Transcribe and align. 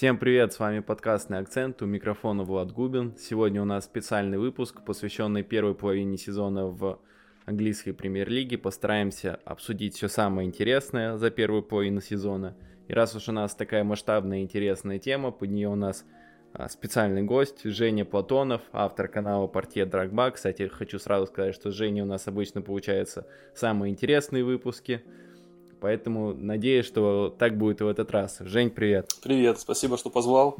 Всем 0.00 0.16
привет, 0.16 0.54
с 0.54 0.58
вами 0.58 0.80
подкастный 0.80 1.40
акцент, 1.40 1.82
у 1.82 1.84
микрофона 1.84 2.42
Влад 2.42 2.72
Губин. 2.72 3.14
Сегодня 3.18 3.60
у 3.60 3.66
нас 3.66 3.84
специальный 3.84 4.38
выпуск, 4.38 4.82
посвященный 4.82 5.42
первой 5.42 5.74
половине 5.74 6.16
сезона 6.16 6.68
в 6.68 6.98
английской 7.44 7.92
премьер-лиге. 7.92 8.56
Постараемся 8.56 9.38
обсудить 9.44 9.96
все 9.96 10.08
самое 10.08 10.48
интересное 10.48 11.18
за 11.18 11.30
первую 11.30 11.62
половину 11.62 12.00
сезона. 12.00 12.56
И 12.88 12.94
раз 12.94 13.14
уж 13.14 13.28
у 13.28 13.32
нас 13.32 13.54
такая 13.54 13.84
масштабная 13.84 14.40
интересная 14.40 14.98
тема, 14.98 15.32
под 15.32 15.50
нее 15.50 15.68
у 15.68 15.76
нас 15.76 16.06
а, 16.54 16.70
специальный 16.70 17.22
гость 17.22 17.64
Женя 17.64 18.06
Платонов, 18.06 18.62
автор 18.72 19.06
канала 19.06 19.48
Портье 19.48 19.84
Драгба. 19.84 20.30
Кстати, 20.30 20.66
хочу 20.68 20.98
сразу 20.98 21.26
сказать, 21.26 21.54
что 21.54 21.70
Женя 21.72 22.04
у 22.04 22.06
нас 22.06 22.26
обычно 22.26 22.62
получается 22.62 23.26
самые 23.54 23.92
интересные 23.92 24.44
выпуски. 24.44 25.02
Поэтому 25.80 26.34
надеюсь, 26.34 26.86
что 26.86 27.34
так 27.38 27.56
будет 27.56 27.80
и 27.80 27.84
в 27.84 27.88
этот 27.88 28.10
раз. 28.10 28.38
Жень, 28.40 28.70
привет. 28.70 29.10
Привет, 29.22 29.58
спасибо, 29.58 29.96
что 29.96 30.10
позвал. 30.10 30.56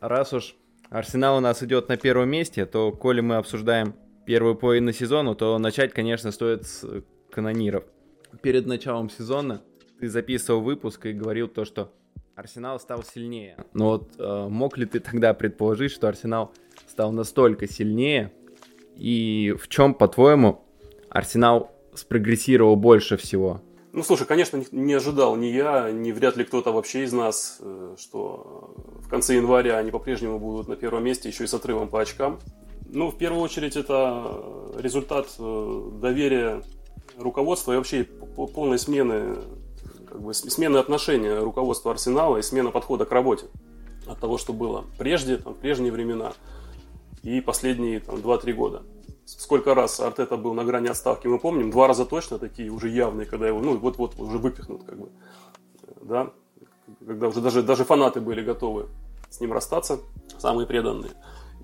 Раз 0.00 0.32
уж 0.32 0.54
Арсенал 0.88 1.38
у 1.38 1.40
нас 1.40 1.62
идет 1.62 1.88
на 1.88 1.96
первом 1.96 2.28
месте, 2.28 2.64
то 2.64 2.92
коли 2.92 3.20
мы 3.20 3.36
обсуждаем 3.36 3.94
первую 4.24 4.54
половину 4.54 4.92
сезона, 4.92 5.34
то 5.34 5.58
начать, 5.58 5.92
конечно, 5.92 6.30
стоит 6.30 6.66
с 6.66 6.84
канониров. 7.30 7.84
Перед 8.42 8.66
началом 8.66 9.10
сезона 9.10 9.62
ты 9.98 10.08
записывал 10.08 10.60
выпуск 10.60 11.06
и 11.06 11.12
говорил 11.12 11.48
то, 11.48 11.64
что 11.64 11.92
Арсенал 12.36 12.78
стал 12.78 13.02
сильнее. 13.02 13.56
Но 13.72 13.92
вот 13.92 14.12
э, 14.18 14.46
мог 14.48 14.76
ли 14.76 14.84
ты 14.84 15.00
тогда 15.00 15.32
предположить, 15.32 15.90
что 15.90 16.06
Арсенал 16.06 16.52
стал 16.86 17.10
настолько 17.12 17.66
сильнее? 17.66 18.32
И 18.94 19.54
в 19.58 19.68
чем, 19.68 19.94
по-твоему, 19.94 20.60
Арсенал 21.08 21.72
спрогрессировал 21.94 22.76
больше 22.76 23.16
всего? 23.16 23.62
Ну, 23.96 24.02
слушай, 24.02 24.26
конечно, 24.26 24.62
не 24.72 24.92
ожидал 24.92 25.36
ни 25.36 25.46
я, 25.46 25.90
ни 25.90 26.12
вряд 26.12 26.36
ли 26.36 26.44
кто-то 26.44 26.70
вообще 26.70 27.04
из 27.04 27.14
нас, 27.14 27.56
э, 27.60 27.94
что 27.98 28.74
в 29.02 29.08
конце 29.08 29.36
января 29.36 29.78
они 29.78 29.90
по-прежнему 29.90 30.38
будут 30.38 30.68
на 30.68 30.76
первом 30.76 31.02
месте, 31.02 31.30
еще 31.30 31.44
и 31.44 31.46
с 31.46 31.54
отрывом 31.54 31.88
по 31.88 32.02
очкам. 32.02 32.38
Ну, 32.90 33.10
в 33.10 33.16
первую 33.16 33.40
очередь, 33.40 33.74
это 33.74 34.44
результат 34.76 35.28
э, 35.38 35.90
доверия 35.94 36.62
руководства 37.16 37.72
и 37.72 37.76
вообще 37.76 38.04
полной 38.04 38.78
смены, 38.78 39.38
как 40.06 40.20
бы, 40.20 40.34
смены 40.34 40.76
отношения 40.76 41.38
руководства 41.38 41.92
Арсенала 41.92 42.36
и 42.36 42.42
смена 42.42 42.70
подхода 42.70 43.06
к 43.06 43.12
работе 43.12 43.46
от 44.06 44.20
того, 44.20 44.36
что 44.36 44.52
было 44.52 44.84
прежде, 44.98 45.38
там, 45.38 45.54
в 45.54 45.56
прежние 45.56 45.90
времена 45.90 46.34
и 47.22 47.40
последние 47.40 48.00
там, 48.00 48.16
2-3 48.16 48.52
года 48.52 48.82
сколько 49.26 49.74
раз 49.74 50.00
Артета 50.00 50.36
был 50.36 50.54
на 50.54 50.64
грани 50.64 50.88
отставки, 50.88 51.26
мы 51.26 51.38
помним, 51.38 51.70
два 51.70 51.88
раза 51.88 52.06
точно 52.06 52.38
такие 52.38 52.70
уже 52.70 52.88
явные, 52.88 53.26
когда 53.26 53.46
его, 53.46 53.60
ну, 53.60 53.76
вот-вот 53.76 54.18
уже 54.18 54.38
выпихнут, 54.38 54.84
как 54.84 54.98
бы, 54.98 55.08
да, 56.00 56.30
когда 57.04 57.28
уже 57.28 57.40
даже, 57.40 57.62
даже 57.62 57.84
фанаты 57.84 58.20
были 58.20 58.42
готовы 58.42 58.86
с 59.28 59.40
ним 59.40 59.52
расстаться, 59.52 59.98
самые 60.38 60.66
преданные. 60.66 61.10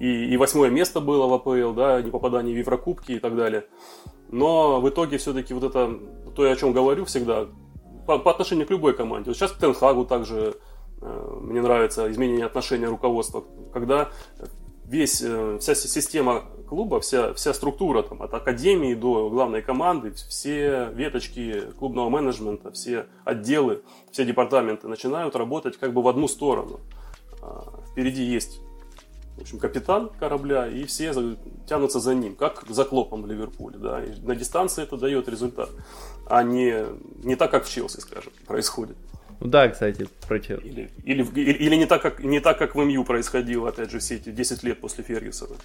И, 0.00 0.32
и 0.32 0.36
восьмое 0.36 0.70
место 0.70 1.00
было 1.00 1.26
в 1.28 1.34
АПЛ, 1.34 1.72
да, 1.74 2.02
не 2.02 2.10
попадание 2.10 2.54
в 2.54 2.58
Еврокубки 2.58 3.12
и 3.12 3.18
так 3.20 3.36
далее. 3.36 3.66
Но 4.30 4.80
в 4.80 4.88
итоге 4.88 5.18
все-таки 5.18 5.54
вот 5.54 5.62
это, 5.62 5.96
то, 6.34 6.42
о 6.42 6.56
чем 6.56 6.72
говорю 6.72 7.04
всегда, 7.04 7.46
по, 8.06 8.18
по 8.18 8.32
отношению 8.32 8.66
к 8.66 8.70
любой 8.70 8.94
команде. 8.94 9.30
Вот 9.30 9.36
сейчас 9.36 9.52
к 9.52 9.58
Тенхагу 9.58 10.04
также 10.04 10.56
э, 11.00 11.38
мне 11.40 11.62
нравится 11.62 12.10
изменение 12.10 12.46
отношения 12.46 12.86
руководства, 12.86 13.44
когда 13.72 14.10
весь, 14.86 15.22
э, 15.22 15.58
вся 15.60 15.74
система 15.74 16.44
клуба, 16.72 17.00
вся, 17.00 17.34
вся 17.34 17.52
структура 17.52 18.02
там, 18.02 18.22
от 18.22 18.32
академии 18.32 18.94
до 18.94 19.28
главной 19.28 19.60
команды, 19.60 20.12
все 20.12 20.88
веточки 20.94 21.64
клубного 21.78 22.08
менеджмента, 22.08 22.70
все 22.70 23.04
отделы, 23.26 23.82
все 24.10 24.24
департаменты 24.24 24.88
начинают 24.88 25.36
работать 25.36 25.76
как 25.76 25.92
бы 25.92 26.00
в 26.00 26.08
одну 26.08 26.28
сторону. 26.28 26.80
А, 27.42 27.74
впереди 27.90 28.22
есть 28.22 28.60
в 29.36 29.42
общем, 29.42 29.58
капитан 29.58 30.10
корабля, 30.18 30.66
и 30.66 30.84
все 30.84 31.12
тянутся 31.68 32.00
за 32.00 32.14
ним, 32.14 32.36
как 32.36 32.64
за 32.66 32.84
Клопом 32.86 33.22
в 33.22 33.26
Ливерпуле. 33.26 33.76
Да. 33.76 34.02
И 34.02 34.18
на 34.22 34.34
дистанции 34.34 34.82
это 34.82 34.96
дает 34.96 35.28
результат, 35.28 35.68
а 36.26 36.42
не, 36.42 36.86
не 37.22 37.36
так, 37.36 37.50
как 37.50 37.66
в 37.66 37.70
Челси, 37.70 38.00
скажем, 38.00 38.32
происходит. 38.46 38.96
Ну 39.40 39.48
да, 39.48 39.68
кстати, 39.68 40.06
про 40.26 40.38
Челси. 40.38 40.64
Или, 40.64 40.90
или, 41.04 41.22
или, 41.34 41.52
или 41.52 41.76
не, 41.76 41.86
так, 41.86 42.00
как, 42.00 42.22
не 42.22 42.40
так, 42.40 42.58
как 42.58 42.74
в 42.74 42.78
МЮ 42.78 43.04
происходило, 43.04 43.68
опять 43.68 43.90
же, 43.90 43.98
все 43.98 44.14
эти 44.14 44.30
10 44.30 44.62
лет 44.62 44.80
после 44.80 45.04
Фергюсона. 45.04 45.56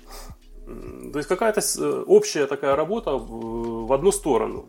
То 0.68 1.20
есть 1.20 1.30
какая-то 1.30 1.62
э, 1.62 2.04
общая 2.08 2.46
такая 2.46 2.76
работа 2.76 3.14
в, 3.18 3.88
в 3.88 3.94
одну 3.94 4.12
сторону. 4.12 4.66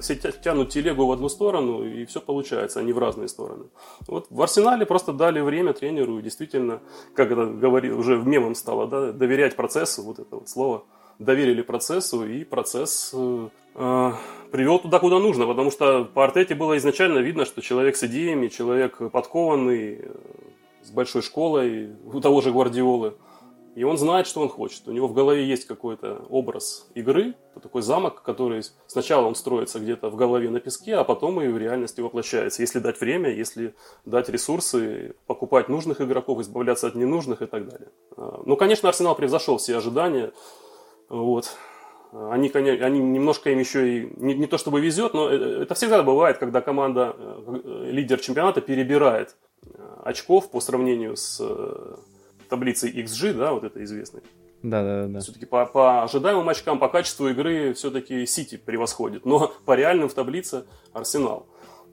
Все 0.00 0.14
тянут 0.14 0.70
телегу 0.70 1.06
в 1.06 1.10
одну 1.10 1.28
сторону, 1.28 1.84
и 1.84 2.04
все 2.04 2.20
получается, 2.20 2.78
а 2.78 2.82
не 2.84 2.92
в 2.92 2.98
разные 2.98 3.26
стороны. 3.26 3.64
Вот 4.06 4.26
в 4.30 4.40
Арсенале 4.40 4.86
просто 4.86 5.12
дали 5.12 5.40
время 5.40 5.72
тренеру, 5.72 6.20
и 6.20 6.22
действительно, 6.22 6.80
как 7.16 7.32
это 7.32 7.46
говорил, 7.46 7.98
уже 7.98 8.16
в 8.16 8.24
мемом 8.24 8.54
стало, 8.54 8.86
да, 8.86 9.10
доверять 9.10 9.56
процессу, 9.56 10.02
вот 10.02 10.20
это 10.20 10.36
вот 10.36 10.48
слово, 10.48 10.84
доверили 11.18 11.62
процессу, 11.62 12.24
и 12.24 12.44
процесс 12.44 13.10
э, 13.12 13.48
э, 13.74 14.12
привел 14.52 14.78
туда, 14.78 15.00
куда 15.00 15.18
нужно, 15.18 15.46
потому 15.46 15.72
что 15.72 16.04
по 16.04 16.22
Артете 16.22 16.54
было 16.54 16.78
изначально 16.78 17.18
видно, 17.18 17.44
что 17.44 17.60
человек 17.60 17.96
с 17.96 18.04
идеями, 18.04 18.46
человек 18.46 18.98
подкованный, 19.10 19.98
э, 20.02 20.10
с 20.84 20.92
большой 20.92 21.22
школой, 21.22 21.90
у 22.04 22.20
того 22.20 22.40
же 22.40 22.52
Гвардиолы– 22.52 23.14
и 23.76 23.84
он 23.84 23.98
знает, 23.98 24.26
что 24.26 24.40
он 24.40 24.48
хочет. 24.48 24.88
У 24.88 24.92
него 24.92 25.06
в 25.06 25.14
голове 25.14 25.46
есть 25.46 25.66
какой-то 25.66 26.26
образ 26.28 26.90
игры, 26.94 27.34
такой 27.62 27.82
замок, 27.82 28.22
который 28.22 28.62
сначала 28.86 29.26
он 29.26 29.34
строится 29.34 29.78
где-то 29.78 30.10
в 30.10 30.16
голове 30.16 30.50
на 30.50 30.60
песке, 30.60 30.96
а 30.96 31.04
потом 31.04 31.40
и 31.40 31.48
в 31.48 31.56
реальности 31.56 32.00
воплощается. 32.00 32.62
Если 32.62 32.78
дать 32.78 33.00
время, 33.00 33.30
если 33.30 33.74
дать 34.04 34.28
ресурсы, 34.28 35.14
покупать 35.26 35.68
нужных 35.68 36.00
игроков, 36.00 36.40
избавляться 36.40 36.88
от 36.88 36.94
ненужных 36.94 37.42
и 37.42 37.46
так 37.46 37.68
далее. 37.68 37.88
А, 38.16 38.42
ну, 38.44 38.56
конечно, 38.56 38.88
Арсенал 38.88 39.14
превзошел 39.14 39.58
все 39.58 39.76
ожидания. 39.76 40.32
Вот. 41.08 41.56
Они, 42.12 42.48
они 42.48 42.98
немножко 42.98 43.50
им 43.50 43.60
еще 43.60 43.98
и 43.98 44.12
не, 44.16 44.34
не 44.34 44.46
то 44.46 44.58
чтобы 44.58 44.80
везет, 44.80 45.14
но 45.14 45.30
э, 45.30 45.62
это 45.62 45.74
всегда 45.74 46.02
бывает, 46.02 46.38
когда 46.38 46.60
команда, 46.60 47.14
э, 47.16 47.90
лидер 47.90 48.18
чемпионата 48.18 48.60
перебирает 48.60 49.36
э, 49.62 49.68
очков 50.02 50.50
по 50.50 50.60
сравнению 50.60 51.16
с 51.16 51.40
таблицы 52.50 52.90
XG, 52.90 53.32
да, 53.32 53.52
вот 53.52 53.64
это 53.64 53.82
известный. 53.84 54.20
Да, 54.62 54.82
да, 54.82 55.06
да. 55.06 55.20
Все-таки 55.20 55.46
по, 55.46 55.64
по 55.64 56.02
ожидаемым 56.02 56.48
очкам, 56.48 56.78
по 56.78 56.88
качеству 56.88 57.28
игры 57.28 57.72
все-таки 57.72 58.26
Сити 58.26 58.56
превосходит, 58.56 59.24
но 59.24 59.52
по 59.64 59.74
реальным 59.74 60.08
в 60.08 60.14
таблице 60.14 60.64
Арсенал. 60.92 61.46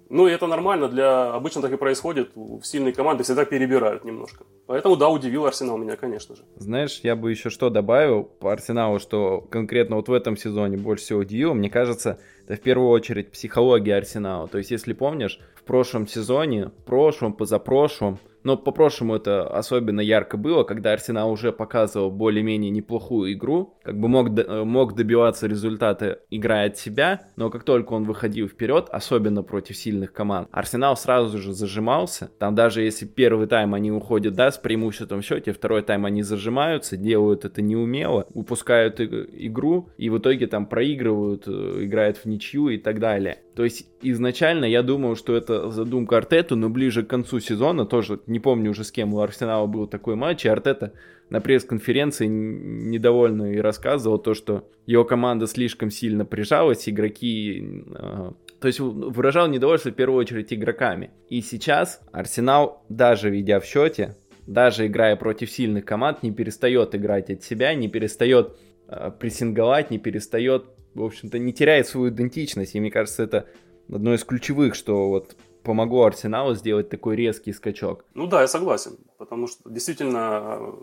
Ну, 0.09 0.27
и 0.27 0.31
это 0.31 0.47
нормально, 0.47 0.87
для 0.87 1.33
обычно 1.33 1.61
так 1.61 1.73
и 1.73 1.77
происходит. 1.77 2.31
В 2.35 2.63
сильной 2.63 2.93
команды 2.93 3.23
всегда 3.23 3.43
перебирают 3.43 4.05
немножко. 4.05 4.45
Поэтому, 4.65 4.95
да, 4.95 5.09
удивил 5.09 5.45
Арсенал 5.45 5.77
меня, 5.77 5.97
конечно 5.97 6.35
же. 6.35 6.43
Знаешь, 6.55 7.01
я 7.03 7.15
бы 7.15 7.29
еще 7.29 7.49
что 7.49 7.69
добавил 7.69 8.23
по 8.23 8.53
Арсеналу, 8.53 8.99
что 8.99 9.41
конкретно 9.41 9.97
вот 9.97 10.07
в 10.07 10.13
этом 10.13 10.37
сезоне 10.37 10.77
больше 10.77 11.03
всего 11.03 11.19
удивило. 11.19 11.53
Мне 11.53 11.69
кажется, 11.69 12.19
это 12.47 12.55
в 12.55 12.61
первую 12.61 12.89
очередь 12.89 13.31
психология 13.31 13.97
Арсенала. 13.97 14.47
То 14.47 14.57
есть, 14.59 14.71
если 14.71 14.93
помнишь, 14.93 15.39
прошлом 15.67 16.07
сезоне, 16.07 16.71
прошлом, 16.85 17.33
позапрошлом, 17.33 18.19
но 18.47 18.55
по-прошлому 18.55 19.15
это 19.15 19.45
особенно 19.45 19.99
ярко 19.99 20.37
было, 20.37 20.63
когда 20.63 20.93
Арсенал 20.93 21.29
уже 21.29 21.51
показывал 21.51 22.11
более-менее 22.11 22.71
неплохую 22.71 23.33
игру, 23.33 23.77
как 23.83 23.99
бы 23.99 24.07
мог, 24.07 24.29
э, 24.39 24.63
мог 24.63 24.95
добиваться 24.95 25.47
результата, 25.47 26.19
играя 26.29 26.67
от 26.67 26.77
себя, 26.77 27.27
но 27.35 27.49
как 27.49 27.65
только 27.65 27.91
он 27.91 28.05
выходил 28.05 28.47
вперед, 28.47 28.87
особенно 28.89 29.43
против 29.43 29.75
сильных 29.75 30.13
команд, 30.13 30.47
Арсенал 30.51 30.95
сразу 30.95 31.37
же 31.39 31.51
зажимался. 31.51 32.31
Там 32.39 32.55
даже 32.55 32.83
если 32.83 33.05
первый 33.05 33.47
тайм 33.47 33.73
они 33.73 33.91
уходят, 33.91 34.33
да, 34.35 34.49
с 34.49 34.57
преимуществом 34.57 35.19
в 35.19 35.25
счете, 35.25 35.51
второй 35.51 35.81
тайм 35.81 36.05
они 36.05 36.23
зажимаются, 36.23 36.95
делают 36.95 37.43
это 37.43 37.61
неумело, 37.61 38.27
упускают 38.33 39.01
игру 39.01 39.89
и 39.97 40.09
в 40.09 40.19
итоге 40.19 40.47
там 40.47 40.67
проигрывают, 40.67 41.43
э, 41.47 41.79
играют 41.81 42.15
в 42.15 42.25
ничью 42.25 42.69
и 42.69 42.77
так 42.77 42.99
далее. 42.99 43.39
То 43.57 43.63
есть 43.63 43.87
изначально 44.03 44.65
я 44.65 44.83
думал, 44.83 45.15
что 45.15 45.35
это 45.35 45.56
задумка 45.69 46.17
Артету, 46.17 46.55
но 46.55 46.69
ближе 46.69 47.03
к 47.03 47.07
концу 47.07 47.39
сезона, 47.39 47.85
тоже 47.85 48.19
не 48.27 48.39
помню 48.39 48.71
уже 48.71 48.83
с 48.83 48.91
кем 48.91 49.13
у 49.13 49.19
Арсенала 49.19 49.67
был 49.67 49.87
такой 49.87 50.15
матч, 50.15 50.45
и 50.45 50.49
Артета 50.49 50.93
на 51.29 51.41
пресс-конференции 51.41 52.27
недовольный 52.27 53.55
и 53.55 53.59
рассказывал 53.59 54.17
то, 54.17 54.33
что 54.33 54.69
его 54.85 55.03
команда 55.03 55.47
слишком 55.47 55.91
сильно 55.91 56.25
прижалась, 56.25 56.87
игроки... 56.87 57.83
Э, 57.95 58.31
то 58.59 58.67
есть 58.67 58.79
выражал 58.79 59.47
недовольство 59.47 59.91
в 59.91 59.95
первую 59.95 60.19
очередь 60.19 60.51
игроками. 60.51 61.11
И 61.29 61.41
сейчас 61.41 62.01
Арсенал, 62.11 62.83
даже 62.89 63.29
ведя 63.29 63.59
в 63.59 63.65
счете, 63.65 64.15
даже 64.47 64.87
играя 64.87 65.15
против 65.15 65.51
сильных 65.51 65.85
команд, 65.85 66.23
не 66.23 66.31
перестает 66.31 66.95
играть 66.95 67.29
от 67.29 67.43
себя, 67.43 67.75
не 67.75 67.87
перестает 67.87 68.57
э, 68.87 69.11
прессинговать, 69.19 69.91
не 69.91 69.99
перестает 69.99 70.65
в 70.97 71.03
общем-то, 71.03 71.39
не 71.39 71.53
теряет 71.53 71.87
свою 71.87 72.09
идентичность. 72.09 72.75
И 72.75 72.79
мне 72.79 72.91
кажется, 72.91 73.23
это 73.23 73.47
одно 73.91 74.13
из 74.13 74.23
ключевых, 74.23 74.75
что 74.75 75.09
вот 75.09 75.35
помогло 75.67 76.05
Арсеналу 76.05 76.55
сделать 76.55 76.89
такой 76.89 77.15
резкий 77.15 77.53
скачок. 77.53 78.05
Ну 78.13 78.25
да, 78.25 78.41
я 78.41 78.47
согласен. 78.47 78.97
Потому 79.17 79.47
что 79.47 79.69
действительно 79.69 80.57
э, 80.59 80.73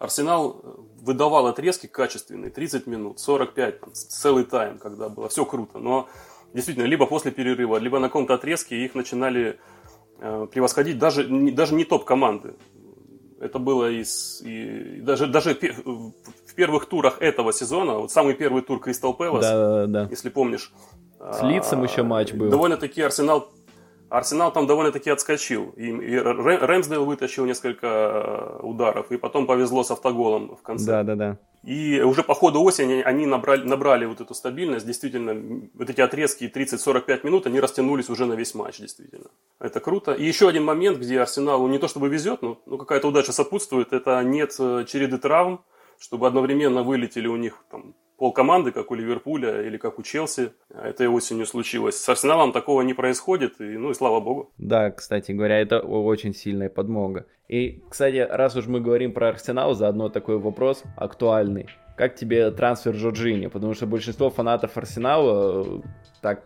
Арсенал 0.00 0.62
выдавал 1.00 1.46
отрезки 1.46 1.86
качественные, 1.86 2.50
30 2.50 2.86
минут, 2.86 3.20
45, 3.20 3.80
там, 3.80 3.90
целый 3.94 4.44
тайм, 4.44 4.78
когда 4.78 5.08
было 5.08 5.28
все 5.28 5.44
круто. 5.44 5.78
Но 5.78 6.08
действительно, 6.52 6.86
либо 6.86 7.06
после 7.06 7.30
перерыва, 7.30 7.76
либо 7.78 8.00
на 8.00 8.08
каком-то 8.08 8.34
отрезке 8.34 8.84
их 8.84 8.96
начинали 8.96 9.60
э, 10.18 10.46
превосходить 10.52 10.98
даже, 10.98 11.26
даже 11.52 11.74
не 11.74 11.84
топ-команды. 11.84 12.54
Это 13.40 13.58
было 13.58 13.90
из, 13.90 14.42
и 14.44 15.00
даже, 15.00 15.26
даже 15.26 15.54
в 15.54 16.54
первых 16.54 16.86
турах 16.86 17.22
этого 17.22 17.52
сезона, 17.52 17.94
вот 17.94 18.10
самый 18.10 18.34
первый 18.34 18.62
тур 18.62 18.80
Кристал 18.80 19.14
Пэлас, 19.14 19.42
да, 19.44 19.56
да, 19.56 19.86
да. 19.86 20.08
если 20.10 20.30
помнишь. 20.30 20.72
С 21.18 21.42
лицом 21.42 21.84
еще 21.84 22.02
матч 22.02 22.32
был. 22.32 22.50
Довольно-таки 22.50 23.00
Арсенал 23.02 23.48
Арсенал 24.12 24.52
там 24.52 24.66
довольно-таки 24.66 25.08
отскочил. 25.08 25.70
И, 25.70 25.86
и 25.86 26.18
Рэмсдейл 26.18 27.06
вытащил 27.06 27.46
несколько 27.46 27.86
э, 27.86 28.60
ударов, 28.62 29.10
и 29.10 29.16
потом 29.16 29.46
повезло 29.46 29.82
с 29.82 29.90
автоголом 29.90 30.54
в 30.54 30.60
конце. 30.60 30.84
Да, 30.84 31.02
да, 31.02 31.14
да. 31.14 31.38
И 31.64 31.98
уже 32.02 32.22
по 32.22 32.34
ходу 32.34 32.62
осени 32.62 33.00
они 33.00 33.24
набрали, 33.24 33.64
набрали 33.64 34.04
вот 34.04 34.20
эту 34.20 34.34
стабильность. 34.34 34.86
Действительно, 34.86 35.70
вот 35.72 35.88
эти 35.88 36.02
отрезки 36.02 36.44
30-45 36.44 37.20
минут, 37.24 37.46
они 37.46 37.58
растянулись 37.58 38.10
уже 38.10 38.26
на 38.26 38.34
весь 38.34 38.54
матч, 38.54 38.80
действительно. 38.80 39.30
Это 39.58 39.80
круто. 39.80 40.12
И 40.12 40.26
еще 40.26 40.46
один 40.46 40.64
момент, 40.64 40.98
где 40.98 41.18
Арсеналу 41.18 41.66
не 41.68 41.78
то 41.78 41.88
чтобы 41.88 42.10
везет, 42.10 42.42
но 42.42 42.60
ну, 42.66 42.76
какая-то 42.76 43.08
удача 43.08 43.32
сопутствует, 43.32 43.94
это 43.94 44.22
нет 44.22 44.54
э, 44.58 44.84
череды 44.86 45.16
травм, 45.16 45.64
чтобы 45.98 46.26
одновременно 46.26 46.82
вылетели 46.82 47.28
у 47.28 47.36
них 47.36 47.64
там 47.70 47.94
полкоманды, 48.22 48.70
как 48.70 48.92
у 48.92 48.94
Ливерпуля 48.94 49.62
или 49.62 49.76
как 49.78 49.98
у 49.98 50.02
Челси. 50.04 50.52
Это 50.70 51.10
осенью 51.10 51.44
случилось. 51.44 51.96
С 51.96 52.08
Арсеналом 52.08 52.52
такого 52.52 52.82
не 52.82 52.94
происходит, 52.94 53.60
и, 53.60 53.64
ну 53.64 53.90
и 53.90 53.94
слава 53.94 54.20
богу. 54.20 54.52
Да, 54.58 54.92
кстати 54.92 55.32
говоря, 55.32 55.58
это 55.58 55.80
очень 55.80 56.32
сильная 56.32 56.68
подмога. 56.68 57.26
И, 57.48 57.82
кстати, 57.90 58.18
раз 58.18 58.54
уж 58.54 58.68
мы 58.68 58.80
говорим 58.80 59.12
про 59.12 59.30
Арсенал, 59.30 59.74
заодно 59.74 60.08
такой 60.08 60.38
вопрос 60.38 60.84
актуальный. 60.96 61.66
Как 61.96 62.14
тебе 62.14 62.52
трансфер 62.52 62.94
Жоржини? 62.94 63.48
Потому 63.48 63.74
что 63.74 63.86
большинство 63.86 64.30
фанатов 64.30 64.76
Арсенала 64.76 65.64
э, 65.66 65.80
так 66.20 66.44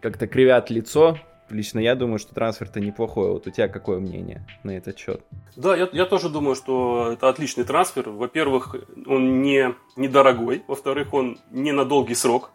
как-то 0.00 0.28
кривят 0.28 0.70
лицо 0.70 1.18
лично 1.52 1.78
я 1.78 1.94
думаю, 1.94 2.18
что 2.18 2.34
трансфер-то 2.34 2.80
неплохой. 2.80 3.30
Вот 3.30 3.46
у 3.46 3.50
тебя 3.50 3.68
какое 3.68 3.98
мнение 3.98 4.46
на 4.62 4.72
этот 4.72 4.98
счет? 4.98 5.22
Да, 5.56 5.76
я, 5.76 5.88
я 5.92 6.06
тоже 6.06 6.28
думаю, 6.28 6.54
что 6.54 7.10
это 7.12 7.28
отличный 7.28 7.64
трансфер. 7.64 8.10
Во-первых, 8.10 8.74
он 9.06 9.42
не 9.42 9.74
недорогой. 9.96 10.62
Во-вторых, 10.66 11.14
он 11.14 11.38
не 11.50 11.72
на 11.72 11.84
долгий 11.84 12.14
срок. 12.14 12.50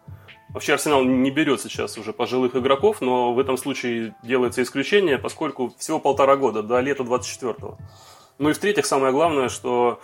Вообще 0.50 0.74
Арсенал 0.74 1.04
не 1.04 1.30
берет 1.30 1.60
сейчас 1.60 1.98
уже 1.98 2.12
пожилых 2.12 2.56
игроков, 2.56 3.00
но 3.00 3.34
в 3.34 3.38
этом 3.38 3.58
случае 3.58 4.14
делается 4.22 4.62
исключение, 4.62 5.18
поскольку 5.18 5.74
всего 5.78 6.00
полтора 6.00 6.36
года, 6.36 6.62
до 6.62 6.80
лета 6.80 7.02
24-го. 7.02 7.76
Ну 8.38 8.50
и 8.50 8.52
в-третьих, 8.54 8.86
самое 8.86 9.12
главное, 9.12 9.50
что 9.50 10.00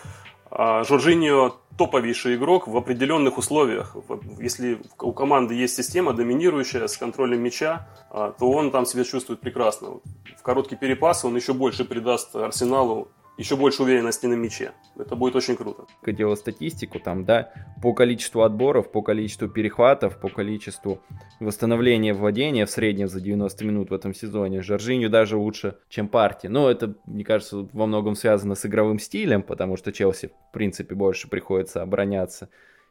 а 0.57 0.85
Жоржиньо 0.85 1.57
топовейший 1.77 2.37
игрок 2.37 2.69
в 2.69 2.77
определенных 2.77 3.39
условиях. 3.39 3.97
Если 4.39 4.81
у 5.01 5.13
команды 5.13 5.55
есть 5.55 5.77
система 5.77 6.13
доминирующая 6.13 6.87
с 6.87 6.97
контролем 6.97 7.43
мяча, 7.43 7.89
а, 8.11 8.33
то 8.33 8.51
он 8.51 8.71
там 8.71 8.87
себя 8.87 9.05
чувствует 9.05 9.41
прекрасно. 9.41 10.01
В 10.39 10.43
короткий 10.43 10.77
перепас 10.77 11.25
он 11.25 11.37
еще 11.37 11.53
больше 11.53 11.85
придаст 11.85 12.37
Арсеналу 12.37 13.09
еще 13.37 13.57
больше 13.57 13.83
уверенности 13.83 14.27
на 14.27 14.35
мяче. 14.35 14.73
Это 14.97 15.17
будет 15.17 15.35
очень 15.35 15.57
круто. 15.57 15.87
Делал 16.07 16.37
статистику, 16.37 17.01
там, 17.01 17.25
да, 17.25 17.53
по 17.83 17.93
количеству 17.93 18.43
отборов, 18.43 18.93
по 18.93 19.03
количеству 19.03 19.49
перехватов, 19.49 20.21
по 20.21 20.29
количеству 20.29 21.01
восстановления 21.41 22.15
владения 22.15 22.65
в 22.65 22.71
среднем 22.71 23.09
за 23.09 23.21
90 23.21 23.65
минут 23.65 23.91
в 23.91 23.95
этом 23.95 24.15
сезоне, 24.15 24.63
Жоржиню 24.63 25.11
даже 25.11 25.37
лучше, 25.37 25.79
чем 25.89 26.09
партии. 26.09 26.47
Но 26.47 26.71
это, 26.71 26.95
мне 27.07 27.25
кажется, 27.25 27.69
во 27.73 27.87
многом 27.87 28.15
связано 28.15 28.55
с 28.55 28.65
игровым 28.67 28.99
стилем, 28.99 29.43
потому 29.43 29.77
что 29.77 29.93
Челси, 29.93 30.29
в 30.29 30.53
принципе, 30.53 30.95
больше 30.95 31.29
приходится 31.29 31.83
обороняться 31.83 32.49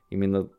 именно 0.10 0.50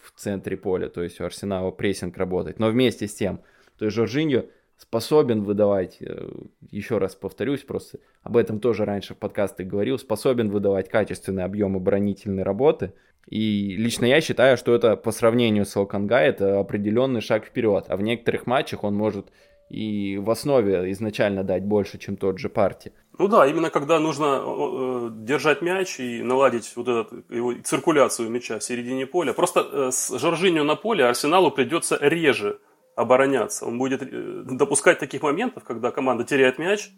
в 0.00 0.18
центре 0.18 0.56
поля, 0.56 0.88
то 0.88 1.02
есть 1.02 1.20
у 1.20 1.24
Арсенала 1.24 1.70
прессинг 1.70 2.16
работает. 2.16 2.58
Но 2.58 2.70
вместе 2.70 3.06
с 3.06 3.14
тем, 3.14 3.40
то 3.78 3.84
есть 3.84 3.94
Жоржиньо 3.94 4.44
способен 4.76 5.42
выдавать, 5.42 5.98
э, 6.00 6.30
еще 6.70 6.98
раз 6.98 7.14
повторюсь, 7.14 7.62
просто 7.62 7.98
об 8.22 8.36
этом 8.36 8.60
тоже 8.60 8.84
раньше 8.84 9.14
в 9.14 9.18
подкастах 9.18 9.66
говорил, 9.66 9.98
способен 9.98 10.50
выдавать 10.50 10.88
качественный 10.88 11.44
объем 11.44 11.76
оборонительной 11.76 12.42
работы. 12.42 12.92
И 13.28 13.76
лично 13.76 14.04
я 14.04 14.20
считаю, 14.20 14.56
что 14.56 14.74
это 14.74 14.96
по 14.96 15.10
сравнению 15.10 15.64
с 15.64 15.76
Алкангай 15.76 16.28
это 16.28 16.58
определенный 16.60 17.20
шаг 17.20 17.46
вперед. 17.46 17.86
А 17.88 17.96
в 17.96 18.02
некоторых 18.02 18.46
матчах 18.46 18.84
он 18.84 18.94
может 18.94 19.30
и 19.70 20.18
в 20.18 20.30
основе 20.30 20.90
изначально 20.92 21.42
дать 21.42 21.64
больше, 21.64 21.98
чем 21.98 22.16
тот 22.16 22.38
же 22.38 22.48
партии. 22.48 22.92
Ну 23.18 23.28
да, 23.28 23.46
именно 23.46 23.70
когда 23.70 23.98
нужно 23.98 24.42
э, 24.44 25.08
держать 25.12 25.62
мяч 25.62 26.00
и 26.00 26.22
наладить 26.22 26.72
вот 26.76 26.88
эту 26.88 27.24
его 27.30 27.54
циркуляцию 27.62 28.28
мяча 28.28 28.58
в 28.58 28.64
середине 28.64 29.06
поля. 29.06 29.32
Просто 29.32 29.60
э, 29.60 29.90
с 29.90 30.18
Жоржинью 30.18 30.64
на 30.64 30.74
поле 30.74 31.04
Арсеналу 31.04 31.50
придется 31.50 31.96
реже 32.00 32.58
обороняться. 32.96 33.66
Он 33.66 33.78
будет 33.78 34.02
э, 34.02 34.44
допускать 34.44 34.98
таких 34.98 35.22
моментов, 35.22 35.64
когда 35.64 35.90
команда 35.90 36.24
теряет 36.24 36.58
мяч, 36.58 36.90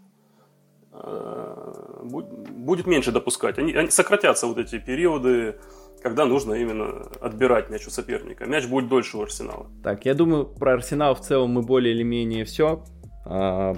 э, 0.92 1.56
будет 2.02 2.86
меньше 2.86 3.12
допускать. 3.12 3.58
Они, 3.58 3.72
они 3.72 3.90
сократятся 3.90 4.46
вот 4.46 4.58
эти 4.58 4.78
периоды, 4.78 5.56
когда 6.02 6.24
нужно 6.24 6.54
именно 6.54 7.02
отбирать 7.20 7.70
мяч 7.70 7.86
у 7.86 7.90
соперника. 7.90 8.46
Мяч 8.46 8.66
будет 8.66 8.88
дольше 8.88 9.16
у 9.16 9.22
Арсенала. 9.22 9.66
Так, 9.82 10.04
я 10.04 10.14
думаю, 10.14 10.46
про 10.46 10.74
Арсенал 10.74 11.14
в 11.14 11.20
целом 11.20 11.50
мы 11.50 11.62
более 11.62 11.94
или 11.94 12.02
менее 12.02 12.44
все. 12.44 12.84
А, 13.24 13.74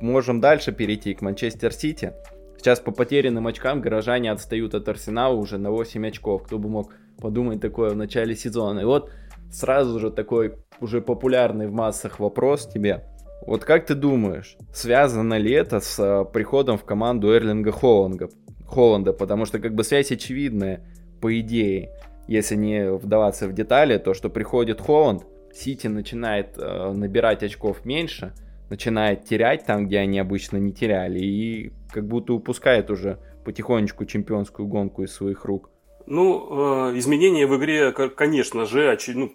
можем 0.00 0.40
дальше 0.40 0.72
перейти 0.72 1.14
к 1.14 1.22
Манчестер 1.22 1.72
Сити. 1.72 2.12
Сейчас 2.58 2.80
по 2.80 2.92
потерянным 2.92 3.46
очкам 3.46 3.80
горожане 3.80 4.32
отстают 4.32 4.74
от 4.74 4.88
Арсенала 4.88 5.34
уже 5.34 5.58
на 5.58 5.70
8 5.70 6.06
очков. 6.06 6.44
Кто 6.44 6.58
бы 6.58 6.68
мог 6.68 6.92
подумать 7.18 7.60
такое 7.60 7.90
в 7.90 7.96
начале 7.96 8.34
сезона. 8.34 8.80
И 8.80 8.84
вот 8.84 9.10
сразу 9.50 9.98
же 10.00 10.10
такой 10.10 10.54
уже 10.80 11.00
популярный 11.00 11.66
в 11.66 11.72
массах 11.72 12.20
вопрос 12.20 12.66
тебе. 12.66 13.04
Вот 13.46 13.64
как 13.64 13.86
ты 13.86 13.94
думаешь, 13.94 14.56
связано 14.72 15.34
ли 15.38 15.52
это 15.52 15.80
с 15.80 15.98
а, 15.98 16.24
приходом 16.24 16.78
в 16.78 16.84
команду 16.84 17.34
Эрлинга 17.34 17.72
Холланда? 17.72 18.28
Холланда, 18.66 19.12
потому 19.12 19.44
что 19.44 19.58
как 19.58 19.74
бы 19.74 19.84
связь 19.84 20.10
очевидная, 20.10 20.82
по 21.20 21.38
идее, 21.38 21.90
если 22.26 22.56
не 22.56 22.90
вдаваться 22.90 23.46
в 23.46 23.52
детали, 23.52 23.98
то 23.98 24.14
что 24.14 24.30
приходит 24.30 24.80
Холланд, 24.80 25.24
Сити 25.52 25.86
начинает 25.86 26.56
э, 26.56 26.92
набирать 26.92 27.42
очков 27.42 27.84
меньше, 27.84 28.32
начинает 28.70 29.24
терять 29.24 29.64
там, 29.66 29.86
где 29.86 29.98
они 29.98 30.18
обычно 30.18 30.56
не 30.56 30.72
теряли, 30.72 31.20
и 31.20 31.72
как 31.92 32.06
будто 32.08 32.32
упускает 32.32 32.90
уже 32.90 33.20
потихонечку 33.44 34.04
чемпионскую 34.04 34.66
гонку 34.66 35.04
из 35.04 35.12
своих 35.12 35.44
рук. 35.44 35.70
Ну, 36.06 36.90
э, 36.90 36.98
изменения 36.98 37.46
в 37.46 37.56
игре, 37.56 37.92
конечно 37.92 38.66
же, 38.66 38.90
очи, 38.90 39.10
ну, 39.10 39.32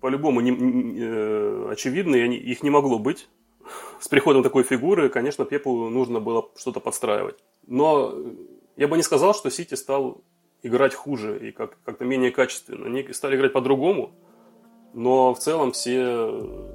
по-любому 0.00 0.40
не, 0.40 0.52
э, 0.98 1.68
очевидны, 1.70 2.16
их 2.16 2.62
не 2.62 2.70
могло 2.70 2.98
быть. 2.98 3.28
С 4.00 4.08
приходом 4.08 4.42
такой 4.42 4.62
фигуры, 4.64 5.08
конечно, 5.08 5.44
Пепу 5.44 5.88
нужно 5.88 6.20
было 6.20 6.48
что-то 6.56 6.80
подстраивать. 6.80 7.36
Но 7.66 8.14
я 8.76 8.88
бы 8.88 8.96
не 8.96 9.02
сказал, 9.02 9.34
что 9.34 9.50
Сити 9.50 9.74
стал 9.74 10.22
играть 10.62 10.94
хуже 10.94 11.48
и 11.48 11.52
как- 11.52 11.78
как-то 11.84 12.04
менее 12.04 12.30
качественно. 12.30 12.86
Они 12.86 13.06
стали 13.12 13.36
играть 13.36 13.52
по-другому, 13.52 14.12
но 14.94 15.34
в 15.34 15.38
целом 15.38 15.72
все, 15.72 16.70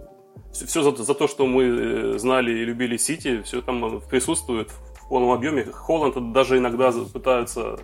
все 0.52 0.82
за, 0.82 0.92
за 0.92 1.14
то, 1.14 1.28
что 1.28 1.46
мы 1.46 1.64
э, 1.64 2.18
знали 2.18 2.52
и 2.52 2.66
любили 2.66 2.98
Сити, 2.98 3.42
все 3.42 3.62
там 3.62 4.02
присутствует 4.10 4.70
в 4.70 5.10
полном 5.10 5.32
объеме. 5.32 5.66
Холланд 5.66 6.32
даже 6.32 6.58
иногда 6.58 6.92
пытаются 7.12 7.80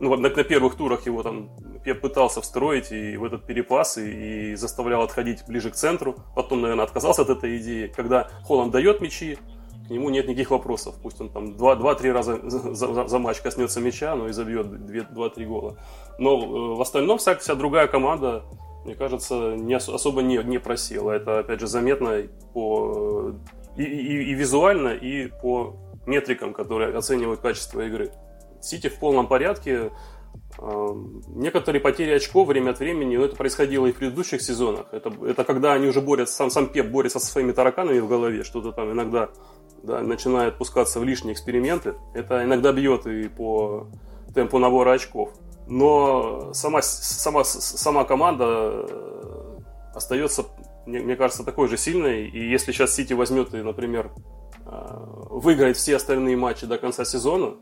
ну, 0.00 0.16
на, 0.16 0.28
на 0.28 0.44
первых 0.44 0.74
турах 0.74 1.06
его 1.06 1.22
там 1.22 1.50
Пеп 1.84 2.00
пытался 2.00 2.40
встроить 2.40 2.92
и 2.92 3.16
в 3.16 3.24
этот 3.24 3.46
перепас 3.46 3.98
и, 3.98 4.52
и 4.52 4.54
заставлял 4.54 5.02
отходить 5.02 5.44
ближе 5.46 5.70
к 5.70 5.74
центру. 5.74 6.16
Потом, 6.34 6.62
наверное, 6.62 6.84
отказался 6.84 7.22
от 7.22 7.30
этой 7.30 7.58
идеи. 7.58 7.92
Когда 7.94 8.28
Холланд 8.44 8.72
дает 8.72 9.00
мячи, 9.00 9.38
к 9.86 9.90
нему 9.90 10.08
нет 10.08 10.26
никаких 10.26 10.50
вопросов. 10.50 10.94
Пусть 11.02 11.20
он 11.20 11.28
там 11.28 11.52
2-3 11.52 12.12
раза 12.12 12.40
за, 12.48 12.74
за, 12.74 13.06
за 13.06 13.18
матч 13.18 13.40
коснется 13.40 13.80
мяча, 13.80 14.14
но 14.16 14.28
и 14.28 14.32
забьет 14.32 14.66
2-3 14.66 15.44
гола. 15.44 15.76
Но 16.18 16.38
э, 16.38 16.76
в 16.76 16.80
остальном 16.80 17.18
вся, 17.18 17.36
вся 17.36 17.54
другая 17.54 17.86
команда, 17.86 18.44
мне 18.84 18.94
кажется, 18.94 19.54
не, 19.54 19.74
особо 19.74 20.22
не, 20.22 20.38
не 20.38 20.58
просела. 20.58 21.10
Это, 21.12 21.40
опять 21.40 21.60
же, 21.60 21.66
заметно 21.66 22.22
по, 22.54 23.32
и, 23.76 23.82
и, 23.82 24.30
и 24.30 24.34
визуально, 24.34 24.88
и 24.88 25.26
по 25.26 25.76
метрикам, 26.06 26.54
которые 26.54 26.96
оценивают 26.96 27.40
качество 27.40 27.80
игры. 27.82 28.12
Сити 28.64 28.88
в 28.88 28.98
полном 28.98 29.26
порядке. 29.26 29.90
Некоторые 31.28 31.80
потери 31.80 32.12
очков 32.12 32.48
время 32.48 32.70
от 32.70 32.78
времени, 32.78 33.16
но 33.16 33.24
это 33.24 33.36
происходило 33.36 33.86
и 33.86 33.92
в 33.92 33.96
предыдущих 33.96 34.40
сезонах. 34.40 34.86
Это, 34.92 35.12
это 35.26 35.44
когда 35.44 35.72
они 35.72 35.86
уже 35.88 36.00
борются, 36.00 36.34
сам, 36.34 36.50
сам 36.50 36.68
Пеп 36.68 36.86
борется 36.86 37.18
со 37.18 37.26
своими 37.26 37.52
тараканами 37.52 37.98
в 37.98 38.08
голове, 38.08 38.44
что-то 38.44 38.72
там 38.72 38.92
иногда 38.92 39.30
да, 39.82 40.00
начинает 40.00 40.56
пускаться 40.56 41.00
в 41.00 41.04
лишние 41.04 41.34
эксперименты. 41.34 41.94
Это 42.14 42.44
иногда 42.44 42.72
бьет 42.72 43.06
и 43.06 43.28
по 43.28 43.88
темпу 44.34 44.58
набора 44.58 44.92
очков. 44.92 45.32
Но 45.66 46.52
сама, 46.52 46.82
сама, 46.82 47.44
сама 47.44 48.04
команда 48.04 48.86
э, 48.88 49.58
остается, 49.94 50.44
мне, 50.86 51.00
мне 51.00 51.16
кажется, 51.16 51.44
такой 51.44 51.68
же 51.68 51.76
сильной. 51.76 52.28
И 52.28 52.50
если 52.50 52.72
сейчас 52.72 52.94
Сити 52.94 53.12
возьмет 53.12 53.54
и, 53.54 53.62
например, 53.62 54.12
э, 54.66 54.70
выиграет 55.30 55.76
все 55.76 55.96
остальные 55.96 56.36
матчи 56.36 56.66
до 56.66 56.78
конца 56.78 57.04
сезона, 57.04 57.54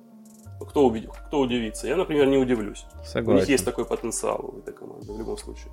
кто, 0.65 0.87
убедит, 0.87 1.11
кто 1.27 1.41
удивится? 1.41 1.87
Я, 1.87 1.97
например, 1.97 2.27
не 2.27 2.39
удивлюсь. 2.39 2.85
Согласен. 3.05 3.37
У 3.37 3.41
них 3.41 3.49
есть 3.49 3.65
такой 3.65 3.85
потенциал 3.85 4.51
у 4.55 4.59
этой 4.59 4.75
команды 4.75 5.13
в 5.13 5.19
любом 5.19 5.37
случае. 5.37 5.73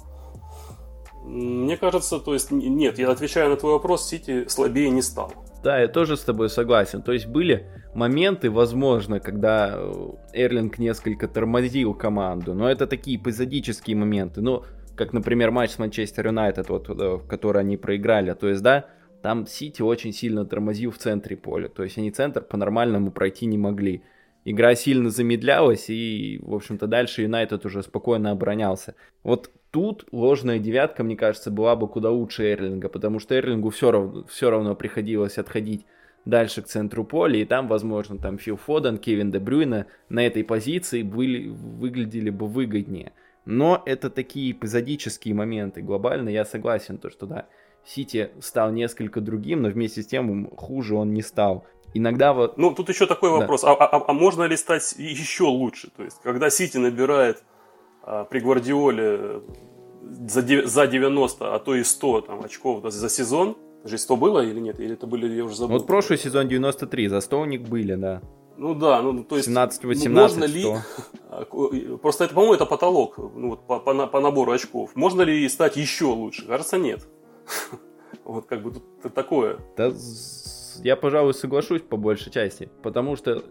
Мне 1.23 1.77
кажется, 1.77 2.19
то 2.19 2.33
есть, 2.33 2.51
нет, 2.51 2.97
я 2.97 3.11
отвечаю 3.11 3.49
на 3.49 3.57
твой 3.57 3.73
вопрос, 3.73 4.07
Сити 4.07 4.47
слабее 4.47 4.89
не 4.89 5.01
стал. 5.01 5.33
Да, 5.63 5.79
я 5.79 5.87
тоже 5.87 6.15
с 6.15 6.21
тобой 6.21 6.49
согласен. 6.49 7.01
То 7.01 7.11
есть 7.11 7.27
были 7.27 7.67
моменты, 7.93 8.49
возможно, 8.49 9.19
когда 9.19 9.73
э, 9.75 10.11
Эрлинг 10.33 10.79
несколько 10.79 11.27
тормозил 11.27 11.93
команду, 11.93 12.53
но 12.53 12.69
это 12.69 12.87
такие 12.87 13.17
эпизодические 13.17 13.97
моменты. 13.97 14.41
Ну, 14.41 14.63
как, 14.95 15.11
например, 15.13 15.51
матч 15.51 15.71
с 15.71 15.79
Манчестер 15.79 16.27
Юнайтед, 16.27 16.69
вот, 16.69 16.89
э, 16.89 16.93
в 16.93 17.27
который 17.27 17.61
они 17.61 17.75
проиграли. 17.75 18.33
То 18.33 18.47
есть, 18.47 18.61
да, 18.61 18.85
там 19.21 19.47
Сити 19.47 19.81
очень 19.81 20.13
сильно 20.13 20.45
тормозил 20.45 20.91
в 20.91 20.97
центре 20.97 21.35
поля. 21.35 21.67
То 21.67 21.83
есть 21.83 21.97
они 21.97 22.11
центр 22.11 22.41
по-нормальному 22.41 23.11
пройти 23.11 23.45
не 23.45 23.57
могли. 23.57 24.03
Игра 24.45 24.73
сильно 24.75 25.09
замедлялась, 25.09 25.89
и, 25.89 26.39
в 26.41 26.55
общем-то, 26.55 26.87
дальше 26.87 27.23
Юнайтед 27.23 27.65
уже 27.65 27.83
спокойно 27.83 28.31
оборонялся. 28.31 28.95
Вот 29.23 29.51
тут 29.71 30.05
ложная 30.11 30.59
девятка, 30.59 31.03
мне 31.03 31.15
кажется, 31.15 31.51
была 31.51 31.75
бы 31.75 31.87
куда 31.87 32.09
лучше 32.09 32.51
Эрлинга, 32.51 32.89
потому 32.89 33.19
что 33.19 33.35
Эрлингу 33.35 33.69
все 33.69 33.91
равно, 33.91 34.25
все 34.25 34.49
равно 34.49 34.75
приходилось 34.75 35.37
отходить 35.37 35.85
дальше 36.25 36.61
к 36.61 36.67
центру 36.67 37.03
поля, 37.03 37.39
и 37.39 37.45
там, 37.45 37.67
возможно, 37.67 38.17
там 38.17 38.37
Фил 38.37 38.57
Фоден, 38.57 38.97
Кевин 38.97 39.31
Де 39.31 39.39
Брюйна 39.39 39.87
на 40.09 40.25
этой 40.25 40.43
позиции 40.43 41.03
были, 41.03 41.49
выглядели 41.49 42.29
бы 42.29 42.47
выгоднее. 42.47 43.13
Но 43.45 43.81
это 43.85 44.09
такие 44.09 44.51
эпизодические 44.51 45.33
моменты. 45.33 45.81
Глобально 45.81 46.29
я 46.29 46.45
согласен, 46.45 46.97
то, 46.97 47.09
что 47.09 47.25
да, 47.25 47.47
Сити 47.85 48.29
стал 48.39 48.71
несколько 48.71 49.21
другим, 49.21 49.63
но 49.63 49.69
вместе 49.69 50.03
с 50.03 50.07
тем 50.07 50.49
хуже 50.55 50.95
он 50.95 51.13
не 51.13 51.21
стал. 51.21 51.65
Иногда 51.93 52.33
вот... 52.33 52.57
Ну, 52.57 52.71
тут 52.73 52.89
еще 52.89 53.05
такой 53.05 53.29
вопрос. 53.29 53.61
Да. 53.61 53.73
А, 53.73 53.85
а, 53.85 54.05
а 54.07 54.13
можно 54.13 54.43
ли 54.43 54.55
стать 54.57 54.95
еще 54.97 55.45
лучше? 55.45 55.89
То 55.95 56.03
есть, 56.03 56.17
когда 56.21 56.49
Сити 56.49 56.77
набирает 56.77 57.43
а, 58.03 58.25
при 58.25 58.39
Гвардиоле 58.39 59.41
за, 60.03 60.67
за 60.67 60.87
90, 60.87 61.55
а 61.55 61.59
то 61.59 61.75
и 61.75 61.83
100 61.83 62.21
там, 62.21 62.43
очков 62.43 62.83
за 62.91 63.09
сезон, 63.09 63.57
же 63.83 63.97
100 63.97 64.15
было 64.17 64.45
или 64.45 64.59
нет? 64.59 64.79
Или 64.79 64.93
это 64.93 65.07
были, 65.07 65.27
я 65.33 65.45
уже 65.45 65.55
забыл. 65.55 65.77
Вот 65.77 65.87
прошлый 65.87 66.19
сезон 66.19 66.47
93, 66.47 67.07
за 67.07 67.21
100 67.21 67.39
у 67.39 67.45
них 67.45 67.61
были, 67.63 67.95
да. 67.95 68.21
Ну 68.57 68.75
да, 68.75 69.01
ну 69.01 69.23
то 69.23 69.37
есть 69.37 69.47
17-18 69.47 70.09
можно 70.09 70.43
ли, 70.43 70.65
100. 71.47 71.97
просто 72.01 72.25
это, 72.25 72.33
по-моему, 72.33 72.55
это 72.55 72.65
потолок 72.65 73.17
ну, 73.17 73.51
вот, 73.51 73.65
по, 73.65 73.79
по, 73.79 74.07
по 74.07 74.19
набору 74.19 74.51
очков. 74.51 74.91
Можно 74.95 75.21
ли 75.21 75.47
стать 75.47 75.77
еще 75.77 76.05
лучше? 76.05 76.45
Кажется, 76.45 76.77
нет. 76.77 77.07
Вот 78.25 78.45
как 78.45 78.61
бы 78.61 78.71
тут 78.71 79.13
такое. 79.15 79.57
Да, 79.75 79.91
я, 80.83 80.95
пожалуй, 80.95 81.33
соглашусь 81.33 81.81
по 81.81 81.97
большей 81.97 82.31
части, 82.31 82.69
потому 82.81 83.15
что 83.15 83.43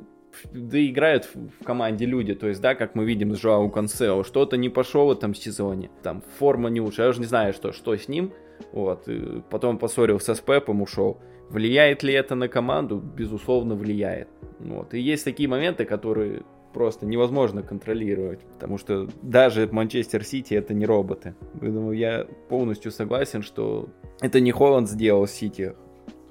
да 0.52 0.78
играют 0.87 1.28
в 1.35 1.64
команде 1.64 2.04
люди, 2.04 2.35
то 2.35 2.49
есть, 2.49 2.61
да, 2.61 2.75
как 2.75 2.94
мы 2.94 3.04
видим 3.04 3.35
с 3.35 3.40
Жоау 3.40 3.70
Консео, 3.70 4.23
что-то 4.25 4.56
не 4.56 4.68
пошло 4.68 5.06
в 5.06 5.12
этом 5.12 5.35
сезоне, 5.35 5.90
там, 6.02 6.23
форма 6.38 6.68
не 6.68 6.80
лучше, 6.80 7.02
я 7.02 7.08
уже 7.08 7.20
не 7.20 7.26
знаю, 7.26 7.52
что, 7.52 7.73
что 7.73 7.97
с 7.97 8.08
ним, 8.08 8.32
вот, 8.73 9.08
и 9.08 9.42
потом 9.50 9.78
поссорился 9.78 10.35
с 10.35 10.40
Пепом, 10.40 10.82
ушел. 10.82 11.18
Влияет 11.49 12.02
ли 12.02 12.12
это 12.12 12.35
на 12.35 12.47
команду? 12.49 12.99
Безусловно, 12.99 13.75
влияет. 13.75 14.28
Вот, 14.58 14.92
и 14.92 15.00
есть 15.00 15.25
такие 15.25 15.49
моменты, 15.49 15.87
которые 15.87 16.42
просто 16.75 17.06
невозможно 17.06 17.62
контролировать, 17.62 18.40
потому 18.52 18.76
что 18.76 19.08
даже 19.23 19.66
Манчестер 19.73 20.23
Сити 20.25 20.54
это 20.54 20.75
не 20.75 20.85
роботы. 20.85 21.35
Поэтому 21.61 21.92
я 21.92 22.26
полностью 22.49 22.92
согласен, 22.92 23.42
что 23.42 23.88
это 24.20 24.40
не 24.40 24.52
Холланд 24.52 24.88
сделал 24.88 25.26
Сити 25.26 25.75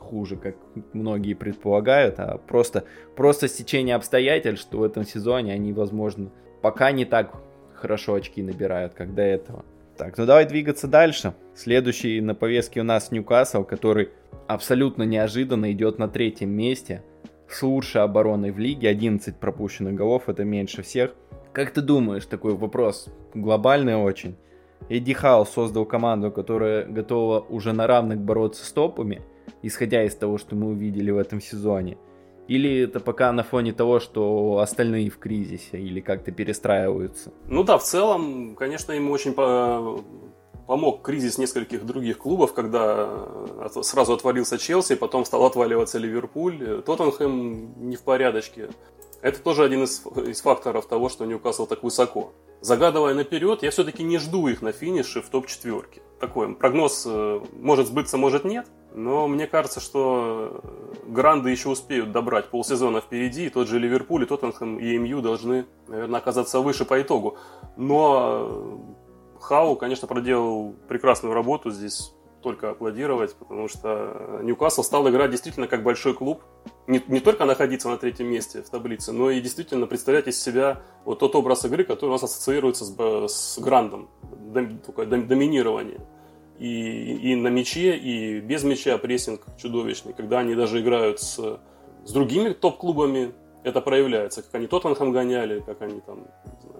хуже, 0.08 0.36
как 0.38 0.56
многие 0.94 1.34
предполагают, 1.34 2.16
а 2.20 2.38
просто, 2.38 2.86
просто 3.16 3.48
стечение 3.48 3.96
обстоятельств, 3.96 4.68
что 4.68 4.80
в 4.80 4.84
этом 4.84 5.04
сезоне 5.04 5.54
они, 5.54 5.74
возможно, 5.74 6.32
пока 6.62 6.92
не 6.92 7.06
так 7.06 7.36
хорошо 7.76 8.16
очки 8.16 8.42
набирают, 8.42 8.94
как 8.94 9.14
до 9.14 9.22
этого. 9.22 9.66
Так, 9.98 10.18
ну 10.18 10.26
давай 10.26 10.46
двигаться 10.46 10.88
дальше. 10.88 11.34
Следующий 11.56 12.22
на 12.22 12.36
повестке 12.36 12.82
у 12.82 12.84
нас 12.84 13.12
Ньюкасл, 13.12 13.64
который 13.64 14.10
абсолютно 14.48 15.04
неожиданно 15.04 15.72
идет 15.72 15.98
на 15.98 16.08
третьем 16.08 16.52
месте 16.52 17.04
с 17.50 17.64
лучшей 17.64 18.04
обороной 18.04 18.52
в 18.52 18.60
лиге, 18.60 18.90
11 18.90 19.36
пропущенных 19.38 19.96
голов, 19.96 20.30
это 20.30 20.44
меньше 20.44 20.82
всех. 20.84 21.16
Как 21.54 21.72
ты 21.72 21.82
думаешь, 21.82 22.26
такой 22.26 22.56
вопрос 22.56 23.08
глобальный 23.34 23.96
очень. 23.96 24.36
Эдди 24.90 25.14
Хаус 25.14 25.50
создал 25.50 25.86
команду, 25.86 26.32
которая 26.32 26.86
готова 26.86 27.40
уже 27.40 27.74
на 27.74 27.88
равных 27.88 28.20
бороться 28.20 28.64
с 28.64 28.72
топами, 28.72 29.22
исходя 29.62 30.04
из 30.04 30.16
того, 30.16 30.38
что 30.38 30.56
мы 30.56 30.68
увидели 30.68 31.12
в 31.12 31.18
этом 31.18 31.42
сезоне. 31.42 31.98
Или 32.48 32.84
это 32.84 33.00
пока 33.00 33.32
на 33.34 33.44
фоне 33.44 33.74
того, 33.74 34.00
что 34.00 34.60
остальные 34.60 35.10
в 35.10 35.18
кризисе 35.18 35.80
или 35.80 36.00
как-то 36.00 36.32
перестраиваются? 36.32 37.34
Ну 37.46 37.63
да, 37.63 37.77
в 37.77 37.84
целом, 37.84 38.56
конечно, 38.56 38.94
ему 38.94 39.12
очень 39.12 39.34
помог 39.34 41.01
кризис 41.01 41.38
нескольких 41.38 41.86
других 41.86 42.20
клубов, 42.20 42.54
когда 42.54 43.10
сразу 43.82 44.13
отвалился 44.13 44.58
Челси, 44.58 44.96
потом 44.96 45.25
стал 45.25 45.46
отваливаться 45.46 45.98
Ливерпуль, 45.98 46.82
Тоттенхэм 46.86 47.89
не 47.89 47.96
в 47.96 48.01
порядочке. 48.01 48.70
Это 49.22 49.42
тоже 49.42 49.64
один 49.64 49.84
из, 49.84 50.06
из 50.28 50.42
факторов 50.42 50.88
того, 50.88 51.10
что 51.10 51.26
Ньюкасл 51.26 51.66
так 51.66 51.84
высоко. 51.84 52.34
Загадывая 52.62 53.14
наперед, 53.14 53.64
я 53.64 53.72
все-таки 53.72 54.04
не 54.04 54.18
жду 54.18 54.48
их 54.48 54.62
на 54.62 54.72
финише 54.72 55.22
в 55.22 55.30
топ-четверке. 55.30 56.02
Такой 56.20 56.56
прогноз 56.56 57.04
э, 57.06 57.42
может 57.54 57.88
сбыться, 57.88 58.18
может 58.18 58.46
нет. 58.46 58.68
Но 58.94 59.28
мне 59.28 59.46
кажется, 59.46 59.80
что 59.80 60.62
гранды 61.06 61.52
еще 61.52 61.70
успеют 61.70 62.12
добрать 62.12 62.50
полсезона 62.50 63.00
впереди, 63.00 63.46
и 63.46 63.50
тот 63.50 63.68
же 63.68 63.78
Ливерпуль, 63.78 64.24
и 64.24 64.26
Тоттенхэм, 64.26 64.80
и 64.80 64.98
МЮ 64.98 65.22
должны, 65.22 65.66
наверное, 65.88 66.20
оказаться 66.20 66.62
выше 66.62 66.84
по 66.84 67.00
итогу. 67.00 67.38
Но 67.76 68.82
Хау, 69.40 69.76
конечно, 69.76 70.08
проделал 70.08 70.74
прекрасную 70.88 71.34
работу 71.34 71.70
здесь, 71.70 72.14
только 72.42 72.72
аплодировать, 72.72 73.36
потому 73.36 73.68
что 73.68 74.40
Ньюкасл 74.42 74.84
стал 74.84 75.08
играть 75.10 75.32
действительно 75.32 75.68
как 75.68 75.84
большой 75.84 76.14
клуб. 76.14 76.44
Не, 76.88 77.01
не 77.08 77.20
только 77.20 77.46
находиться 77.46 77.89
на 77.89 77.98
третьем 77.98 78.27
месте 78.27 78.62
в 78.62 78.70
таблице, 78.70 79.12
но 79.12 79.29
и 79.29 79.41
действительно 79.41 79.88
представлять 79.88 80.27
из 80.27 80.41
себя 80.41 80.82
вот 81.03 81.20
тот 81.20 81.36
образ 81.36 81.65
игры, 81.65 81.84
который 81.84 82.10
у 82.10 82.13
нас 82.13 82.24
ассоциируется 82.24 82.86
с, 82.86 83.27
с 83.27 83.60
грандом, 83.60 84.10
дом, 84.53 84.79
такое 84.79 85.06
доминирование. 85.06 86.00
И, 86.60 87.32
и 87.32 87.36
на 87.36 87.50
мяче, 87.50 87.98
и 87.98 88.39
без 88.39 88.63
мяча 88.63 88.98
прессинг 88.98 89.46
чудовищный, 89.58 90.13
когда 90.13 90.39
они 90.39 90.56
даже 90.56 90.82
играют 90.82 91.20
с, 91.20 91.60
с 92.06 92.12
другими 92.12 92.53
топ-клубами, 92.53 93.34
это 93.63 93.82
проявляется, 93.82 94.41
как 94.41 94.56
они 94.56 94.67
Тоттенхэм 94.67 95.12
гоняли, 95.12 95.60
как 95.60 95.82
они 95.82 96.00
там 96.00 96.25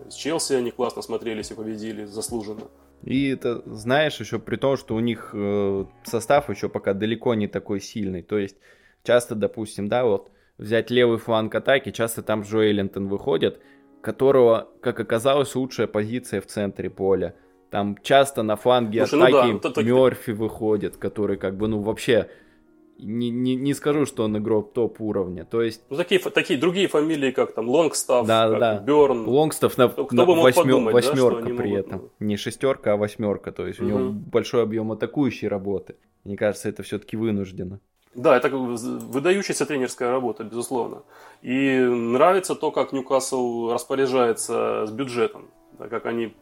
знаю, 0.08 0.12
с 0.12 0.16
Челси 0.16 0.54
они 0.54 0.72
классно 0.72 1.02
смотрелись 1.02 1.52
и 1.52 1.54
победили 1.54 2.06
заслуженно. 2.06 2.68
И 3.04 3.30
это, 3.30 3.62
знаешь, 3.66 4.20
еще 4.20 4.40
при 4.40 4.56
том, 4.56 4.78
что 4.78 4.96
у 4.96 5.00
них 5.00 5.32
э, 5.34 5.86
состав 6.04 6.50
еще 6.50 6.70
пока 6.70 6.94
далеко 6.94 7.36
не 7.36 7.48
такой 7.48 7.80
сильный. 7.80 8.24
То 8.24 8.38
есть 8.38 8.58
часто, 9.04 9.36
допустим, 9.36 9.88
да, 9.88 10.06
вот 10.06 10.32
взять 10.58 10.90
левый 10.92 11.18
фланг 11.18 11.54
атаки, 11.56 11.92
часто 11.92 12.24
там 12.24 12.42
Джо 12.42 12.60
Эллинтон 12.60 13.08
выходит, 13.08 13.60
которого, 14.02 14.70
как 14.82 15.00
оказалось, 15.00 15.56
лучшая 15.56 15.88
позиция 15.88 16.42
в 16.42 16.48
центре 16.48 16.90
поля. 16.90 17.36
Там 17.70 17.98
часто 18.02 18.44
на 18.44 18.56
фланге 18.56 19.06
Слушай, 19.06 19.30
атаки 19.30 19.52
ну 19.52 19.74
да, 19.74 19.82
Мерфи 19.82 20.32
выходит, 20.32 20.98
который 20.98 21.38
как 21.38 21.58
бы, 21.58 21.68
ну, 21.68 21.82
вообще 21.82 22.30
не, 23.00 23.30
не, 23.30 23.56
не 23.56 23.74
скажу, 23.74 24.06
что 24.06 24.24
он 24.24 24.38
игрок 24.38 24.74
топ 24.74 25.00
уровня. 25.02 25.46
То 25.46 25.62
есть... 25.62 25.84
Ну, 25.90 25.98
такие, 25.98 26.20
такие 26.20 26.60
другие 26.60 26.88
фамилии, 26.88 27.32
как 27.32 27.54
там 27.54 27.70
Лонгстаф, 27.70 28.26
да, 28.26 28.50
как 28.50 28.60
да. 28.60 28.80
Берн. 28.80 29.28
Лонгстаф 29.28 29.78
на, 29.78 29.90
кто, 29.90 30.08
на 30.12 30.26
бы 30.26 30.36
восьмер, 30.36 30.64
подумать, 30.64 30.94
восьмерка 30.94 31.42
да, 31.42 31.56
при 31.56 31.70
могут... 31.70 31.86
этом. 31.86 32.12
Не 32.20 32.38
шестерка, 32.38 32.94
а 32.94 32.98
восьмерка. 32.98 33.52
То 33.52 33.68
есть 33.68 33.80
угу. 33.80 33.88
у 33.88 33.90
него 33.90 34.12
большой 34.12 34.64
объем 34.64 34.92
атакующей 34.92 35.48
работы. 35.48 35.96
Мне 36.24 36.38
кажется, 36.38 36.70
это 36.70 36.84
все-таки 36.84 37.18
вынуждено. 37.18 37.80
Да, 38.18 38.36
это 38.36 38.50
выдающаяся 38.50 39.66
тренерская 39.68 40.10
работа, 40.12 40.44
безусловно. 40.44 41.04
И 41.44 41.80
нравится 41.80 42.56
то, 42.56 42.72
как 42.72 42.92
Ньюкасл 42.92 43.72
распоряжается 43.72 44.86
с 44.88 44.92
бюджетом. 44.92 45.46
Да, 45.78 45.88
как 45.88 46.08
они 46.08 46.34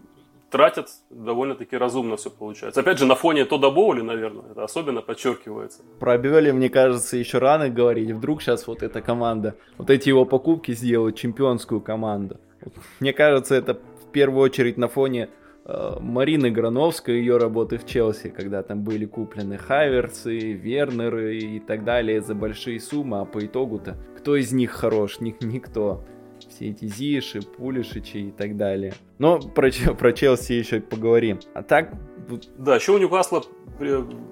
тратят 0.50 0.88
довольно-таки 1.10 1.76
разумно 1.76 2.16
все 2.16 2.30
получается. 2.30 2.80
Опять 2.80 2.98
же, 2.98 3.06
на 3.06 3.16
фоне 3.16 3.44
Тода 3.44 3.70
Боули, 3.72 4.02
наверное, 4.02 4.46
это 4.52 4.64
особенно 4.64 5.02
подчеркивается. 5.02 5.82
Про 6.00 6.18
Бивели, 6.18 6.52
мне 6.52 6.70
кажется, 6.70 7.18
еще 7.18 7.40
рано 7.40 7.68
говорить. 7.68 8.12
Вдруг 8.12 8.42
сейчас 8.42 8.68
вот 8.68 8.82
эта 8.82 9.02
команда, 9.02 9.56
вот 9.78 9.90
эти 9.90 10.08
его 10.08 10.24
покупки 10.24 10.74
сделают 10.74 11.18
чемпионскую 11.18 11.82
команду. 11.82 12.38
Мне 13.02 13.12
кажется, 13.12 13.54
это 13.54 13.74
в 13.74 14.12
первую 14.14 14.44
очередь 14.44 14.78
на 14.78 14.88
фоне 14.88 15.28
Марины 15.66 16.52
Грановской, 16.52 17.18
ее 17.18 17.38
работы 17.38 17.78
в 17.78 17.86
Челси, 17.86 18.30
когда 18.30 18.62
там 18.62 18.84
были 18.84 19.06
куплены 19.06 19.58
Хайверсы, 19.58 20.54
Вернеры 20.54 21.38
и 21.38 21.60
так 21.60 21.84
далее 21.84 22.22
за 22.22 22.36
большие 22.36 22.80
суммы, 22.80 23.22
а 23.22 23.26
по 23.26 23.44
итогу-то 23.46 23.98
кто 24.18 24.36
из 24.36 24.52
них 24.52 24.72
хорош? 24.72 25.20
Ник 25.20 25.44
никто 25.44 26.04
все 26.50 26.70
эти 26.70 26.86
Зиши, 26.86 27.42
Пулишичи 27.42 28.18
и 28.18 28.32
так 28.32 28.58
далее. 28.58 28.94
Но 29.20 29.40
про, 29.40 29.70
про 29.98 30.14
Челси 30.14 30.54
еще 30.54 30.82
поговорим. 30.82 31.40
А 31.54 31.64
так... 31.64 31.94
Да, 32.58 32.76
еще 32.76 32.94
у 32.94 32.98
Ньюкасла 32.98 33.44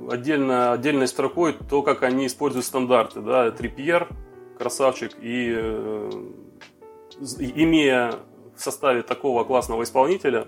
отдельно, 0.09 0.73
отдельной 0.73 1.07
строкой 1.07 1.53
то, 1.53 1.83
как 1.83 2.03
они 2.03 2.25
используют 2.25 2.65
стандарты. 2.65 3.21
Да, 3.21 3.51
Трипьер, 3.51 4.07
красавчик, 4.57 5.11
и 5.21 5.53
э, 5.55 6.09
имея 7.19 8.15
в 8.55 8.61
составе 8.61 9.01
такого 9.01 9.43
классного 9.43 9.83
исполнителя, 9.83 10.47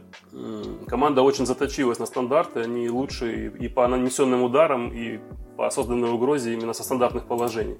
команда 0.87 1.21
очень 1.21 1.45
заточилась 1.45 1.99
на 1.99 2.05
стандарты, 2.05 2.61
они 2.61 2.89
лучшие 2.89 3.51
и 3.51 3.67
по 3.67 3.87
нанесенным 3.87 4.43
ударам, 4.43 4.93
и 4.93 5.19
по 5.57 5.69
созданной 5.69 6.11
угрозе 6.11 6.53
именно 6.53 6.73
со 6.73 6.83
стандартных 6.83 7.25
положений. 7.25 7.77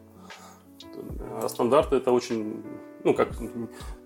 А 1.42 1.48
стандарты 1.50 1.98
это 1.98 2.12
очень, 2.12 2.64
ну 3.04 3.14
как, 3.14 3.30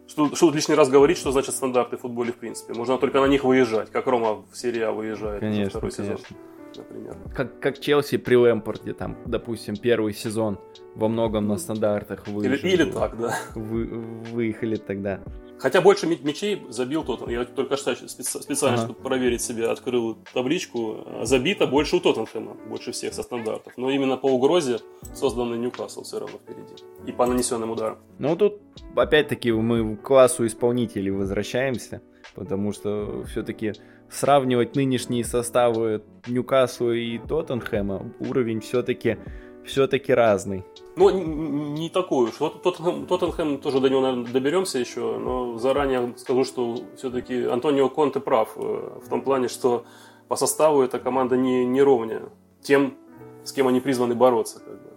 что, 0.08 0.36
что 0.36 0.52
лишний 0.52 0.76
раз 0.76 0.90
говорить, 0.90 1.18
что 1.18 1.32
значит 1.32 1.56
стандарты 1.56 1.98
в 1.98 2.02
футболе 2.02 2.32
в 2.32 2.38
принципе. 2.38 2.74
Можно 2.74 2.98
только 2.98 3.22
на 3.22 3.28
них 3.28 3.44
выезжать, 3.44 3.92
как 3.92 4.08
Рома 4.08 4.44
в 4.52 4.56
серии 4.56 4.82
А 4.82 4.92
выезжает 4.92 5.40
конечно, 5.40 5.80
второй 5.80 5.92
конечно. 5.92 6.18
сезон 6.18 6.38
например. 6.78 7.18
Как, 7.36 7.60
как 7.60 7.80
Челси 7.80 8.18
при 8.18 8.36
Лэмпорте, 8.36 8.94
там, 8.94 9.18
допустим, 9.26 9.76
первый 9.76 10.14
сезон 10.14 10.60
во 10.96 11.08
многом 11.08 11.48
на 11.48 11.58
стандартах 11.58 12.28
выжили. 12.28 12.58
Или, 12.58 12.84
или 12.84 12.92
так, 12.92 13.18
да. 13.18 13.36
Вы, 13.56 13.86
выехали 13.86 14.76
тогда. 14.76 15.22
Хотя 15.60 15.82
больше 15.82 16.08
мячей 16.08 16.62
забил 16.70 17.04
тот. 17.04 17.30
Я 17.30 17.44
только 17.44 17.76
что 17.76 17.94
специально, 17.96 18.78
ага. 18.78 18.86
чтобы 18.86 19.00
проверить 19.02 19.42
себя, 19.42 19.72
открыл 19.72 20.18
табличку. 20.34 21.06
Забито 21.24 21.68
больше 21.68 21.98
у 21.98 22.00
Тоттенхэма, 22.00 22.56
больше 22.70 22.94
всех 22.94 23.14
со 23.14 23.24
стандартов. 23.24 23.74
Но 23.76 23.90
именно 23.90 24.16
по 24.16 24.28
угрозе 24.28 24.80
созданный 25.14 25.58
Ньюкасл 25.58 26.04
все 26.04 26.20
равно 26.20 26.38
впереди. 26.38 26.82
И 27.06 27.12
по 27.12 27.26
нанесенным 27.26 27.72
ударам. 27.72 27.98
Ну 28.20 28.36
тут, 28.38 28.62
опять-таки, 28.96 29.52
мы 29.52 29.98
к 29.98 30.02
классу 30.02 30.46
исполнителей 30.46 31.12
возвращаемся. 31.12 32.02
Потому 32.36 32.72
что 32.72 33.26
все-таки 33.28 33.74
сравнивать 34.12 34.76
нынешние 34.76 35.24
составы 35.24 36.04
Ньюкасла 36.28 36.92
и 36.92 37.18
Тоттенхэма, 37.20 38.14
уровень 38.20 38.62
все-таки 38.62 39.18
все-таки 39.66 40.14
разный. 40.14 40.66
Ну, 40.96 41.10
не 41.12 41.90
такой 41.90 42.30
уж. 42.30 42.40
Вот 42.40 42.64
Тоттенхэм, 42.64 43.06
Тоттенхэм 43.06 43.60
тоже 43.60 43.80
до 43.80 43.90
него, 43.90 44.02
наверное, 44.02 44.32
доберемся 44.32 44.80
еще, 44.80 45.18
но 45.18 45.58
заранее 45.58 46.14
скажу, 46.18 46.44
что 46.44 46.76
все-таки 46.98 47.46
Антонио 47.46 47.90
Конте 47.90 48.20
прав 48.20 48.50
э, 48.56 49.00
в 49.06 49.10
том 49.10 49.22
плане, 49.22 49.48
что 49.48 49.86
по 50.28 50.36
составу 50.36 50.82
эта 50.82 51.00
команда 51.00 51.38
не, 51.38 51.66
не 51.66 51.82
ровнее 51.82 52.30
тем, 52.62 52.96
с 53.44 53.52
кем 53.52 53.68
они 53.68 53.80
призваны 53.80 54.16
бороться. 54.16 54.60
Как 54.60 54.74
бы. 54.74 54.90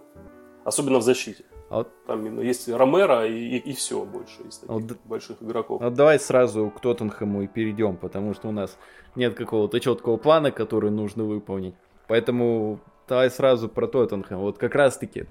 Особенно 0.65 0.99
в 0.99 1.03
защите. 1.03 1.45
А 1.73 1.77
вот... 1.77 2.05
Там 2.05 2.39
есть 2.39 2.69
Ромеро 2.69 3.25
и, 3.25 3.33
и, 3.33 3.57
и 3.57 3.73
все 3.73 4.05
больше 4.05 4.43
из 4.43 4.57
таких 4.59 4.69
вот... 4.69 4.97
больших 5.05 5.41
игроков. 5.41 5.81
Вот 5.81 5.93
давай 5.95 6.19
сразу 6.19 6.69
к 6.69 6.79
Тоттенхэму 6.79 7.41
и 7.41 7.47
перейдем, 7.47 7.97
потому 7.97 8.35
что 8.35 8.49
у 8.49 8.51
нас 8.51 8.77
нет 9.15 9.33
какого-то 9.33 9.79
четкого 9.79 10.17
плана, 10.17 10.51
который 10.51 10.91
нужно 10.91 11.23
выполнить. 11.23 11.73
Поэтому 12.07 12.79
давай 13.09 13.31
сразу 13.31 13.69
про 13.69 13.87
Тоттенхэм. 13.87 14.37
Вот 14.37 14.59
как 14.59 14.75
раз-таки 14.75 15.25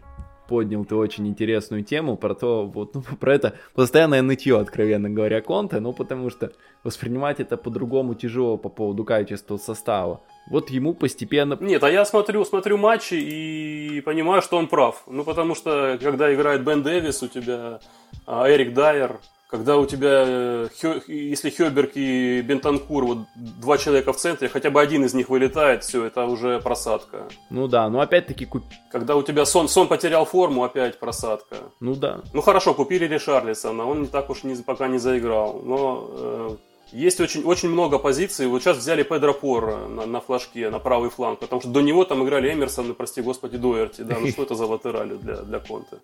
поднял 0.48 0.84
ты 0.84 0.96
очень 0.96 1.28
интересную 1.28 1.84
тему 1.84 2.16
про 2.16 2.34
то, 2.34 2.66
вот, 2.66 2.96
ну, 2.96 3.02
про 3.20 3.34
это 3.34 3.54
постоянное 3.74 4.22
нытье, 4.22 4.58
откровенно 4.58 5.08
говоря, 5.08 5.40
Конте, 5.42 5.78
ну, 5.78 5.92
потому 5.92 6.28
что 6.28 6.50
воспринимать 6.82 7.38
это 7.38 7.56
по-другому 7.56 8.16
тяжело 8.16 8.56
по 8.58 8.68
поводу 8.68 9.04
качества 9.04 9.58
состава. 9.58 10.22
Вот 10.48 10.70
ему 10.70 10.94
постепенно... 10.94 11.56
Нет, 11.60 11.82
а 11.84 11.90
я 11.90 12.04
смотрю, 12.04 12.44
смотрю 12.44 12.76
матчи 12.76 13.14
и 13.14 14.00
понимаю, 14.00 14.42
что 14.42 14.58
он 14.58 14.66
прав. 14.66 15.02
Ну, 15.06 15.24
потому 15.24 15.54
что, 15.54 15.98
когда 16.02 16.32
играет 16.34 16.64
Бен 16.64 16.82
Дэвис, 16.82 17.22
у 17.22 17.28
тебя 17.28 17.80
а, 18.26 18.50
Эрик 18.50 18.74
Дайер, 18.74 19.20
когда 19.52 19.76
у 19.76 19.84
тебя, 19.84 20.24
э, 20.26 20.68
если 21.08 21.50
Хёберг 21.50 21.92
и 21.94 22.40
Бентанкур, 22.40 23.04
вот 23.04 23.18
два 23.34 23.76
человека 23.76 24.14
в 24.14 24.16
центре, 24.16 24.48
хотя 24.48 24.70
бы 24.70 24.80
один 24.80 25.04
из 25.04 25.12
них 25.12 25.28
вылетает, 25.28 25.84
все, 25.84 26.06
это 26.06 26.24
уже 26.24 26.58
просадка. 26.58 27.28
Ну 27.50 27.68
да, 27.68 27.90
но 27.90 28.00
опять-таки... 28.00 28.46
Куп... 28.46 28.62
Когда 28.90 29.14
у 29.14 29.22
тебя 29.22 29.44
Сон, 29.44 29.68
Сон 29.68 29.88
потерял 29.88 30.24
форму, 30.24 30.64
опять 30.64 30.98
просадка. 30.98 31.56
Ну 31.80 31.94
да. 31.94 32.22
Ну 32.32 32.40
хорошо, 32.40 32.72
купили 32.72 33.04
Ришарлисона, 33.04 33.84
он 33.84 34.02
не 34.02 34.06
так 34.06 34.30
уж 34.30 34.42
не, 34.42 34.54
пока 34.56 34.88
не 34.88 34.98
заиграл, 34.98 35.60
но... 35.62 36.10
Э, 36.10 36.56
есть 36.92 37.20
очень, 37.20 37.42
очень 37.42 37.70
много 37.70 37.98
позиций. 37.98 38.46
Вот 38.46 38.62
сейчас 38.62 38.76
взяли 38.76 39.02
Педро 39.02 39.32
Порро 39.32 39.88
на, 39.88 40.06
на 40.06 40.20
флажке, 40.20 40.70
на 40.70 40.78
правый 40.78 41.10
фланг, 41.10 41.40
потому 41.40 41.60
что 41.60 41.70
до 41.70 41.80
него 41.80 42.04
там 42.04 42.24
играли 42.24 42.52
Эмерсон 42.52 42.90
и, 42.90 42.94
прости 42.94 43.22
господи, 43.22 43.56
Дуэрти. 43.56 44.02
Да, 44.02 44.18
ну 44.18 44.28
что 44.28 44.42
это 44.42 44.54
за 44.54 44.66
латерали 44.66 45.16
для, 45.16 45.36
для 45.36 45.58
Конте? 45.58 45.98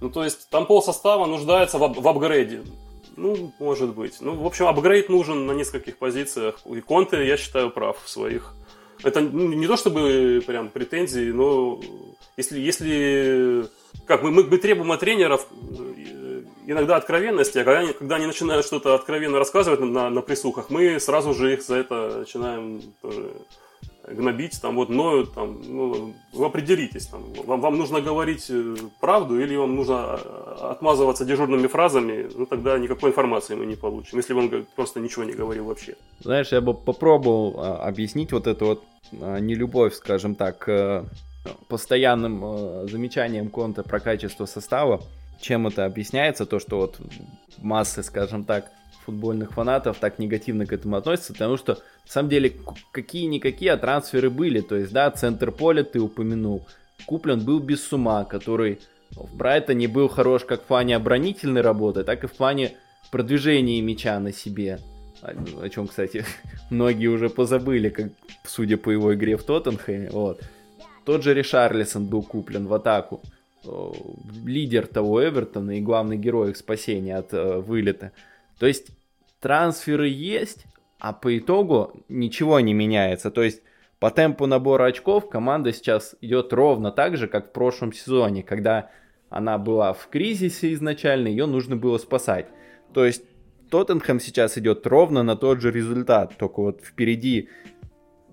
Ну, 0.00 0.10
то 0.10 0.24
есть, 0.24 0.48
там 0.48 0.66
пол 0.66 0.82
состава 0.82 1.26
нуждается 1.26 1.78
в, 1.78 2.00
в 2.00 2.08
апгрейде. 2.08 2.62
Ну, 3.16 3.52
может 3.58 3.94
быть. 3.94 4.18
Ну, 4.20 4.34
в 4.34 4.46
общем, 4.46 4.66
апгрейд 4.66 5.08
нужен 5.08 5.46
на 5.46 5.52
нескольких 5.52 5.96
позициях. 5.98 6.60
И 6.66 6.80
Конте, 6.80 7.26
я 7.26 7.36
считаю, 7.36 7.70
прав 7.70 7.98
в 8.02 8.08
своих. 8.08 8.54
Это 9.02 9.20
не 9.20 9.66
то 9.66 9.76
чтобы 9.76 10.42
прям 10.46 10.70
претензии, 10.70 11.30
но 11.30 11.80
если, 12.36 12.60
если 12.60 13.68
как 14.06 14.22
мы, 14.22 14.30
мы, 14.30 14.44
мы 14.44 14.58
требуем 14.58 14.90
от 14.92 15.00
тренеров 15.00 15.46
э, 15.50 16.17
иногда 16.68 16.96
откровенности, 16.96 17.58
а 17.58 17.64
когда 17.64 17.80
они, 17.80 17.92
когда 17.92 18.16
они 18.16 18.26
начинают 18.26 18.66
что-то 18.66 18.94
откровенно 18.94 19.38
рассказывать 19.38 19.80
на, 19.80 20.10
на 20.10 20.20
присухах, 20.20 20.70
мы 20.70 21.00
сразу 21.00 21.32
же 21.34 21.54
их 21.54 21.62
за 21.62 21.76
это 21.76 22.18
начинаем 22.18 22.82
тоже 23.00 23.30
гнобить, 24.06 24.60
там 24.60 24.76
вот 24.76 24.88
ноют, 24.88 25.34
там, 25.34 25.60
ну, 25.66 26.14
вы 26.32 26.46
определитесь, 26.46 27.06
там, 27.06 27.24
вам, 27.44 27.60
вам 27.60 27.76
нужно 27.76 28.00
говорить 28.00 28.46
э, 28.48 28.74
правду 29.00 29.38
или 29.38 29.54
вам 29.56 29.76
нужно 29.76 30.18
э, 30.22 30.56
отмазываться 30.70 31.24
дежурными 31.24 31.66
фразами, 31.66 32.28
ну 32.34 32.46
тогда 32.46 32.78
никакой 32.78 33.10
информации 33.10 33.54
мы 33.54 33.66
не 33.66 33.76
получим, 33.76 34.18
если 34.18 34.32
он 34.32 34.66
просто 34.76 35.00
ничего 35.00 35.24
не 35.24 35.32
говорил 35.32 35.66
вообще. 35.66 35.94
Знаешь, 36.20 36.52
я 36.52 36.60
бы 36.60 36.72
попробовал 36.72 37.54
а, 37.58 37.86
объяснить 37.86 38.32
вот 38.32 38.46
эту 38.46 38.66
вот 38.66 38.84
а, 39.20 39.38
нелюбовь, 39.40 39.94
скажем 39.94 40.34
так, 40.34 40.58
к 40.58 41.04
постоянным 41.68 42.42
а, 42.44 42.86
замечаниям 42.86 43.50
Конта 43.50 43.82
про 43.82 44.00
качество 44.00 44.46
состава. 44.46 45.02
Чем 45.40 45.66
это 45.66 45.84
объясняется? 45.84 46.46
То, 46.46 46.58
что 46.58 46.78
вот 46.78 46.98
массы, 47.58 48.02
скажем 48.02 48.44
так, 48.44 48.70
футбольных 49.08 49.52
фанатов 49.52 49.96
так 49.98 50.18
негативно 50.18 50.66
к 50.66 50.72
этому 50.72 50.96
относятся, 50.96 51.32
потому 51.32 51.56
что, 51.56 51.74
на 51.74 52.12
самом 52.12 52.28
деле, 52.28 52.52
какие-никакие 52.92 53.72
а 53.72 53.78
трансферы 53.78 54.28
были. 54.28 54.60
То 54.60 54.76
есть, 54.76 54.92
да, 54.92 55.10
центр 55.10 55.50
поля 55.50 55.82
ты 55.82 55.98
упомянул. 56.00 56.66
Куплен 57.06 57.40
был 57.40 57.58
без 57.60 57.82
сума, 57.86 58.24
который 58.24 58.80
в 59.10 59.34
Брайтоне 59.34 59.88
был 59.88 60.08
хорош 60.08 60.44
как 60.44 60.62
в 60.62 60.64
плане 60.64 60.96
оборонительной 60.96 61.62
работы, 61.62 62.04
так 62.04 62.24
и 62.24 62.26
в 62.26 62.32
плане 62.32 62.72
продвижения 63.10 63.80
мяча 63.80 64.20
на 64.20 64.32
себе. 64.32 64.78
О, 65.22 65.62
о 65.62 65.68
чем, 65.70 65.88
кстати, 65.88 66.24
многие 66.70 67.06
уже 67.06 67.30
позабыли, 67.30 67.88
как, 67.88 68.10
судя 68.44 68.76
по 68.76 68.90
его 68.90 69.14
игре 69.14 69.36
в 69.36 69.42
Тоттенхэме. 69.44 70.10
Вот. 70.10 70.42
Тот 71.06 71.22
же 71.22 71.32
Ришарлисон 71.32 72.06
был 72.06 72.22
куплен 72.22 72.66
в 72.66 72.74
атаку. 72.74 73.22
Лидер 74.44 74.86
того 74.86 75.24
Эвертона 75.24 75.78
и 75.78 75.80
главный 75.80 76.16
герой 76.16 76.50
их 76.50 76.56
спасения 76.56 77.16
от 77.16 77.34
э, 77.34 77.58
вылета. 77.58 78.12
То 78.58 78.66
есть 78.66 78.88
трансферы 79.40 80.08
есть, 80.08 80.64
а 80.98 81.12
по 81.12 81.36
итогу 81.36 82.04
ничего 82.08 82.60
не 82.60 82.74
меняется. 82.74 83.30
То 83.30 83.42
есть 83.42 83.62
по 83.98 84.10
темпу 84.10 84.46
набора 84.46 84.86
очков 84.86 85.28
команда 85.28 85.72
сейчас 85.72 86.14
идет 86.20 86.52
ровно 86.52 86.92
так 86.92 87.16
же, 87.16 87.26
как 87.26 87.48
в 87.48 87.52
прошлом 87.52 87.92
сезоне, 87.92 88.42
когда 88.42 88.90
она 89.28 89.58
была 89.58 89.92
в 89.92 90.08
кризисе 90.08 90.72
изначально, 90.72 91.28
ее 91.28 91.46
нужно 91.46 91.76
было 91.76 91.98
спасать. 91.98 92.46
То 92.94 93.04
есть 93.04 93.24
Тоттенхэм 93.70 94.20
сейчас 94.20 94.56
идет 94.56 94.86
ровно 94.86 95.22
на 95.22 95.36
тот 95.36 95.60
же 95.60 95.70
результат, 95.70 96.36
только 96.38 96.60
вот 96.60 96.80
впереди 96.82 97.48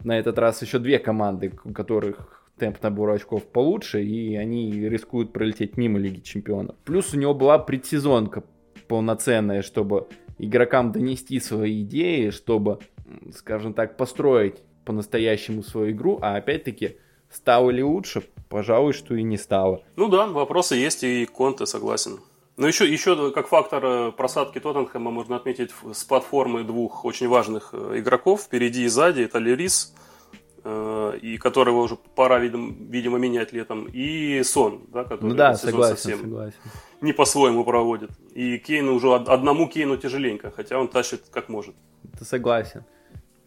на 0.04 0.18
этот 0.18 0.38
раз 0.38 0.62
еще 0.62 0.80
две 0.80 1.00
команды, 1.00 1.52
у 1.64 1.74
которых 1.74 2.45
темп 2.58 2.82
набора 2.82 3.14
очков 3.14 3.44
получше, 3.44 4.04
и 4.04 4.36
они 4.36 4.72
рискуют 4.90 5.34
пролететь 5.34 5.78
мимо 5.78 6.00
Лиги 6.00 6.22
Чемпионов. 6.22 6.76
Плюс 6.86 7.14
у 7.14 7.18
него 7.18 7.34
была 7.34 7.60
предсезонка 7.60 8.44
полноценная, 8.88 9.62
чтобы 9.62 10.08
игрокам 10.38 10.92
донести 10.92 11.40
свои 11.40 11.82
идеи, 11.84 12.30
чтобы, 12.30 12.80
скажем 13.34 13.74
так, 13.74 13.98
построить 13.98 14.58
по-настоящему 14.86 15.64
свою 15.64 15.92
игру, 15.92 16.20
а 16.22 16.36
опять-таки, 16.36 16.98
стало 17.30 17.72
ли 17.72 17.84
лучше? 17.84 18.24
Пожалуй, 18.50 18.94
что 18.94 19.16
и 19.16 19.24
не 19.24 19.38
стало. 19.38 19.84
Ну 19.96 20.08
да, 20.08 20.28
вопросы 20.28 20.76
есть, 20.76 21.04
и 21.04 21.26
Конте 21.26 21.66
согласен. 21.66 22.20
Но 22.58 22.68
еще, 22.68 22.90
еще 22.90 23.32
как 23.32 23.48
фактор 23.48 23.86
э, 23.86 24.12
просадки 24.14 24.60
Тоттенхэма 24.60 25.12
можно 25.12 25.36
отметить 25.36 25.72
с 25.92 26.06
платформы 26.06 26.64
двух 26.64 27.04
очень 27.04 27.28
важных 27.28 27.72
э, 27.74 28.00
игроков 28.00 28.44
впереди 28.44 28.86
и 28.86 28.88
сзади. 28.88 29.24
Это 29.24 29.40
Лерис, 29.40 29.94
и 30.66 31.38
которого 31.38 31.82
уже 31.82 31.96
пора, 32.16 32.40
видимо, 32.40 33.18
менять 33.18 33.54
летом, 33.54 33.88
и 33.92 34.42
Сон, 34.44 34.82
да, 34.92 35.04
который 35.04 35.30
ну 35.30 35.36
да, 35.36 35.54
согласен, 35.56 35.98
совсем 35.98 36.20
согласен 36.22 36.60
не 37.06 37.14
по-своему 37.14 37.64
проводит. 37.64 38.12
И 38.34 38.58
Кейну 38.58 38.96
уже 38.96 39.14
одному 39.16 39.68
Кейну 39.70 39.98
тяжеленько, 39.98 40.52
хотя 40.52 40.78
он 40.80 40.88
тащит 40.88 41.24
как 41.32 41.50
может. 41.50 41.76
Ты 42.18 42.26
согласен. 42.26 42.84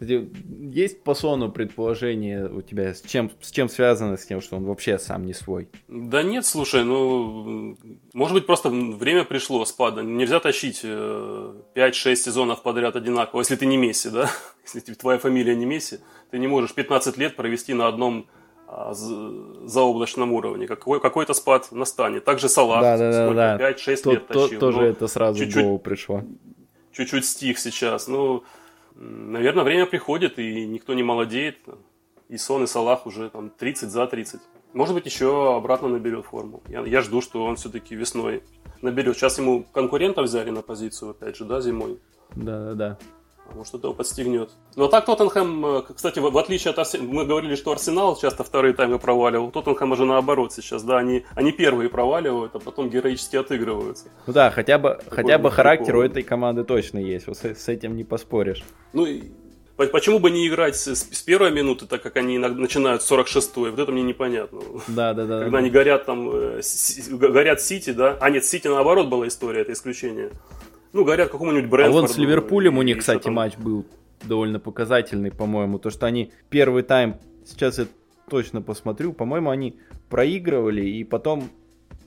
Есть 0.01 1.03
по 1.03 1.15
сону 1.15 1.51
предположение 1.51 2.49
у 2.49 2.63
тебя, 2.63 2.95
с 2.95 3.03
чем, 3.03 3.33
с 3.41 3.51
чем 3.51 3.69
связано 3.69 4.17
с 4.17 4.25
тем, 4.25 4.41
что 4.41 4.57
он 4.57 4.65
вообще 4.65 4.97
сам 4.97 5.27
не 5.27 5.35
свой? 5.35 5.69
Да 5.89 6.23
нет, 6.23 6.47
слушай, 6.47 6.85
ну, 6.85 7.77
может 8.13 8.35
быть, 8.35 8.47
просто 8.47 8.71
время 8.71 9.25
пришло 9.25 9.65
спада. 9.65 10.03
Нельзя 10.03 10.39
тащить 10.39 10.85
5-6 10.85 11.65
э, 11.75 11.93
сезонов 12.15 12.63
подряд 12.63 12.95
одинаково, 12.95 13.41
если 13.41 13.57
ты 13.57 13.67
не 13.67 13.77
Месси, 13.77 14.09
да? 14.11 14.31
Если 14.75 14.95
твоя 14.95 15.19
фамилия 15.19 15.55
не 15.55 15.67
Месси, 15.67 16.01
ты 16.31 16.39
не 16.39 16.47
можешь 16.47 16.75
15 16.75 17.17
лет 17.17 17.37
провести 17.37 17.75
на 17.75 17.89
одном 17.89 18.27
а, 18.67 18.93
заоблачном 18.93 20.33
уровне. 20.33 20.67
Какой, 20.67 21.01
какой-то 21.01 21.33
спад 21.33 21.73
настанет. 21.73 22.25
Также 22.25 22.49
Салах, 22.49 22.83
да, 22.83 22.99
да, 22.99 23.33
да, 23.33 23.57
да. 23.57 23.71
5-6 23.71 24.11
лет 24.11 24.27
тащил. 24.27 24.61
Тоже 24.61 24.83
это 24.83 25.07
сразу 25.07 25.39
чуть-чуть, 25.39 25.57
в 25.57 25.65
голову 25.65 25.79
пришло. 25.79 26.23
Чуть-чуть 26.93 27.25
стих 27.25 27.59
сейчас. 27.59 28.09
Ну, 28.09 28.45
наверное, 28.95 29.65
время 29.65 29.87
приходит, 29.87 30.39
и 30.39 30.67
никто 30.67 30.93
не 30.93 31.03
молодеет. 31.03 31.59
И 32.29 32.37
Сон, 32.37 32.65
и 32.65 32.67
Салах 32.67 33.07
уже 33.07 33.31
там 33.31 33.49
30 33.49 33.91
за 33.91 34.07
30. 34.07 34.41
Может 34.75 34.95
быть, 34.95 35.07
еще 35.07 35.57
обратно 35.57 35.89
наберет 35.89 36.27
форму. 36.27 36.63
Я, 36.69 36.83
я 36.83 37.01
жду, 37.01 37.23
что 37.23 37.45
он 37.45 37.57
все-таки 37.57 37.95
весной 37.95 38.43
наберет. 38.83 39.17
Сейчас 39.17 39.39
ему 39.39 39.65
конкурента 39.65 40.21
взяли 40.21 40.51
на 40.51 40.61
позицию, 40.61 41.13
опять 41.13 41.37
же, 41.37 41.47
да, 41.47 41.63
зимой. 41.63 41.99
Да-да-да. 42.37 42.99
А 43.01 43.18
может, 43.55 43.75
это 43.75 43.89
его 43.89 43.95
подстегнет. 43.95 44.51
Но 44.77 44.89
так 44.89 45.07
Тоттенхэм, 45.07 45.67
э, 45.67 45.83
кстати, 45.95 46.19
в, 46.19 46.31
в 46.31 46.39
отличие 46.39 46.71
от 46.71 46.79
Арсенала, 46.79 47.09
мы 47.13 47.25
говорили, 47.25 47.55
что 47.55 47.73
Арсенал 47.73 48.17
часто 48.17 48.45
вторые 48.45 48.75
таймы 48.75 48.99
проваливал. 48.99 49.51
Тоттенхэм 49.51 49.93
уже 49.93 50.05
наоборот 50.05 50.53
сейчас, 50.53 50.83
да, 50.83 50.99
они, 50.99 51.25
они 51.35 51.53
первые 51.53 51.89
проваливают, 51.89 52.55
а 52.55 52.59
потом 52.59 52.91
героически 52.91 53.37
отыгрываются. 53.37 54.07
Ну 54.27 54.33
да, 54.33 54.51
хотя 54.51 54.79
бы, 54.79 54.99
Такой 55.05 55.17
хотя 55.17 55.39
бы 55.39 55.51
характер 55.51 55.97
у 55.97 56.03
этой 56.03 56.23
команды 56.23 56.65
точно 56.65 56.99
есть, 56.99 57.27
вот 57.27 57.37
с, 57.37 57.45
с 57.45 57.69
этим 57.69 57.97
не 57.97 58.05
поспоришь. 58.05 58.63
Ну, 58.93 59.07
Почему 59.87 60.19
бы 60.19 60.33
не 60.33 60.49
играть 60.49 60.75
с, 60.75 60.89
с 60.93 61.23
первой 61.23 61.53
минуты, 61.53 61.87
так 61.87 62.03
как 62.03 62.17
они 62.17 62.37
начинают 62.37 63.01
с 63.01 63.13
46-й? 63.13 63.71
Вот 63.71 63.79
это 63.79 63.93
мне 63.93 64.03
непонятно. 64.03 64.61
Да, 64.89 65.15
да, 65.15 65.25
да. 65.25 65.39
Когда 65.39 65.53
да. 65.53 65.59
они 65.59 65.71
горят 65.71 66.05
там, 66.05 66.29
э, 66.33 66.61
горят 67.13 67.61
Сити, 67.61 67.91
да? 67.91 68.19
А 68.21 68.29
нет, 68.29 68.45
Сити 68.45 68.67
наоборот 68.67 69.07
была 69.07 69.29
история, 69.29 69.61
это 69.61 69.73
исключение. 69.73 70.33
Ну, 70.93 71.05
говорят 71.05 71.31
какому-нибудь 71.31 71.69
Брэнфорду. 71.69 71.99
А 71.99 72.01
вон 72.01 72.09
с 72.09 72.17
Ливерпулем 72.17 72.79
у 72.79 72.83
них, 72.83 72.99
кстати, 72.99 73.25
там... 73.25 73.35
матч 73.35 73.57
был 73.57 73.85
довольно 74.23 74.59
показательный, 74.61 75.31
по-моему. 75.31 75.79
То, 75.79 75.91
что 75.91 76.07
они 76.07 76.33
первый 76.51 76.83
тайм, 76.83 77.17
сейчас 77.45 77.79
я 77.79 77.87
точно 78.29 78.63
посмотрю, 78.63 79.13
по-моему, 79.13 79.51
они 79.51 79.79
проигрывали, 80.09 80.85
и 80.85 81.05
потом 81.05 81.51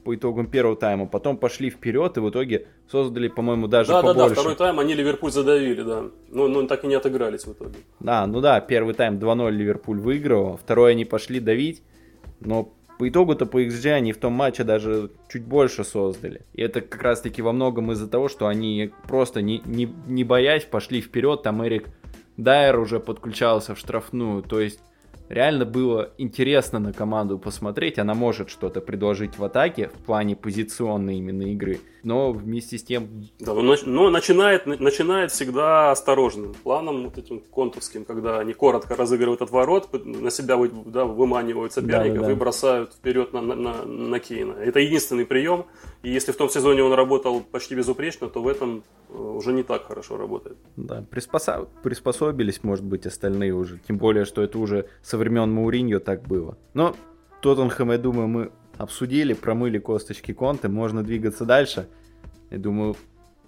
по 0.04 0.16
итогам 0.16 0.48
первого 0.48 0.76
тайма, 0.76 1.06
потом 1.06 1.38
пошли 1.38 1.70
вперед 1.70 2.18
и 2.18 2.20
в 2.20 2.30
итоге 2.30 2.68
создали, 2.90 3.28
по-моему, 3.28 3.68
даже 3.68 3.90
да, 3.90 4.02
побольше. 4.02 4.20
Да, 4.20 4.28
да, 4.30 4.34
второй 4.34 4.56
тайм 4.56 4.80
они 4.80 4.94
Ливерпуль 4.94 5.32
задавили, 5.32 5.84
да. 5.84 6.06
Но, 6.30 6.48
но 6.48 6.66
так 6.68 6.84
и 6.84 6.88
не 6.88 6.96
отыгрались 6.96 7.46
в 7.46 7.54
итоге. 7.54 7.76
Да, 8.00 8.26
ну 8.26 8.42
да, 8.42 8.60
первый 8.62 8.96
тайм 8.96 9.18
2-0 9.18 9.52
Ливерпуль 9.52 10.00
выиграл, 10.00 10.58
второй 10.58 10.92
они 10.92 11.06
пошли 11.06 11.40
давить, 11.40 11.84
но 12.40 12.74
по 13.02 13.10
итогу-то 13.10 13.48
по 13.48 13.64
XG 13.64 13.94
они 13.94 14.14
в 14.14 14.18
том 14.18 14.34
матче 14.34 14.64
даже 14.64 15.10
чуть 15.28 15.44
больше 15.44 15.84
создали. 15.84 16.46
И 16.54 16.62
это 16.62 16.82
как 16.82 17.02
раз-таки 17.02 17.42
во 17.42 17.52
многом 17.52 17.92
из-за 17.94 18.08
того, 18.08 18.28
что 18.28 18.46
они 18.46 18.92
просто 19.08 19.42
не, 19.42 19.60
не, 19.66 19.92
не 20.06 20.24
боясь 20.24 20.66
пошли 20.66 21.02
вперед, 21.02 21.42
там 21.42 21.66
Эрик 21.66 21.88
Дайер 22.38 22.78
уже 22.78 23.00
подключался 23.00 23.74
в 23.74 23.80
штрафную, 23.80 24.44
то 24.44 24.60
есть 24.60 24.82
реально 25.32 25.66
было 25.66 26.12
интересно 26.18 26.80
на 26.80 26.94
команду 26.94 27.40
посмотреть. 27.40 27.98
Она 28.00 28.14
может 28.14 28.50
что-то 28.50 28.82
предложить 28.82 29.38
в 29.38 29.44
атаке 29.44 29.90
в 29.90 30.06
плане 30.06 30.36
позиционной 30.36 31.18
именно 31.18 31.44
игры, 31.44 31.80
но 32.04 32.32
вместе 32.32 32.78
с 32.78 32.84
тем... 32.84 33.28
Да, 33.40 33.54
но, 33.54 33.76
но 33.86 34.10
начинает, 34.10 34.66
начинает 34.66 35.32
всегда 35.32 35.92
осторожным 35.92 36.54
планом, 36.54 37.06
вот 37.06 37.18
этим 37.18 37.40
контурским, 37.40 38.06
когда 38.06 38.40
они 38.40 38.54
коротко 38.54 38.96
разыгрывают 38.96 39.42
от 39.42 39.52
ворот, 39.52 39.90
на 40.06 40.32
себя 40.32 40.58
да, 40.86 41.06
выманивают 41.06 41.74
соперника, 41.74 42.16
да, 42.16 42.22
да, 42.22 42.28
да. 42.28 42.32
и 42.32 42.36
бросают 42.36 42.94
вперед 42.94 43.34
на, 43.34 43.42
на, 43.42 43.86
на 43.86 44.20
Кейна. 44.20 44.54
Это 44.54 44.80
единственный 44.80 45.26
прием, 45.26 45.66
и 46.04 46.10
если 46.10 46.32
в 46.32 46.38
том 46.38 46.50
сезоне 46.50 46.84
он 46.84 46.94
работал 46.94 47.42
почти 47.42 47.76
безупречно, 47.76 48.28
то 48.28 48.42
в 48.42 48.48
этом 48.48 48.84
э, 49.10 49.14
уже 49.14 49.54
не 49.54 49.64
так 49.64 49.86
хорошо 49.86 50.18
работает. 50.18 50.58
Да, 50.76 51.04
приспособ... 51.10 51.70
приспособились, 51.84 52.64
может 52.64 52.84
быть, 52.84 53.06
остальные 53.06 53.54
уже. 53.54 53.80
Тем 53.88 53.98
более, 53.98 54.26
что 54.26 54.42
это 54.42 54.58
уже 54.58 54.88
со 55.04 55.18
времен 55.18 55.52
Мауриньо 55.52 56.00
так 56.00 56.24
было. 56.24 56.58
Но 56.74 56.96
Тоттенхэм, 57.42 57.92
я 57.92 57.98
думаю, 58.00 58.28
мы 58.28 58.52
обсудили, 58.78 59.34
промыли 59.34 59.78
косточки 59.78 60.34
Конте, 60.34 60.70
можно 60.70 61.04
двигаться 61.04 61.46
дальше. 61.46 61.88
Я 62.50 62.58
думаю, 62.58 62.96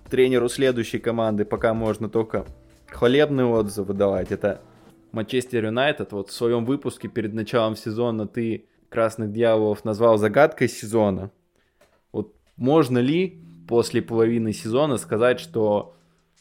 тренеру 0.09 0.47
следующей 0.47 0.99
команды 0.99 1.45
пока 1.45 1.73
можно 1.73 2.07
только 2.07 2.45
хвалебные 2.87 3.47
отзывы 3.47 3.93
давать. 3.93 4.31
Это 4.31 4.61
Манчестер 5.11 5.65
Юнайтед. 5.65 6.11
Вот 6.11 6.29
в 6.29 6.33
своем 6.33 6.65
выпуске 6.65 7.07
перед 7.07 7.33
началом 7.33 7.75
сезона 7.75 8.27
ты 8.27 8.65
Красных 8.89 9.31
Дьяволов 9.31 9.85
назвал 9.85 10.19
загадкой 10.19 10.69
сезона. 10.69 11.31
Можно 12.57 12.99
ли 12.99 13.41
после 13.67 14.01
половины 14.01 14.53
сезона 14.53 14.97
сказать, 14.97 15.39
что 15.39 15.95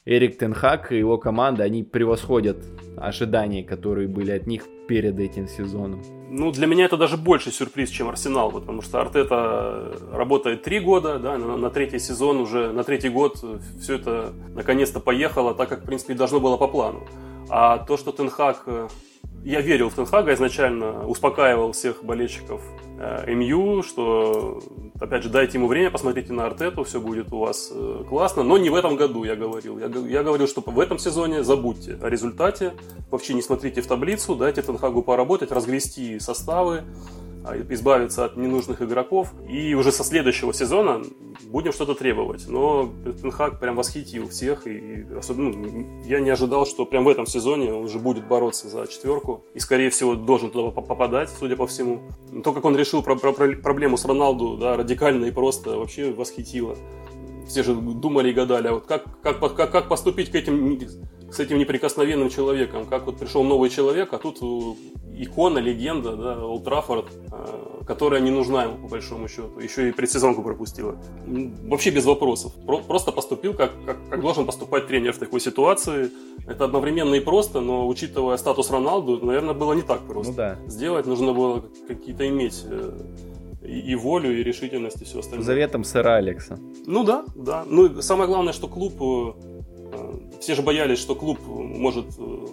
Эрик 0.04 0.36
Тенхак 0.36 0.92
и 0.92 0.98
его 0.98 1.16
команда, 1.16 1.62
они 1.62 1.84
превосходят 1.84 2.58
ожидания, 2.96 3.62
которые 3.62 4.08
были 4.08 4.32
от 4.32 4.46
них 4.46 4.66
перед 4.88 5.18
этим 5.18 5.46
сезоном? 5.46 6.02
Ну, 6.28 6.50
для 6.50 6.66
меня 6.66 6.86
это 6.86 6.96
даже 6.96 7.16
больше 7.16 7.50
сюрприз, 7.50 7.90
чем 7.90 8.08
Арсенал, 8.08 8.50
потому 8.50 8.82
что 8.82 9.00
Артета 9.00 9.96
работает 10.12 10.62
три 10.62 10.80
года, 10.80 11.18
да, 11.18 11.38
на, 11.38 11.56
на 11.56 11.70
третий 11.70 11.98
сезон 11.98 12.38
уже, 12.38 12.72
на 12.72 12.82
третий 12.82 13.10
год 13.10 13.42
все 13.80 13.94
это 13.94 14.32
наконец-то 14.54 14.98
поехало 14.98 15.54
так, 15.54 15.68
как, 15.68 15.82
в 15.82 15.86
принципе, 15.86 16.14
должно 16.14 16.40
было 16.40 16.56
по 16.56 16.68
плану. 16.68 17.06
А 17.48 17.78
то, 17.78 17.96
что 17.96 18.12
Тенхак 18.12 18.66
я 19.44 19.60
верил 19.60 19.90
в 19.90 19.94
Тенхага 19.94 20.32
изначально, 20.34 21.06
успокаивал 21.06 21.72
всех 21.72 22.04
болельщиков 22.04 22.62
э, 22.98 23.34
МЮ, 23.34 23.82
что, 23.82 24.60
опять 25.00 25.24
же, 25.24 25.30
дайте 25.30 25.58
ему 25.58 25.66
время, 25.66 25.90
посмотрите 25.90 26.32
на 26.32 26.46
Артету, 26.46 26.84
все 26.84 27.00
будет 27.00 27.32
у 27.32 27.38
вас 27.38 27.70
э, 27.72 28.04
классно, 28.08 28.44
но 28.44 28.56
не 28.56 28.70
в 28.70 28.74
этом 28.74 28.96
году, 28.96 29.24
я 29.24 29.34
говорил. 29.34 29.78
Я, 29.78 29.86
я 29.86 30.22
говорил, 30.22 30.46
что 30.46 30.60
в 30.60 30.78
этом 30.78 30.98
сезоне 30.98 31.42
забудьте 31.42 31.98
о 32.00 32.08
результате, 32.08 32.74
вообще 33.10 33.34
не 33.34 33.42
смотрите 33.42 33.82
в 33.82 33.86
таблицу, 33.86 34.36
дайте 34.36 34.62
Тенхагу 34.62 35.02
поработать, 35.02 35.50
разгрести 35.50 36.20
составы, 36.20 36.84
избавиться 37.70 38.24
от 38.24 38.36
ненужных 38.36 38.82
игроков. 38.82 39.32
И 39.48 39.74
уже 39.74 39.92
со 39.92 40.04
следующего 40.04 40.52
сезона 40.52 41.02
будем 41.44 41.72
что-то 41.72 41.94
требовать. 41.94 42.48
Но 42.48 42.92
Тенхак 43.20 43.60
прям 43.60 43.76
восхитил 43.76 44.28
всех. 44.28 44.66
И 44.66 45.06
особенно 45.16 45.50
ну, 45.50 46.02
я 46.04 46.20
не 46.20 46.30
ожидал, 46.30 46.66
что 46.66 46.86
прям 46.86 47.04
в 47.04 47.08
этом 47.08 47.26
сезоне 47.26 47.72
он 47.72 47.84
уже 47.84 47.98
будет 47.98 48.26
бороться 48.26 48.68
за 48.68 48.86
четверку. 48.86 49.44
И, 49.54 49.58
скорее 49.58 49.90
всего, 49.90 50.14
должен 50.14 50.50
туда 50.50 50.70
попадать, 50.70 51.30
судя 51.38 51.56
по 51.56 51.66
всему. 51.66 52.02
То, 52.44 52.52
как 52.52 52.64
он 52.64 52.76
решил 52.76 53.02
про 53.02 53.16
про 53.16 53.32
проблему 53.32 53.96
с 53.96 54.04
Роналду, 54.04 54.56
да, 54.56 54.76
радикально 54.76 55.26
и 55.26 55.30
просто, 55.30 55.78
вообще 55.78 56.12
восхитило. 56.12 56.76
Все 57.46 57.62
же 57.62 57.74
думали 57.74 58.30
и 58.30 58.32
гадали, 58.32 58.68
а 58.68 58.74
вот 58.74 58.86
как, 58.86 59.04
как, 59.20 59.40
как, 59.40 59.70
как 59.72 59.88
поступить 59.88 60.30
к 60.30 60.34
этим 60.34 60.78
с 61.32 61.40
этим 61.40 61.58
неприкосновенным 61.58 62.28
человеком. 62.28 62.86
Как 62.86 63.06
вот 63.06 63.18
пришел 63.18 63.42
новый 63.42 63.70
человек, 63.70 64.12
а 64.12 64.18
тут 64.18 64.40
икона, 65.16 65.58
легенда, 65.58 66.16
да, 66.16 66.44
Олд 66.44 66.64
Траффорд, 66.64 67.06
э, 67.30 67.84
которая 67.86 68.20
не 68.20 68.30
нужна 68.30 68.64
ему 68.64 68.76
по 68.76 68.88
большому 68.88 69.28
счету. 69.28 69.58
Еще 69.60 69.88
и 69.88 69.92
предсезонку 69.92 70.42
пропустила. 70.42 70.96
Вообще 71.64 71.90
без 71.90 72.04
вопросов. 72.04 72.52
Просто 72.86 73.12
поступил, 73.12 73.54
как, 73.54 73.72
как, 73.86 73.96
как 74.08 74.20
должен 74.20 74.46
поступать 74.46 74.86
тренер 74.86 75.12
в 75.12 75.18
такой 75.18 75.40
ситуации. 75.40 76.10
Это 76.46 76.64
одновременно 76.64 77.14
и 77.14 77.20
просто, 77.20 77.60
но 77.60 77.86
учитывая 77.88 78.36
статус 78.36 78.70
Роналду, 78.70 79.24
наверное, 79.24 79.54
было 79.54 79.72
не 79.74 79.82
так 79.82 80.00
просто. 80.00 80.32
Ну, 80.32 80.36
да. 80.36 80.58
Сделать 80.66 81.06
нужно 81.06 81.32
было 81.32 81.64
какие-то 81.88 82.28
иметь 82.28 82.64
э, 82.64 82.92
и, 83.62 83.92
и 83.92 83.94
волю, 83.94 84.38
и 84.38 84.42
решительность, 84.42 85.00
и 85.02 85.04
все 85.04 85.20
остальное. 85.20 85.44
Заветом 85.44 85.84
сэра 85.84 86.16
Алекса. 86.16 86.58
Ну 86.86 87.04
да, 87.04 87.24
да. 87.34 87.64
Ну, 87.66 88.02
самое 88.02 88.28
главное, 88.28 88.52
что 88.52 88.66
клуб 88.66 88.94
э, 89.00 89.51
все 90.42 90.54
же 90.56 90.62
боялись, 90.62 90.98
что 90.98 91.14
клуб 91.14 91.38
может 91.46 92.06
э, 92.18 92.46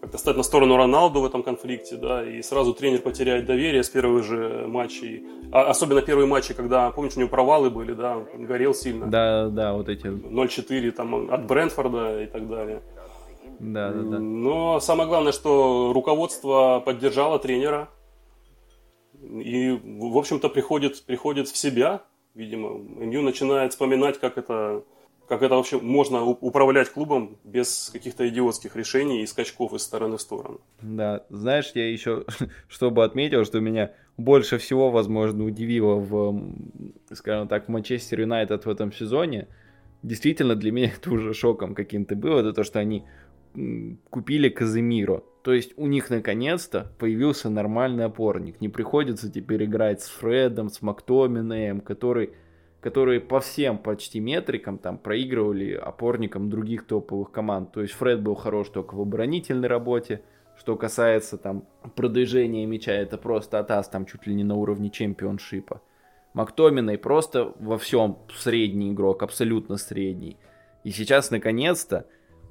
как-то 0.00 0.18
стать 0.18 0.36
на 0.36 0.42
сторону 0.42 0.76
Роналду 0.76 1.20
в 1.20 1.24
этом 1.24 1.42
конфликте, 1.42 1.96
да, 1.96 2.28
и 2.28 2.42
сразу 2.42 2.74
тренер 2.74 3.00
потеряет 3.02 3.46
доверие 3.46 3.84
с 3.84 3.88
первых 3.88 4.24
же 4.24 4.66
матчей. 4.66 5.24
А, 5.52 5.70
особенно 5.70 6.02
первые 6.02 6.26
матчи, 6.26 6.54
когда, 6.54 6.90
помнишь, 6.90 7.16
у 7.16 7.20
него 7.20 7.30
провалы 7.30 7.70
были, 7.70 7.92
да, 7.92 8.18
он 8.18 8.46
горел 8.46 8.74
сильно. 8.74 9.06
Да, 9.06 9.48
да, 9.48 9.74
вот 9.74 9.88
эти. 9.88 10.06
0-4 10.06 10.90
там 10.90 11.30
от 11.32 11.46
Брентфорда 11.46 12.24
и 12.24 12.26
так 12.26 12.48
далее. 12.48 12.82
Да, 13.60 13.90
да, 13.92 14.02
да. 14.02 14.18
Но 14.18 14.80
самое 14.80 15.08
главное, 15.08 15.32
что 15.32 15.92
руководство 15.94 16.82
поддержало 16.84 17.38
тренера. 17.38 17.88
И, 19.22 19.70
в 19.70 20.18
общем-то, 20.18 20.48
приходит, 20.48 21.04
приходит 21.04 21.48
в 21.48 21.56
себя, 21.56 22.02
видимо. 22.34 22.70
МЮ 22.70 23.22
начинает 23.22 23.72
вспоминать, 23.72 24.18
как 24.18 24.36
это 24.36 24.82
как 25.28 25.42
это 25.42 25.54
вообще 25.54 25.80
можно 25.80 26.22
управлять 26.22 26.90
клубом 26.90 27.36
без 27.44 27.90
каких-то 27.92 28.28
идиотских 28.28 28.76
решений 28.76 29.22
и 29.22 29.26
скачков 29.26 29.72
из 29.72 29.82
стороны 29.82 30.16
в 30.16 30.20
сторону. 30.20 30.60
Да, 30.82 31.24
знаешь, 31.30 31.72
я 31.74 31.90
еще, 31.90 32.24
чтобы 32.68 33.04
отметил, 33.04 33.44
что 33.44 33.60
меня 33.60 33.92
больше 34.16 34.58
всего, 34.58 34.90
возможно, 34.90 35.44
удивило 35.44 35.94
в, 35.94 36.42
скажем 37.12 37.48
так, 37.48 37.68
Манчестер 37.68 38.20
Юнайтед 38.20 38.64
в 38.64 38.70
этом 38.70 38.92
сезоне, 38.92 39.48
действительно 40.02 40.54
для 40.54 40.72
меня 40.72 40.92
это 40.96 41.10
уже 41.10 41.34
шоком 41.34 41.74
каким-то 41.74 42.14
было, 42.14 42.40
это 42.40 42.52
то, 42.52 42.64
что 42.64 42.78
они 42.78 43.04
купили 44.10 44.48
Казимиро. 44.48 45.22
То 45.42 45.52
есть 45.52 45.74
у 45.76 45.86
них 45.86 46.10
наконец-то 46.10 46.92
появился 46.98 47.50
нормальный 47.50 48.06
опорник. 48.06 48.60
Не 48.60 48.68
приходится 48.68 49.30
теперь 49.30 49.64
играть 49.64 50.02
с 50.02 50.08
Фредом, 50.08 50.70
с 50.70 50.82
Мактоминаем, 50.82 51.80
который 51.80 52.30
которые 52.84 53.18
по 53.18 53.40
всем 53.40 53.78
почти 53.78 54.20
метрикам 54.20 54.76
там 54.76 54.98
проигрывали 54.98 55.72
опорникам 55.72 56.50
других 56.50 56.86
топовых 56.86 57.32
команд. 57.32 57.72
То 57.72 57.80
есть 57.80 57.94
Фред 57.94 58.20
был 58.20 58.34
хорош 58.34 58.68
только 58.68 58.94
в 58.94 59.00
оборонительной 59.00 59.68
работе. 59.68 60.20
Что 60.58 60.76
касается 60.76 61.38
там 61.38 61.64
продвижения 61.96 62.66
мяча, 62.66 62.92
это 62.92 63.16
просто 63.16 63.58
атас 63.58 63.88
там 63.88 64.04
чуть 64.04 64.26
ли 64.26 64.34
не 64.34 64.44
на 64.44 64.56
уровне 64.56 64.90
чемпионшипа. 64.90 65.80
Мактоминой 66.34 66.98
просто 66.98 67.54
во 67.58 67.78
всем 67.78 68.18
средний 68.36 68.92
игрок, 68.92 69.22
абсолютно 69.22 69.78
средний. 69.78 70.36
И 70.82 70.90
сейчас 70.90 71.30
наконец-то, 71.30 72.06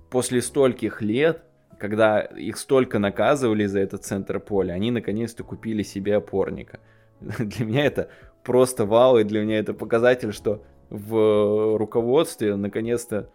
после 0.09 0.41
стольких 0.41 1.03
лет, 1.03 1.43
когда 1.77 2.21
их 2.21 2.57
столько 2.57 2.97
наказывали 2.97 3.67
за 3.67 3.81
этот 3.81 4.03
центр 4.03 4.39
поля, 4.39 4.73
они 4.73 4.89
наконец-то 4.89 5.43
купили 5.43 5.83
себе 5.83 6.15
опорника. 6.15 6.79
Для 7.19 7.65
меня 7.67 7.85
это 7.85 8.09
просто 8.43 8.85
вау, 8.85 9.17
и 9.17 9.23
для 9.23 9.41
меня 9.41 9.59
это 9.59 9.73
показатель, 9.73 10.33
что 10.33 10.63
в 10.89 11.77
руководстве 11.77 12.55
наконец-то 12.55 13.29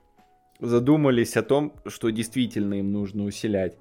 задумались 0.60 1.36
о 1.36 1.42
том, 1.42 1.72
что 1.86 2.10
действительно 2.10 2.74
им 2.74 2.92
нужно 2.92 3.24
усилять. 3.24 3.76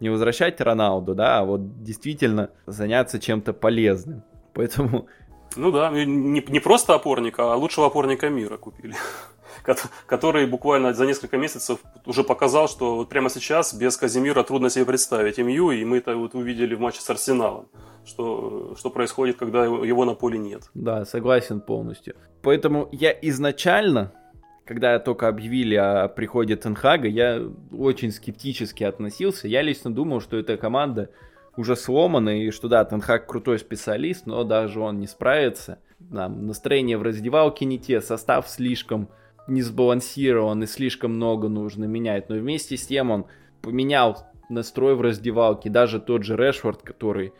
Не 0.00 0.08
возвращать 0.08 0.60
Роналду, 0.60 1.14
да, 1.14 1.40
а 1.40 1.44
вот 1.44 1.82
действительно 1.82 2.50
заняться 2.66 3.18
чем-то 3.18 3.52
полезным. 3.52 4.22
Поэтому... 4.54 5.06
Ну 5.56 5.70
да, 5.70 5.90
не, 5.90 6.04
не 6.40 6.60
просто 6.60 6.94
опорника, 6.94 7.52
а 7.52 7.56
лучшего 7.56 7.86
опорника 7.88 8.28
мира 8.30 8.56
купили. 8.56 8.94
Который 10.06 10.46
буквально 10.46 10.92
за 10.92 11.06
несколько 11.06 11.36
месяцев 11.36 11.80
уже 12.06 12.24
показал, 12.24 12.68
что 12.68 12.96
вот 12.96 13.08
прямо 13.08 13.30
сейчас 13.30 13.74
без 13.74 13.96
Казимира 13.96 14.42
трудно 14.42 14.70
себе 14.70 14.84
представить 14.84 15.38
МЮ, 15.38 15.70
и 15.70 15.84
мы 15.84 15.98
это 15.98 16.16
вот 16.16 16.34
увидели 16.34 16.74
в 16.74 16.80
матче 16.80 17.00
с 17.00 17.10
Арсеналом, 17.10 17.68
что, 18.04 18.74
что 18.78 18.90
происходит, 18.90 19.36
когда 19.36 19.64
его 19.64 20.04
на 20.04 20.14
поле 20.14 20.38
нет. 20.38 20.70
Да, 20.74 21.04
согласен 21.04 21.60
полностью. 21.60 22.14
Поэтому 22.42 22.88
я 22.92 23.10
изначально 23.22 24.12
когда 24.70 25.00
только 25.00 25.26
объявили 25.26 25.74
о 25.74 26.06
приходе 26.06 26.54
Тенхага, 26.54 27.08
я 27.08 27.42
очень 27.76 28.12
скептически 28.12 28.84
относился. 28.84 29.48
Я 29.48 29.62
лично 29.62 29.92
думал, 29.92 30.20
что 30.20 30.36
эта 30.36 30.56
команда 30.56 31.10
уже 31.56 31.74
сломана, 31.74 32.40
и 32.40 32.52
что 32.52 32.68
да, 32.68 32.84
Тенхаг 32.84 33.26
крутой 33.26 33.58
специалист, 33.58 34.26
но 34.26 34.44
даже 34.44 34.78
он 34.78 35.00
не 35.00 35.08
справится. 35.08 35.80
Там, 36.12 36.46
настроение 36.46 36.98
в 36.98 37.02
раздевалке 37.02 37.64
не 37.64 37.80
те, 37.80 38.00
состав 38.00 38.48
слишком 38.48 39.08
не 39.46 39.62
сбалансирован 39.62 40.62
и 40.62 40.66
слишком 40.66 41.14
много 41.14 41.48
нужно 41.48 41.84
менять. 41.84 42.28
Но 42.28 42.36
вместе 42.36 42.76
с 42.76 42.86
тем 42.86 43.10
он 43.10 43.26
поменял 43.62 44.26
настрой 44.48 44.94
в 44.94 45.00
раздевалке. 45.00 45.70
Даже 45.70 46.00
тот 46.00 46.24
же 46.24 46.36
Решфорд, 46.36 46.82
который 46.82 47.32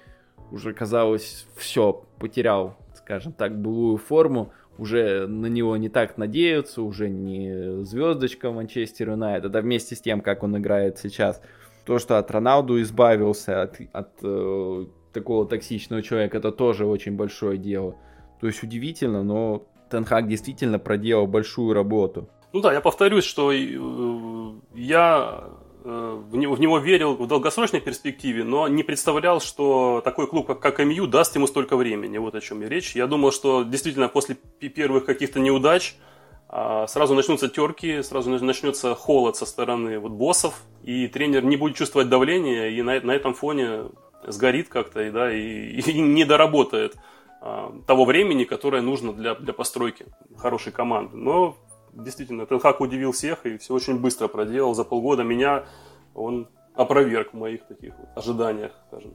уже, 0.51 0.73
казалось, 0.73 1.47
все, 1.57 2.05
потерял, 2.19 2.77
скажем 2.95 3.33
так, 3.33 3.61
былую 3.61 3.99
форму, 3.99 4.53
уже 4.79 5.27
на 5.27 5.47
него 5.47 5.77
не 5.77 5.89
так 5.89 6.17
надеются, 6.17 6.83
уже 6.83 7.09
не 7.09 7.85
звездочка 7.85 8.51
Манчестер 8.51 9.11
Юнайтед, 9.11 9.55
а 9.55 9.61
вместе 9.61 9.95
с 9.95 10.01
тем, 10.01 10.23
как 10.23 10.43
он 10.43 10.57
играет 10.57 10.99
сейчас, 10.99 11.43
то, 11.85 11.99
что 11.99 12.19
от 12.19 12.31
Роналду 12.31 12.81
избавился, 12.81 13.63
от, 13.63 13.81
от 13.93 14.11
э, 14.23 14.87
такого 15.13 15.47
токсичного 15.47 16.03
человека, 16.03 16.39
это 16.39 16.51
тоже 16.51 16.87
очень 16.87 17.17
большое 17.17 17.59
дело. 17.59 17.97
То 18.41 18.47
есть 18.47 18.63
удивительно, 18.63 19.23
но 19.23 19.67
Тенхак 19.91 20.29
действительно 20.29 20.79
проделал 20.79 21.27
большую 21.27 21.75
работу. 21.75 22.29
Ну 22.53 22.61
да, 22.61 22.73
я 22.73 22.81
повторюсь, 22.81 23.25
что 23.25 23.53
э, 23.53 24.53
я 24.75 25.51
Э, 25.83 26.23
в 26.31 26.37
него, 26.37 26.79
верил 26.79 27.15
в 27.15 27.27
долгосрочной 27.27 27.81
перспективе, 27.81 28.45
но 28.45 28.69
не 28.69 28.83
представлял, 28.83 29.41
что 29.41 30.03
такой 30.05 30.27
клуб, 30.27 30.47
как, 30.47 30.61
как 30.61 30.79
МЮ, 30.79 31.07
даст 31.07 31.35
ему 31.37 31.47
столько 31.47 31.77
времени. 31.77 32.19
Вот 32.19 32.35
о 32.35 32.41
чем 32.41 32.61
я 32.61 32.69
речь. 32.69 32.95
Я 32.95 33.07
думал, 33.07 33.33
что 33.33 33.63
действительно 33.63 34.09
после 34.09 34.35
первых 34.35 35.07
каких-то 35.07 35.41
неудач 35.41 35.95
а, 36.49 36.87
сразу 36.87 37.15
начнутся 37.15 37.49
терки, 37.49 38.03
сразу 38.03 38.31
начнется 38.31 38.95
холод 38.95 39.37
со 39.37 39.47
стороны 39.47 39.99
вот 39.99 40.13
боссов, 40.13 40.63
и 40.83 41.07
тренер 41.09 41.45
не 41.45 41.57
будет 41.57 41.77
чувствовать 41.77 42.11
давления, 42.11 42.69
и 42.69 42.83
на, 42.83 43.01
на 43.01 43.13
этом 43.13 43.33
фоне 43.33 43.85
сгорит 44.27 44.69
как-то, 44.69 45.03
и, 45.03 45.11
да, 45.11 45.33
и, 45.33 45.81
и 45.81 46.01
не 46.01 46.25
доработает 46.27 46.97
того 47.41 48.05
времени, 48.05 48.45
которое 48.45 48.83
нужно 48.83 49.13
для, 49.13 49.35
для 49.35 49.53
постройки 49.53 50.07
хорошей 50.37 50.73
команды. 50.73 51.17
Но 51.17 51.57
действительно, 51.93 52.47
Тенхак 52.47 52.81
удивил 52.81 53.13
всех 53.13 53.47
и 53.47 53.57
все 53.59 53.75
очень 53.75 53.99
быстро 53.99 54.29
проделал. 54.29 54.75
За 54.75 54.85
полгода 54.85 55.23
меня 55.23 55.65
он 56.15 56.49
опроверг 56.75 57.33
в 57.33 57.37
моих 57.37 57.67
таких 57.67 57.95
вот 57.99 58.09
ожиданиях, 58.15 58.73
скажем. 58.89 59.15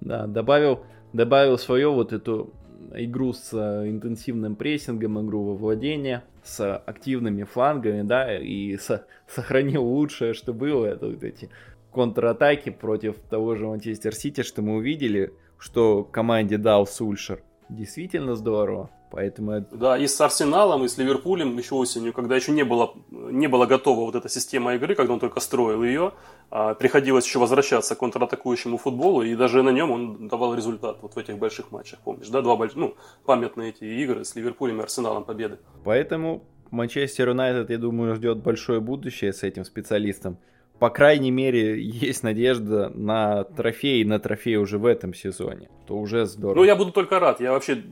Да, 0.00 0.26
добавил, 0.26 0.84
добавил 1.12 1.58
свое 1.58 1.88
вот 1.88 2.12
эту 2.12 2.52
игру 2.94 3.32
с 3.32 3.52
э, 3.52 3.88
интенсивным 3.88 4.56
прессингом, 4.56 5.24
игру 5.24 5.44
во 5.44 5.54
владение, 5.54 6.24
с 6.42 6.76
активными 6.76 7.44
флангами, 7.44 8.02
да, 8.02 8.38
и 8.38 8.76
со, 8.76 9.06
сохранил 9.26 9.84
лучшее, 9.84 10.34
что 10.34 10.52
было, 10.52 10.86
это 10.86 11.06
вот 11.08 11.24
эти 11.24 11.50
контратаки 11.92 12.70
против 12.70 13.16
того 13.30 13.54
же 13.54 13.66
Манчестер 13.66 14.14
Сити, 14.14 14.42
что 14.42 14.62
мы 14.62 14.76
увидели, 14.76 15.32
что 15.58 16.04
команде 16.04 16.58
дал 16.58 16.86
Сульшер. 16.86 17.42
Действительно 17.68 18.36
здорово. 18.36 18.90
Поэтому... 19.10 19.64
Да, 19.70 19.96
и 19.96 20.06
с 20.06 20.20
Арсеналом, 20.20 20.84
и 20.84 20.88
с 20.88 20.98
Ливерпулем 20.98 21.56
еще 21.56 21.74
осенью, 21.74 22.12
когда 22.12 22.36
еще 22.36 22.52
не 22.52 22.64
было, 22.64 22.94
не 23.10 23.46
было 23.46 23.66
готова 23.66 24.00
вот 24.00 24.14
эта 24.14 24.28
система 24.28 24.74
игры, 24.74 24.94
когда 24.94 25.12
он 25.12 25.20
только 25.20 25.40
строил 25.40 25.82
ее, 25.82 26.12
а, 26.50 26.74
приходилось 26.74 27.24
еще 27.24 27.38
возвращаться 27.38 27.94
к 27.94 27.98
контратакующему 27.98 28.78
футболу, 28.78 29.22
и 29.22 29.34
даже 29.34 29.62
на 29.62 29.70
нем 29.70 29.90
он 29.90 30.28
давал 30.28 30.54
результат 30.54 30.98
вот 31.02 31.14
в 31.14 31.18
этих 31.18 31.38
больших 31.38 31.70
матчах, 31.70 32.00
помнишь, 32.00 32.28
да, 32.28 32.42
два 32.42 32.56
больших, 32.56 32.76
ну, 32.76 32.94
памятные 33.24 33.70
эти 33.70 33.84
игры 33.84 34.24
с 34.24 34.34
Ливерпулем 34.34 34.80
и 34.80 34.82
Арсеналом 34.82 35.24
победы. 35.24 35.58
Поэтому 35.84 36.44
Манчестер 36.70 37.28
Юнайтед, 37.28 37.70
я 37.70 37.78
думаю, 37.78 38.14
ждет 38.16 38.38
большое 38.38 38.80
будущее 38.80 39.32
с 39.32 39.42
этим 39.42 39.64
специалистом. 39.64 40.38
По 40.78 40.90
крайней 40.90 41.30
мере, 41.30 41.82
есть 41.82 42.22
надежда 42.22 42.90
на 42.94 43.44
трофей, 43.44 44.04
на 44.04 44.18
трофей 44.18 44.56
уже 44.56 44.78
в 44.78 44.86
этом 44.86 45.14
сезоне. 45.14 45.70
То 45.86 45.96
уже 45.96 46.26
здорово. 46.26 46.56
Ну, 46.56 46.64
я 46.64 46.76
буду 46.76 46.92
только 46.92 47.18
рад. 47.18 47.40
Я 47.40 47.52
вообще 47.52 47.82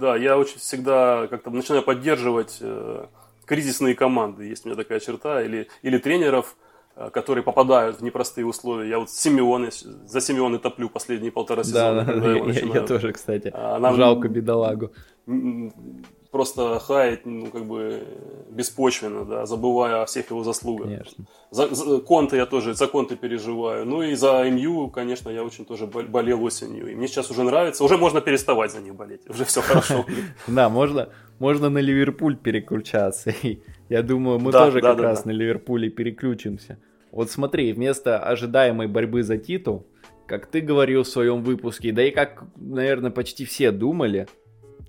да, 0.00 0.16
я 0.16 0.38
очень 0.38 0.58
всегда 0.58 1.26
как-то 1.28 1.50
начинаю 1.50 1.82
поддерживать 1.82 2.58
э, 2.60 3.06
кризисные 3.44 3.94
команды, 3.94 4.46
есть 4.46 4.64
у 4.64 4.68
меня 4.68 4.76
такая 4.76 4.98
черта, 4.98 5.42
или, 5.42 5.68
или 5.82 5.98
тренеров, 5.98 6.56
э, 6.96 7.10
которые 7.10 7.44
попадают 7.44 8.00
в 8.00 8.02
непростые 8.02 8.46
условия. 8.46 8.88
Я 8.88 8.98
вот 8.98 9.10
Симеоны, 9.10 9.70
за 9.70 10.20
Симеоны 10.20 10.58
топлю 10.58 10.88
последние 10.88 11.30
полтора 11.30 11.62
сезона. 11.62 12.04
Да, 12.04 12.14
да, 12.14 12.32
я, 12.50 12.74
я 12.74 12.80
тоже, 12.80 13.12
кстати. 13.12 13.52
А, 13.54 13.78
нам, 13.78 13.94
Жалко 13.96 14.28
бедолагу 14.28 14.90
просто 16.30 16.78
хаять, 16.78 17.26
ну, 17.26 17.46
как 17.46 17.64
бы, 17.66 18.02
беспочвенно, 18.50 19.24
да, 19.24 19.46
забывая 19.46 20.02
о 20.02 20.06
всех 20.06 20.30
его 20.30 20.44
заслугах. 20.44 20.86
Конечно. 20.86 21.24
За, 21.50 21.74
за 21.74 21.98
Конте 21.98 22.36
я 22.36 22.46
тоже, 22.46 22.74
за 22.74 22.86
Конте 22.86 23.16
переживаю. 23.16 23.84
Ну 23.84 24.02
и 24.02 24.14
за 24.14 24.44
МЮ, 24.50 24.88
конечно, 24.90 25.30
я 25.30 25.42
очень 25.42 25.64
тоже 25.64 25.86
болел 25.86 26.42
осенью. 26.44 26.90
И 26.90 26.94
мне 26.94 27.08
сейчас 27.08 27.30
уже 27.30 27.42
нравится, 27.42 27.84
уже 27.84 27.96
можно 27.96 28.20
переставать 28.20 28.72
за 28.72 28.80
них 28.80 28.94
болеть, 28.94 29.28
уже 29.28 29.44
все 29.44 29.60
хорошо. 29.60 30.06
Да, 30.46 30.68
можно, 30.68 31.08
можно 31.38 31.68
на 31.68 31.78
Ливерпуль 31.78 32.36
переключаться. 32.36 33.34
Я 33.88 34.02
думаю, 34.02 34.38
мы 34.38 34.52
тоже 34.52 34.80
как 34.80 34.98
раз 34.98 35.24
на 35.24 35.32
Ливерпуле 35.32 35.90
переключимся. 35.90 36.78
Вот 37.12 37.30
смотри, 37.30 37.72
вместо 37.72 38.18
ожидаемой 38.20 38.86
борьбы 38.86 39.24
за 39.24 39.36
титул, 39.36 39.86
как 40.26 40.46
ты 40.46 40.60
говорил 40.60 41.02
в 41.02 41.08
своем 41.08 41.42
выпуске, 41.42 41.90
да 41.90 42.04
и 42.04 42.12
как, 42.12 42.44
наверное, 42.56 43.10
почти 43.10 43.44
все 43.44 43.72
думали, 43.72 44.28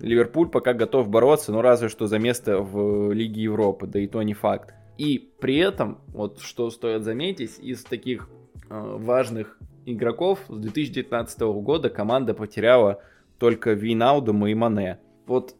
Ливерпуль 0.01 0.49
пока 0.49 0.73
готов 0.73 1.09
бороться, 1.09 1.51
но 1.51 1.61
разве 1.61 1.89
что 1.89 2.07
за 2.07 2.19
место 2.19 2.59
в 2.59 3.11
Лиге 3.11 3.43
Европы, 3.43 3.87
да 3.87 3.99
и 3.99 4.07
то 4.07 4.21
не 4.21 4.33
факт. 4.33 4.73
И 4.97 5.31
при 5.39 5.57
этом, 5.57 5.99
вот 6.07 6.39
что 6.41 6.69
стоит 6.69 7.03
заметить, 7.03 7.59
из 7.59 7.83
таких 7.83 8.29
э, 8.69 8.97
важных 8.97 9.57
игроков 9.85 10.39
с 10.47 10.57
2019 10.57 11.39
года 11.41 11.89
команда 11.89 12.33
потеряла 12.33 13.01
только 13.39 13.71
Винаудума 13.71 14.49
и 14.49 14.53
Мане. 14.53 14.99
Вот 15.25 15.55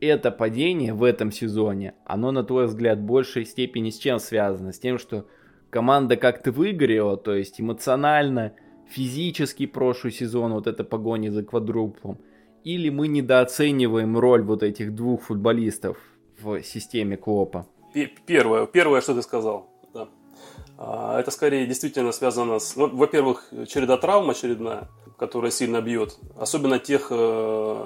это 0.00 0.30
падение 0.30 0.94
в 0.94 1.02
этом 1.02 1.30
сезоне, 1.30 1.94
оно, 2.06 2.32
на 2.32 2.42
твой 2.42 2.66
взгляд, 2.66 2.98
в 2.98 3.02
большей 3.02 3.44
степени 3.44 3.90
с 3.90 3.98
чем 3.98 4.18
связано? 4.18 4.72
С 4.72 4.78
тем, 4.78 4.98
что 4.98 5.26
команда 5.68 6.16
как-то 6.16 6.52
выгорела, 6.52 7.16
то 7.16 7.34
есть 7.34 7.60
эмоционально, 7.60 8.54
физически 8.88 9.66
прошлый 9.66 10.12
сезон, 10.12 10.52
вот 10.52 10.66
эта 10.66 10.84
погоня 10.84 11.30
за 11.30 11.42
квадруплом– 11.42 12.18
или 12.64 12.88
мы 12.90 13.08
недооцениваем 13.08 14.18
роль 14.18 14.42
вот 14.42 14.62
этих 14.62 14.94
двух 14.94 15.22
футболистов 15.22 15.98
в 16.40 16.62
системе 16.62 17.16
Клопа? 17.16 17.66
Первое, 18.26 18.66
первое, 18.66 19.00
что 19.00 19.14
ты 19.14 19.22
сказал. 19.22 19.68
Да. 19.92 20.08
А, 20.78 21.18
это 21.18 21.30
скорее 21.30 21.66
действительно 21.66 22.12
связано 22.12 22.58
с, 22.58 22.76
ну, 22.76 22.88
во-первых, 22.88 23.52
череда 23.66 23.96
травм 23.96 24.30
очередная, 24.30 24.88
которая 25.18 25.50
сильно 25.50 25.80
бьет. 25.80 26.18
Особенно 26.36 26.78
тех 26.78 27.08
э, 27.10 27.14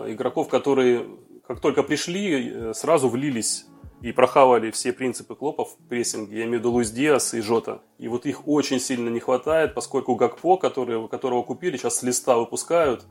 игроков, 0.09 0.49
которые 0.49 1.07
как 1.47 1.61
только 1.61 1.83
пришли, 1.83 2.51
э, 2.51 2.75
сразу 2.75 3.09
влились 3.09 3.67
и 4.01 4.13
прохавали 4.13 4.71
все 4.71 4.93
принципы 4.93 5.35
Клопа 5.35 5.65
в 5.65 5.77
прессинге. 5.89 6.39
Я 6.39 6.45
имею 6.45 6.59
в 6.59 6.61
виду 6.61 6.73
Луис 6.73 6.91
Диас 6.91 7.35
и 7.35 7.41
Жота. 7.41 7.81
И 7.99 8.09
вот 8.09 8.27
их 8.27 8.47
очень 8.47 8.81
сильно 8.81 9.09
не 9.09 9.21
хватает, 9.21 9.75
поскольку 9.75 10.15
Гакпо, 10.15 10.57
который, 10.57 11.09
которого 11.09 11.43
купили, 11.43 11.77
сейчас 11.77 11.99
с 11.99 12.03
листа 12.03 12.37
выпускают, 12.37 13.07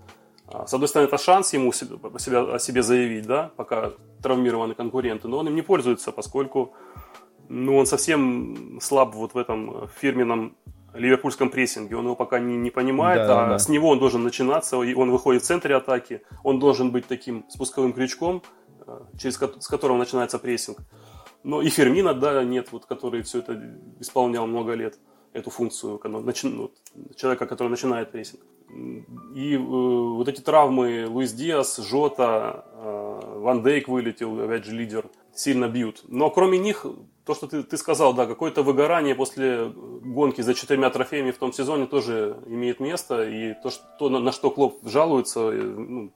с 0.66 0.74
одной 0.74 0.88
стороны, 0.88 1.08
это 1.08 1.18
шанс 1.18 1.54
ему 1.54 1.72
себя, 1.72 2.56
о 2.56 2.60
себе 2.60 2.84
заявить, 2.84 3.26
да, 3.26 3.52
пока 3.56 3.94
травмированы 4.22 4.76
конкуренты, 4.76 5.28
но 5.28 5.40
он 5.40 5.48
им 5.48 5.56
не 5.56 5.62
пользуется, 5.62 6.12
поскольку 6.12 6.74
ну, 7.50 7.78
он 7.78 7.86
совсем 7.86 8.80
слаб 8.82 9.16
вот 9.16 9.34
в 9.34 9.38
этом 9.38 9.88
фирменном 10.00 10.56
ливерпульском 10.94 11.50
прессинге. 11.50 11.96
Он 11.96 12.06
его 12.06 12.16
пока 12.16 12.40
не, 12.40 12.56
не 12.56 12.70
понимает, 12.70 13.28
да, 13.28 13.46
а 13.46 13.50
да. 13.50 13.60
с 13.60 13.68
него 13.70 13.90
он 13.90 14.00
должен 14.00 14.24
начинаться, 14.24 14.82
и 14.82 14.94
он 14.94 15.12
выходит 15.12 15.44
в 15.44 15.46
центре 15.46 15.76
атаки, 15.76 16.22
он 16.44 16.60
должен 16.60 16.92
быть 16.92 17.08
таким 17.08 17.46
спусковым 17.50 17.94
крючком, 17.94 18.44
э, 18.86 19.00
через, 19.20 19.36
с 19.36 19.68
которого 19.68 19.98
начинается 19.98 20.40
прессинг. 20.40 20.80
Но 21.44 21.62
и 21.62 21.70
Фермина, 21.70 22.14
да, 22.14 22.44
нет, 22.44 22.72
вот, 22.72 22.86
который 22.86 23.22
все 23.24 23.40
это 23.40 23.60
исполнял 24.00 24.48
много 24.48 24.74
лет. 24.74 24.98
Эту 25.34 25.50
функцию 25.50 26.00
ну, 26.04 26.72
человека, 27.16 27.46
который 27.46 27.70
начинает 27.70 28.12
прессинг. 28.12 28.42
И 29.36 29.56
э, 29.56 29.58
вот 29.58 30.28
эти 30.28 30.42
травмы 30.42 31.06
Луис 31.08 31.34
Диас, 31.34 31.78
Жота, 31.78 32.66
э, 32.74 33.40
Ван 33.40 33.62
Дейк 33.62 33.88
вылетел, 33.88 34.40
опять 34.40 34.66
же 34.66 34.72
лидер, 34.72 35.10
сильно 35.34 35.68
бьют. 35.68 36.04
Но 36.08 36.30
кроме 36.30 36.58
них, 36.58 36.86
то, 37.26 37.36
что 37.36 37.48
ты, 37.48 37.64
ты 37.64 37.78
сказал, 37.78 38.14
да, 38.14 38.26
какое-то 38.26 38.64
выгорание 38.64 39.16
после 39.16 39.66
гонки 39.68 40.42
за 40.42 40.54
четырьмя 40.54 40.90
трофеями 40.90 41.32
в 41.32 41.38
том 41.38 41.54
сезоне 41.54 41.86
тоже 41.86 42.38
имеет 42.48 42.80
место. 42.80 43.28
И 43.28 43.54
то, 43.62 43.70
что, 43.70 44.10
на, 44.10 44.20
на 44.20 44.32
что 44.32 44.50
Клоп 44.50 44.80
жалуется, 44.88 45.50
э, 45.52 45.62
ну, 45.62 46.12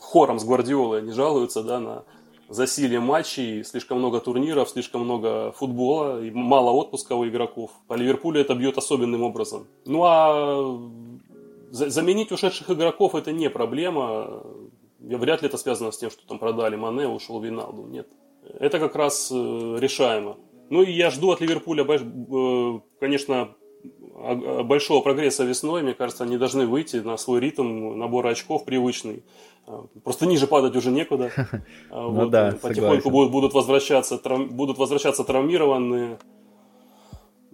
хором 0.00 0.38
с 0.38 0.44
Гвардиолой 0.44 1.00
они 1.00 1.12
жалуются, 1.12 1.62
да, 1.62 1.80
на 1.80 2.04
засилие 2.48 3.00
матчей, 3.00 3.64
слишком 3.64 3.98
много 3.98 4.20
турниров, 4.20 4.68
слишком 4.70 5.02
много 5.02 5.52
футбола 5.52 6.22
и 6.22 6.30
мало 6.30 6.70
отпуска 6.70 7.14
у 7.14 7.26
игроков. 7.26 7.70
По 7.86 7.94
Ливерпулю 7.94 8.40
это 8.40 8.54
бьет 8.54 8.78
особенным 8.78 9.22
образом. 9.22 9.66
Ну 9.84 10.02
а 10.04 10.80
заменить 11.70 12.32
ушедших 12.32 12.70
игроков 12.70 13.14
это 13.14 13.32
не 13.32 13.50
проблема. 13.50 14.42
Вряд 15.00 15.42
ли 15.42 15.48
это 15.48 15.58
связано 15.58 15.92
с 15.92 15.98
тем, 15.98 16.10
что 16.10 16.26
там 16.26 16.38
продали 16.38 16.76
Мане, 16.76 17.06
ушел 17.06 17.40
Виналду. 17.40 17.86
Нет. 17.86 18.08
Это 18.58 18.78
как 18.78 18.96
раз 18.96 19.30
э, 19.30 19.34
решаемо. 19.78 20.36
Ну 20.70 20.82
и 20.82 20.90
я 20.92 21.10
жду 21.10 21.30
от 21.30 21.40
Ливерпуля, 21.40 21.84
э, 21.84 22.80
конечно, 22.98 23.54
большого 24.64 25.00
прогресса 25.02 25.44
весной. 25.44 25.82
Мне 25.82 25.94
кажется, 25.94 26.24
они 26.24 26.36
должны 26.36 26.66
выйти 26.66 26.96
на 26.96 27.16
свой 27.16 27.40
ритм 27.40 27.98
набора 27.98 28.30
очков 28.30 28.64
привычный. 28.64 29.22
А, 29.66 29.84
просто 30.02 30.26
ниже 30.26 30.46
падать 30.46 30.76
уже 30.76 30.90
некуда. 30.90 31.30
А, 31.90 32.10
ну 32.10 32.28
да, 32.28 32.56
Потихоньку 32.60 33.10
будут, 33.10 33.32
будут, 33.32 33.54
возвращаться, 33.54 34.18
трав, 34.18 34.50
будут 34.50 34.78
возвращаться 34.78 35.24
травмированные. 35.24 36.18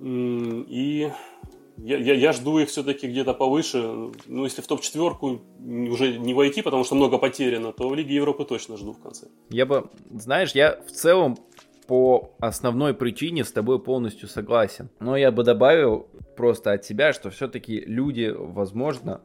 И 0.00 1.10
я, 1.76 1.98
я, 1.98 2.14
я 2.14 2.32
жду 2.32 2.58
их 2.58 2.68
все-таки 2.68 3.06
где-то 3.08 3.34
повыше. 3.34 4.10
Ну, 4.26 4.44
если 4.44 4.62
в 4.62 4.66
топ-четверку 4.66 5.40
уже 5.60 6.18
не 6.18 6.34
войти, 6.34 6.62
потому 6.62 6.84
что 6.84 6.94
много 6.94 7.18
потеряно, 7.18 7.72
то 7.72 7.88
в 7.88 7.94
Лиге 7.94 8.14
Европы 8.14 8.44
точно 8.44 8.76
жду 8.76 8.92
в 8.92 9.00
конце. 9.00 9.26
Я 9.50 9.66
бы, 9.66 9.88
знаешь, 10.10 10.52
я 10.52 10.80
в 10.86 10.90
целом 10.92 11.36
по 11.86 12.34
основной 12.40 12.94
причине 12.94 13.44
с 13.44 13.52
тобой 13.52 13.78
полностью 13.78 14.28
согласен. 14.28 14.88
Но 15.00 15.16
я 15.16 15.30
бы 15.30 15.44
добавил 15.44 16.06
просто 16.36 16.72
от 16.72 16.84
себя, 16.84 17.12
что 17.12 17.30
все-таки 17.30 17.80
люди, 17.80 18.34
возможно, 18.36 19.20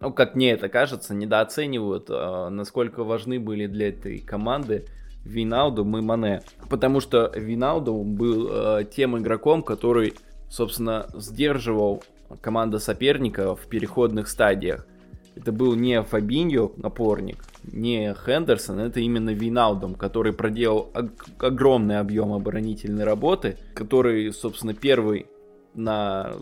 ну, 0.00 0.12
как 0.12 0.34
мне 0.34 0.52
это 0.52 0.68
кажется, 0.68 1.14
недооценивают, 1.14 2.10
э, 2.10 2.48
насколько 2.50 3.02
важны 3.02 3.40
были 3.40 3.66
для 3.66 3.88
этой 3.88 4.18
команды 4.18 4.84
Виналду 5.24 5.82
и 5.82 6.00
Мане. 6.02 6.42
Потому 6.68 7.00
что 7.00 7.32
Виналду 7.34 7.94
был 7.94 8.48
э, 8.50 8.84
тем 8.84 9.18
игроком, 9.18 9.62
который, 9.62 10.14
собственно, 10.50 11.06
сдерживал 11.14 12.02
команда 12.40 12.78
соперника 12.78 13.54
в 13.56 13.66
переходных 13.66 14.28
стадиях. 14.28 14.86
Это 15.36 15.52
был 15.52 15.74
не 15.74 16.02
Фабиньо, 16.02 16.72
напорник, 16.78 17.44
не 17.62 18.14
Хендерсон, 18.14 18.80
это 18.80 19.00
именно 19.00 19.30
Виналдом, 19.30 19.94
который 19.94 20.32
проделал 20.32 20.90
огромный 21.38 21.98
объем 22.00 22.32
оборонительной 22.32 23.04
работы, 23.04 23.58
который, 23.74 24.32
собственно, 24.32 24.72
первый 24.72 25.26
на, 25.74 26.32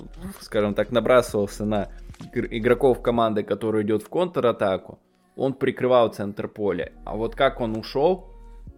скажем 0.40 0.74
так, 0.74 0.92
набрасывался 0.92 1.64
на 1.64 1.88
игроков 2.32 3.02
команды, 3.02 3.42
который 3.42 3.82
идет 3.82 4.04
в 4.04 4.08
контратаку, 4.08 5.00
он 5.36 5.54
прикрывал 5.54 6.12
центр 6.12 6.46
поля. 6.46 6.92
А 7.04 7.16
вот 7.16 7.34
как 7.34 7.60
он 7.60 7.76
ушел, 7.76 8.28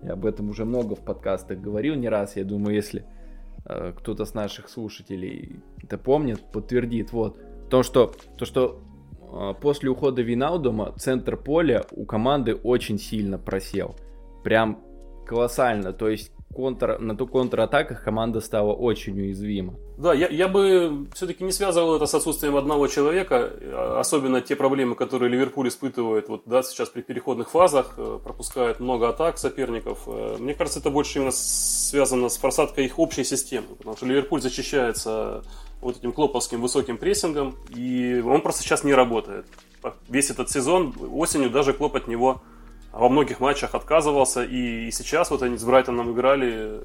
я 0.02 0.14
об 0.14 0.24
этом 0.24 0.48
уже 0.48 0.64
много 0.64 0.96
в 0.96 1.04
подкастах 1.04 1.60
говорил 1.60 1.94
не 1.94 2.08
раз, 2.08 2.36
я 2.36 2.44
думаю, 2.44 2.74
если 2.74 3.04
э, 3.66 3.92
кто-то 3.96 4.24
с 4.24 4.32
наших 4.32 4.70
слушателей 4.70 5.60
это 5.82 5.98
помнит, 5.98 6.40
подтвердит. 6.52 7.12
Вот. 7.12 7.36
То, 7.68 7.82
что, 7.82 8.14
то, 8.38 8.46
что 8.46 8.80
после 9.60 9.90
ухода 9.90 10.22
Винаудома 10.22 10.94
центр 10.98 11.36
поля 11.36 11.84
у 11.90 12.04
команды 12.04 12.54
очень 12.54 12.98
сильно 12.98 13.38
просел. 13.38 13.96
Прям 14.44 14.82
колоссально. 15.26 15.92
То 15.92 16.08
есть 16.08 16.32
контр, 16.56 16.98
на 16.98 17.14
ту 17.14 17.26
контратаках 17.26 18.02
команда 18.02 18.40
стала 18.40 18.72
очень 18.72 19.20
уязвима. 19.20 19.74
Да, 19.98 20.14
я, 20.14 20.28
я 20.28 20.48
бы 20.48 21.06
все-таки 21.14 21.44
не 21.44 21.52
связывал 21.52 21.96
это 21.96 22.06
с 22.06 22.14
отсутствием 22.14 22.56
одного 22.56 22.86
человека, 22.86 23.50
особенно 23.98 24.40
те 24.40 24.56
проблемы, 24.56 24.94
которые 24.94 25.30
Ливерпуль 25.30 25.68
испытывает 25.68 26.28
вот, 26.28 26.42
да, 26.46 26.62
сейчас 26.62 26.88
при 26.88 27.02
переходных 27.02 27.50
фазах, 27.50 27.94
э, 27.98 28.18
пропускает 28.22 28.80
много 28.80 29.08
атак 29.08 29.38
соперников. 29.38 30.04
Э, 30.06 30.36
мне 30.38 30.54
кажется, 30.54 30.80
это 30.80 30.90
больше 30.90 31.18
именно 31.18 31.32
связано 31.32 32.28
с 32.28 32.38
просадкой 32.38 32.86
их 32.86 32.98
общей 32.98 33.24
системы, 33.24 33.68
потому 33.76 33.96
что 33.96 34.06
Ливерпуль 34.06 34.40
защищается 34.40 35.42
вот 35.80 35.98
этим 35.98 36.12
клоповским 36.12 36.60
высоким 36.60 36.98
прессингом, 36.98 37.56
и 37.74 38.22
он 38.24 38.40
просто 38.40 38.62
сейчас 38.62 38.84
не 38.84 38.94
работает. 38.94 39.46
Весь 40.08 40.30
этот 40.30 40.50
сезон, 40.50 40.94
осенью 41.12 41.50
даже 41.50 41.72
Клоп 41.72 41.96
от 41.96 42.08
него 42.08 42.42
во 42.92 43.08
многих 43.08 43.40
матчах 43.40 43.74
отказывался, 43.74 44.42
и, 44.42 44.88
и 44.88 44.90
сейчас 44.90 45.30
вот 45.30 45.42
они 45.42 45.58
с 45.58 45.64
Брайтоном 45.64 46.12
играли, 46.12 46.80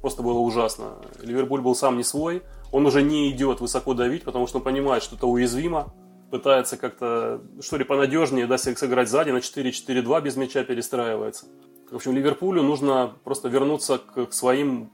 просто 0.00 0.22
было 0.22 0.38
ужасно. 0.38 0.96
Ливерпуль 1.22 1.60
был 1.60 1.74
сам 1.74 1.96
не 1.96 2.04
свой, 2.04 2.42
он 2.72 2.86
уже 2.86 3.02
не 3.02 3.30
идет 3.30 3.60
высоко 3.60 3.94
давить, 3.94 4.22
потому 4.22 4.46
что 4.46 4.58
он 4.58 4.64
понимает, 4.64 5.02
что 5.02 5.16
это 5.16 5.26
уязвимо, 5.26 5.92
пытается 6.30 6.76
как-то, 6.76 7.40
что 7.60 7.76
ли, 7.78 7.84
понадежнее, 7.84 8.46
да, 8.46 8.58
сыграть 8.58 9.08
сзади, 9.08 9.30
на 9.30 9.38
4-4-2 9.38 10.22
без 10.22 10.36
мяча 10.36 10.62
перестраивается. 10.62 11.46
В 11.90 11.96
общем, 11.96 12.14
Ливерпулю 12.14 12.62
нужно 12.62 13.14
просто 13.24 13.48
вернуться 13.48 13.98
к, 13.98 14.26
к 14.26 14.32
своим 14.32 14.92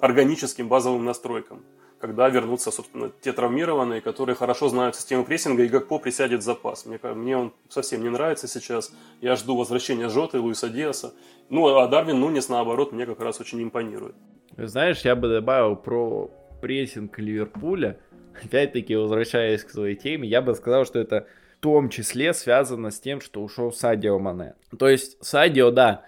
органическим 0.00 0.68
базовым 0.68 1.04
настройкам 1.04 1.62
когда 2.04 2.28
вернутся, 2.28 2.70
собственно, 2.70 3.10
те 3.22 3.32
травмированные, 3.32 4.02
которые 4.02 4.36
хорошо 4.36 4.68
знают 4.68 4.94
систему 4.94 5.24
прессинга, 5.24 5.62
и 5.62 5.68
Гакпо 5.68 5.98
присядет 5.98 6.40
в 6.40 6.42
запас. 6.42 6.84
Мне, 6.84 6.98
мне 7.02 7.34
он 7.34 7.54
совсем 7.70 8.02
не 8.02 8.10
нравится 8.10 8.46
сейчас. 8.46 8.92
Я 9.22 9.36
жду 9.36 9.56
возвращения 9.56 10.10
Жота 10.10 10.36
и 10.36 10.40
Луиса 10.40 10.68
Диаса. 10.68 11.14
Ну, 11.48 11.66
а 11.78 11.88
Дарвин 11.88 12.20
Нунес, 12.20 12.50
наоборот, 12.50 12.92
мне 12.92 13.06
как 13.06 13.20
раз 13.20 13.40
очень 13.40 13.62
импонирует. 13.62 14.14
Знаешь, 14.54 15.00
я 15.00 15.16
бы 15.16 15.30
добавил 15.30 15.76
про 15.76 16.30
прессинг 16.60 17.18
Ливерпуля. 17.18 17.98
Опять-таки, 18.44 18.94
возвращаясь 18.96 19.64
к 19.64 19.70
своей 19.70 19.96
теме, 19.96 20.28
я 20.28 20.42
бы 20.42 20.54
сказал, 20.54 20.84
что 20.84 20.98
это 20.98 21.26
в 21.56 21.60
том 21.62 21.88
числе 21.88 22.34
связано 22.34 22.90
с 22.90 23.00
тем, 23.00 23.22
что 23.22 23.42
ушел 23.42 23.72
Садио 23.72 24.18
Мане. 24.18 24.56
То 24.78 24.90
есть 24.90 25.16
Садио, 25.24 25.70
да, 25.70 26.04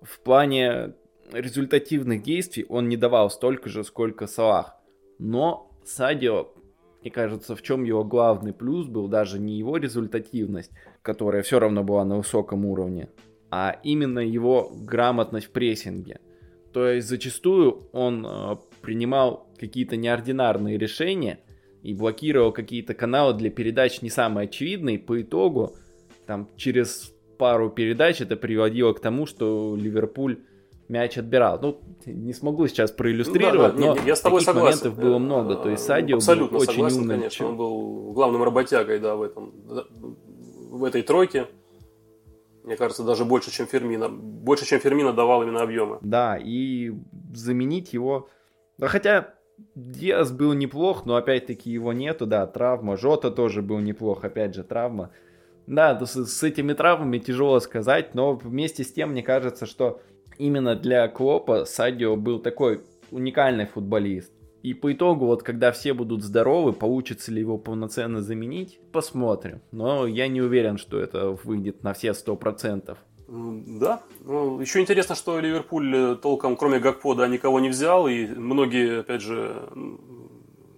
в 0.00 0.20
плане 0.20 0.94
результативных 1.32 2.22
действий 2.22 2.66
он 2.68 2.88
не 2.88 2.96
давал 2.96 3.30
столько 3.30 3.68
же, 3.68 3.82
сколько 3.82 4.28
Салах. 4.28 4.76
Но 5.20 5.70
Садио, 5.84 6.48
мне 7.02 7.10
кажется, 7.10 7.54
в 7.54 7.60
чем 7.60 7.84
его 7.84 8.02
главный 8.04 8.54
плюс 8.54 8.86
был 8.86 9.06
даже 9.06 9.38
не 9.38 9.58
его 9.58 9.76
результативность, 9.76 10.72
которая 11.02 11.42
все 11.42 11.60
равно 11.60 11.84
была 11.84 12.06
на 12.06 12.16
высоком 12.16 12.64
уровне, 12.64 13.10
а 13.50 13.78
именно 13.82 14.20
его 14.20 14.72
грамотность 14.74 15.48
в 15.48 15.50
прессинге. 15.50 16.20
То 16.72 16.88
есть 16.88 17.06
зачастую 17.06 17.88
он 17.92 18.24
э, 18.26 18.56
принимал 18.80 19.46
какие-то 19.58 19.96
неординарные 19.96 20.78
решения 20.78 21.40
и 21.82 21.92
блокировал 21.92 22.50
какие-то 22.52 22.94
каналы 22.94 23.34
для 23.34 23.50
передач 23.50 24.00
не 24.00 24.08
самые 24.08 24.46
очевидные. 24.46 24.98
По 24.98 25.20
итогу, 25.20 25.76
там 26.26 26.48
через 26.56 27.12
пару 27.38 27.68
передач 27.68 28.22
это 28.22 28.36
приводило 28.36 28.94
к 28.94 29.00
тому, 29.00 29.26
что 29.26 29.76
Ливерпуль 29.76 30.38
мяч 30.90 31.16
отбирал. 31.16 31.58
Ну, 31.62 31.80
не 32.04 32.32
смогу 32.32 32.66
сейчас 32.66 32.90
проиллюстрировать, 32.90 33.74
ну, 33.74 33.80
да, 33.80 33.94
да, 33.94 34.00
но 34.00 34.06
я 34.06 34.16
с 34.16 34.20
тобой 34.20 34.40
таких 34.40 34.54
согласен. 34.54 34.78
моментов 34.78 35.04
было 35.04 35.18
много. 35.18 35.56
То 35.56 35.70
есть 35.70 35.84
Садио 35.84 36.16
Абсолютно 36.16 36.58
был 36.58 36.62
очень 36.62 36.72
согласен, 36.72 37.00
умным. 37.00 37.16
конечно. 37.16 37.46
Он 37.46 37.56
был 37.56 38.12
главным 38.12 38.42
работягой, 38.42 38.98
да, 38.98 39.14
в 39.14 39.22
этом, 39.22 39.52
в 40.70 40.84
этой 40.84 41.02
тройке. 41.02 41.46
Мне 42.64 42.76
кажется, 42.76 43.04
даже 43.04 43.24
больше, 43.24 43.50
чем 43.50 43.66
Фермина. 43.66 44.08
Больше, 44.08 44.66
чем 44.66 44.80
Фермина 44.80 45.12
давал 45.12 45.42
именно 45.42 45.62
объемы. 45.62 45.98
Да, 46.02 46.36
и 46.36 46.92
заменить 47.32 47.92
его... 47.92 48.28
Да, 48.76 48.88
хотя 48.88 49.34
Диас 49.74 50.32
был 50.32 50.52
неплох, 50.52 51.06
но 51.06 51.16
опять-таки 51.16 51.70
его 51.70 51.92
нету, 51.92 52.26
да, 52.26 52.46
травма. 52.46 52.96
Жота 52.96 53.30
тоже 53.30 53.62
был 53.62 53.78
неплох, 53.78 54.24
опять 54.24 54.54
же, 54.54 54.64
травма. 54.64 55.10
Да, 55.66 55.98
с, 56.04 56.26
с 56.26 56.42
этими 56.42 56.72
травмами 56.72 57.18
тяжело 57.18 57.60
сказать, 57.60 58.14
но 58.14 58.34
вместе 58.34 58.82
с 58.82 58.92
тем 58.92 59.10
мне 59.10 59.22
кажется, 59.22 59.66
что 59.66 60.00
именно 60.40 60.74
для 60.74 61.06
Клопа 61.08 61.64
Садио 61.64 62.16
был 62.16 62.38
такой 62.40 62.80
уникальный 63.10 63.66
футболист. 63.66 64.32
И 64.62 64.74
по 64.74 64.92
итогу, 64.92 65.26
вот 65.26 65.42
когда 65.42 65.72
все 65.72 65.94
будут 65.94 66.22
здоровы, 66.22 66.72
получится 66.72 67.32
ли 67.32 67.40
его 67.40 67.56
полноценно 67.56 68.20
заменить, 68.20 68.78
посмотрим. 68.92 69.60
Но 69.72 70.06
я 70.06 70.28
не 70.28 70.42
уверен, 70.42 70.76
что 70.76 70.98
это 70.98 71.30
выйдет 71.44 71.82
на 71.82 71.94
все 71.94 72.12
сто 72.12 72.36
процентов. 72.36 72.98
Да. 73.28 74.02
Ну, 74.20 74.60
еще 74.60 74.80
интересно, 74.80 75.14
что 75.14 75.38
Ливерпуль 75.38 75.96
э, 75.96 76.16
толком, 76.16 76.56
кроме 76.56 76.80
Гакпода, 76.80 77.28
никого 77.28 77.60
не 77.60 77.68
взял. 77.68 78.08
И 78.08 78.26
многие, 78.26 79.00
опять 79.00 79.22
же, 79.22 79.68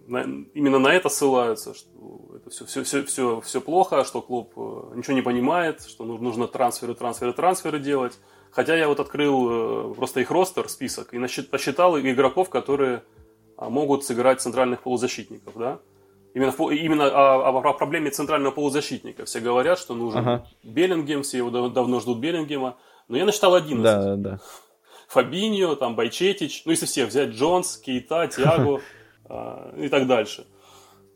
на, 0.06 0.20
именно 0.54 0.78
на 0.78 0.92
это 0.92 1.08
ссылаются, 1.08 1.74
что 1.74 2.36
это 2.36 2.50
все, 2.50 2.66
все, 2.66 2.82
все, 2.84 3.04
все, 3.04 3.40
все 3.40 3.60
плохо, 3.60 4.04
что 4.04 4.20
клуб 4.20 4.52
э, 4.56 4.96
ничего 4.96 5.14
не 5.14 5.22
понимает, 5.22 5.82
что 5.82 6.04
нужно 6.04 6.46
трансферы, 6.46 6.94
трансферы, 6.94 7.32
трансферы 7.32 7.80
делать. 7.80 8.18
Хотя 8.52 8.76
я 8.76 8.86
вот 8.86 9.00
открыл 9.00 9.90
э, 9.90 9.94
просто 9.94 10.20
их 10.20 10.30
ростер, 10.30 10.68
список, 10.68 11.14
и 11.14 11.42
посчитал 11.50 11.98
игроков, 11.98 12.50
которые 12.50 13.02
а, 13.56 13.70
могут 13.70 14.04
сыграть 14.04 14.40
центральных 14.40 14.82
полузащитников, 14.82 15.54
да? 15.56 15.78
Именно, 16.34 16.50
именно 16.72 17.06
о, 17.06 17.48
о 17.48 17.72
проблеме 17.72 18.10
центрального 18.10 18.52
полузащитника. 18.52 19.24
Все 19.24 19.40
говорят, 19.40 19.78
что 19.78 19.94
нужен 19.94 20.20
ага. 20.20 20.46
Беллингем, 20.62 21.22
все 21.22 21.38
его 21.38 21.68
давно 21.68 22.00
ждут 22.00 22.18
Беллингема. 22.18 22.76
Но 23.08 23.16
я 23.16 23.24
насчитал 23.24 23.54
11. 23.54 23.82
Да, 23.82 24.16
да. 24.16 24.40
Фабиньо, 25.08 25.74
там 25.74 25.94
Байчетич, 25.94 26.62
ну 26.64 26.70
если 26.70 26.86
всех 26.86 27.08
взять, 27.08 27.30
Джонс, 27.30 27.76
Кейта, 27.76 28.26
Тиаго 28.28 28.80
а, 29.26 29.74
и 29.76 29.88
так 29.88 30.06
дальше. 30.06 30.46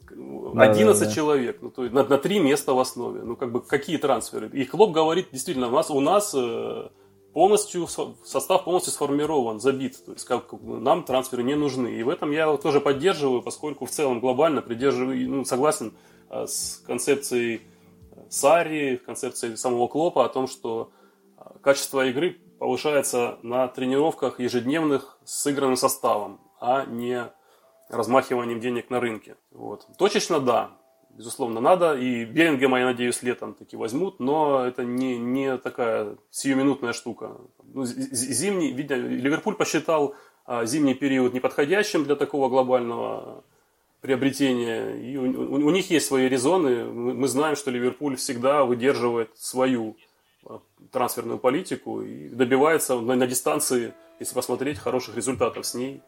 11 0.08 1.00
да, 1.00 1.06
да, 1.06 1.12
человек, 1.12 1.58
ну, 1.60 1.70
то 1.70 1.82
есть 1.82 1.94
на, 1.94 2.04
на 2.04 2.18
3 2.18 2.38
места 2.38 2.72
в 2.72 2.78
основе. 2.78 3.22
Ну, 3.22 3.36
как 3.36 3.52
бы, 3.52 3.60
какие 3.60 3.96
трансферы? 3.96 4.48
И 4.52 4.64
Клоп 4.64 4.92
говорит, 4.92 5.28
действительно, 5.32 5.68
у 5.68 5.72
нас, 5.72 5.90
у 5.90 6.00
нас 6.00 6.34
э, 6.34 6.88
полностью, 7.36 7.86
состав 8.24 8.64
полностью 8.64 8.94
сформирован, 8.94 9.60
забит. 9.60 10.02
То 10.06 10.12
есть, 10.12 10.24
как, 10.24 10.54
нам 10.62 11.04
трансферы 11.04 11.42
не 11.42 11.54
нужны. 11.54 11.88
И 11.88 12.02
в 12.02 12.08
этом 12.08 12.30
я 12.30 12.56
тоже 12.56 12.80
поддерживаю, 12.80 13.42
поскольку 13.42 13.84
в 13.84 13.90
целом 13.90 14.20
глобально 14.20 14.62
придерживаю, 14.62 15.28
ну, 15.28 15.44
согласен 15.44 15.92
э, 16.30 16.46
с 16.46 16.82
концепцией 16.86 17.60
Сари, 18.30 18.96
концепцией 18.96 19.54
самого 19.58 19.86
Клопа 19.86 20.24
о 20.24 20.30
том, 20.30 20.46
что 20.46 20.92
э, 21.36 21.42
качество 21.60 22.06
игры 22.06 22.40
повышается 22.58 23.38
на 23.42 23.68
тренировках 23.68 24.40
ежедневных 24.40 25.18
с 25.26 25.42
сыгранным 25.42 25.76
составом, 25.76 26.40
а 26.58 26.86
не 26.86 27.30
размахиванием 27.90 28.60
денег 28.60 28.88
на 28.88 28.98
рынке. 28.98 29.36
Вот. 29.50 29.86
Точечно 29.98 30.40
да, 30.40 30.75
безусловно, 31.16 31.60
надо. 31.60 31.94
И 31.94 32.24
Беллингема, 32.24 32.78
я 32.78 32.86
надеюсь, 32.86 33.22
летом 33.22 33.54
таки 33.54 33.76
возьмут, 33.76 34.20
но 34.20 34.64
это 34.64 34.84
не, 34.84 35.18
не 35.18 35.56
такая 35.58 36.16
сиюминутная 36.30 36.92
штука. 36.92 37.36
Ну, 37.74 37.84
зимний, 37.84 38.72
видно, 38.72 38.94
Ливерпуль 38.94 39.54
посчитал 39.54 40.14
а, 40.44 40.64
зимний 40.66 40.94
период 40.94 41.34
неподходящим 41.34 42.04
для 42.04 42.16
такого 42.16 42.48
глобального 42.48 43.44
приобретения. 44.00 44.96
И 44.96 45.16
у, 45.16 45.22
у, 45.24 45.66
у 45.66 45.70
них 45.70 45.90
есть 45.90 46.06
свои 46.06 46.28
резоны. 46.28 46.84
Мы, 46.84 47.14
мы 47.14 47.28
знаем, 47.28 47.56
что 47.56 47.70
Ливерпуль 47.70 48.16
всегда 48.16 48.64
выдерживает 48.64 49.30
свою 49.36 49.96
а, 50.44 50.60
трансферную 50.92 51.38
политику 51.38 52.02
и 52.02 52.28
добивается 52.28 53.00
на, 53.00 53.16
на 53.16 53.26
дистанции, 53.26 53.94
если 54.20 54.34
посмотреть, 54.34 54.78
хороших 54.78 55.16
результатов 55.16 55.66
с 55.66 55.74
ней. 55.74 56.02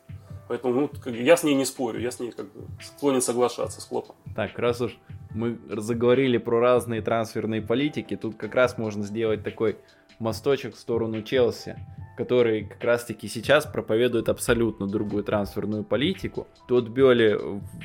Поэтому 0.48 0.88
ну, 1.04 1.12
я 1.12 1.36
с 1.36 1.44
ней 1.44 1.54
не 1.54 1.64
спорю, 1.64 2.00
я 2.00 2.10
с 2.10 2.20
ней 2.20 2.32
как 2.32 2.46
бы 2.46 2.66
склонен 2.82 3.20
соглашаться 3.20 3.80
с 3.80 3.84
Клопом. 3.84 4.16
Так, 4.34 4.58
раз 4.58 4.80
уж 4.80 4.98
мы 5.30 5.58
заговорили 5.68 6.38
про 6.38 6.58
разные 6.58 7.02
трансферные 7.02 7.60
политики, 7.60 8.16
тут 8.16 8.36
как 8.36 8.54
раз 8.54 8.78
можно 8.78 9.04
сделать 9.04 9.44
такой 9.44 9.76
мосточек 10.18 10.74
в 10.74 10.78
сторону 10.78 11.22
Челси, 11.22 11.76
который 12.16 12.64
как 12.64 12.82
раз-таки 12.82 13.28
сейчас 13.28 13.66
проповедует 13.66 14.28
абсолютно 14.28 14.86
другую 14.86 15.22
трансферную 15.22 15.84
политику. 15.84 16.48
Тот 16.66 16.88
Бёли 16.88 17.38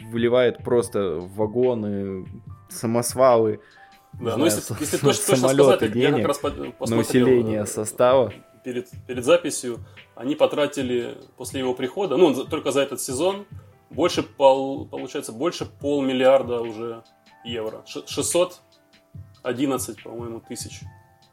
выливает 0.10 0.64
просто 0.64 1.20
вагоны, 1.20 2.26
самосвалы, 2.70 3.60
да, 4.14 4.38
ну 4.38 4.46
если, 4.46 4.62
если 4.80 4.98
точно, 4.98 5.26
точно 5.28 5.50
сказать, 5.50 5.92
денег 5.92 6.18
я 6.18 6.24
как 6.24 6.28
раз 6.28 6.90
на 6.90 6.98
усиление 6.98 7.66
состава 7.66 8.32
перед, 8.64 8.90
перед 9.08 9.24
записью, 9.24 9.80
они 10.16 10.36
потратили 10.36 11.18
после 11.38 11.60
его 11.60 11.74
прихода, 11.74 12.18
ну, 12.18 12.46
только 12.46 12.72
за 12.72 12.82
этот 12.82 13.02
сезон, 13.02 13.46
больше, 13.90 14.24
пол, 14.24 14.88
получается, 14.88 15.32
больше 15.32 15.66
полмиллиарда 15.66 16.62
уже 16.62 17.04
евро. 17.44 17.84
611, 17.86 20.04
по-моему, 20.04 20.40
тысяч 20.40 20.82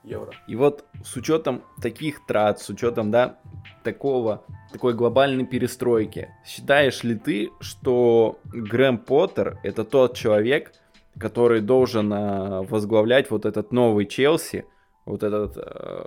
евро. 0.04 0.32
И 0.46 0.56
вот 0.56 0.84
с 1.04 1.16
учетом 1.16 1.62
таких 1.80 2.26
трат, 2.26 2.60
с 2.60 2.68
учетом, 2.68 3.10
да, 3.10 3.38
такого, 3.82 4.44
такой 4.72 4.94
глобальной 4.94 5.46
перестройки, 5.46 6.28
считаешь 6.46 7.02
ли 7.02 7.16
ты, 7.16 7.50
что 7.60 8.38
Грэм 8.44 8.98
Поттер 8.98 9.58
это 9.62 9.84
тот 9.84 10.16
человек, 10.16 10.72
который 11.18 11.60
должен 11.60 12.12
э, 12.12 12.62
возглавлять 12.62 13.30
вот 13.30 13.44
этот 13.44 13.72
новый 13.72 14.06
Челси, 14.06 14.64
вот 15.04 15.22
этот 15.22 15.56
э, 15.56 16.06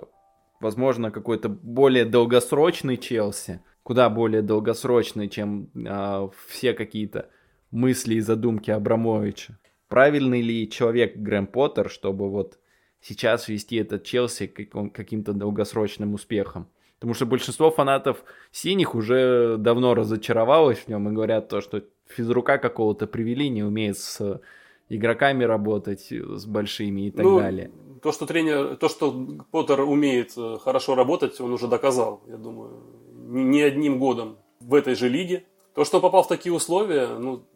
возможно, 0.64 1.10
какой-то 1.10 1.50
более 1.50 2.06
долгосрочный 2.06 2.96
Челси, 2.96 3.60
куда 3.82 4.08
более 4.08 4.40
долгосрочный, 4.40 5.28
чем 5.28 5.68
э, 5.74 6.28
все 6.46 6.72
какие-то 6.72 7.28
мысли 7.70 8.14
и 8.14 8.20
задумки 8.20 8.70
Абрамовича. 8.70 9.58
Правильный 9.88 10.40
ли 10.40 10.70
человек 10.70 11.16
Грэм 11.16 11.48
Поттер, 11.48 11.90
чтобы 11.90 12.30
вот 12.30 12.58
сейчас 13.02 13.48
вести 13.48 13.76
этот 13.76 14.04
Челси 14.04 14.46
к 14.46 14.90
каким-то 14.90 15.34
долгосрочным 15.34 16.14
успехом? 16.14 16.66
Потому 16.98 17.12
что 17.12 17.26
большинство 17.26 17.70
фанатов 17.70 18.24
синих 18.50 18.94
уже 18.94 19.56
давно 19.58 19.94
разочаровалось 19.94 20.78
в 20.78 20.88
нем 20.88 21.10
и 21.10 21.12
говорят 21.12 21.50
то, 21.50 21.60
что 21.60 21.82
физрука 22.08 22.56
какого-то 22.56 23.06
привели, 23.06 23.50
не 23.50 23.62
умеет 23.62 23.98
с 23.98 24.40
игроками 24.88 25.44
работать, 25.44 26.10
с 26.10 26.46
большими 26.46 27.08
и 27.08 27.10
так 27.10 27.24
ну, 27.24 27.38
далее 27.38 27.70
то, 28.04 28.12
что 28.12 28.26
тренер, 28.26 28.76
то, 28.76 28.90
что 28.90 29.26
Поттер 29.50 29.80
умеет 29.80 30.34
э, 30.36 30.58
хорошо 30.62 30.94
работать, 30.94 31.40
он 31.40 31.54
уже 31.54 31.68
доказал, 31.68 32.20
я 32.26 32.36
думаю, 32.36 32.82
не 33.14 33.62
одним 33.62 33.98
годом 33.98 34.36
в 34.60 34.74
этой 34.74 34.94
же 34.94 35.08
лиге. 35.08 35.46
То, 35.74 35.86
что 35.86 36.02
попал 36.02 36.22
в 36.22 36.28
такие 36.28 36.52
условия, 36.52 37.06
ну, 37.18 37.46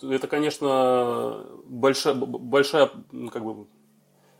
это, 0.00 0.26
конечно, 0.26 1.44
большая, 1.66 2.14
большая, 2.14 2.90
ну, 3.12 3.28
как 3.28 3.44
бы, 3.44 3.66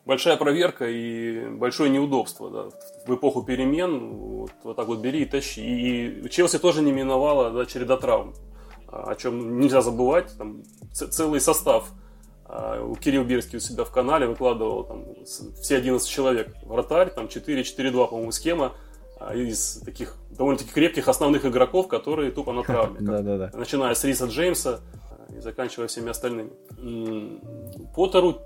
большая 0.07 0.38
проверка 0.38 0.88
и 0.88 1.47
большое 1.47 1.90
неудобство 1.90 2.51
да, 2.51 2.68
в 3.07 3.14
эпоху 3.14 3.42
перемен. 3.42 4.14
Вот, 4.16 4.53
вот 4.62 4.76
так 4.76 4.88
вот 4.88 5.01
бери 5.01 5.24
и 5.24 5.26
тащи. 5.26 5.61
И 5.61 6.28
Челси 6.30 6.59
тоже 6.59 6.80
не 6.80 6.90
миновала 6.90 7.51
да, 7.51 7.66
череда 7.66 7.99
травм, 7.99 8.32
о 8.88 9.14
чем 9.14 9.61
нельзя 9.61 9.82
забывать. 9.82 10.34
Там 10.38 10.62
целый 10.95 11.42
состав– 11.42 11.92
Кирилл 13.00 13.24
Бирский 13.24 13.59
у 13.59 13.61
себя 13.61 13.84
в 13.84 13.90
канале 13.90 14.26
выкладывал 14.26 14.84
там, 14.84 15.05
все 15.24 15.76
11 15.76 16.09
человек. 16.09 16.55
Вратарь, 16.62 17.11
там 17.11 17.26
4-4-2, 17.26 18.09
по-моему, 18.09 18.30
схема 18.32 18.74
а, 19.18 19.34
из 19.34 19.80
таких 19.84 20.16
довольно-таки 20.30 20.70
крепких 20.70 21.09
основных 21.09 21.44
игроков, 21.44 21.88
которые 21.88 22.30
тупо 22.30 22.52
на 22.52 22.62
травме. 22.62 22.98
Да, 23.00 23.20
да, 23.20 23.38
да. 23.38 23.50
Начиная 23.55 23.94
с 23.94 24.05
Риса 24.05 24.26
Джеймса 24.26 24.80
а, 25.11 25.34
и 25.34 25.40
заканчивая 25.40 25.88
всеми 25.88 26.11
остальными. 26.11 26.50
Поттеру 27.94 28.42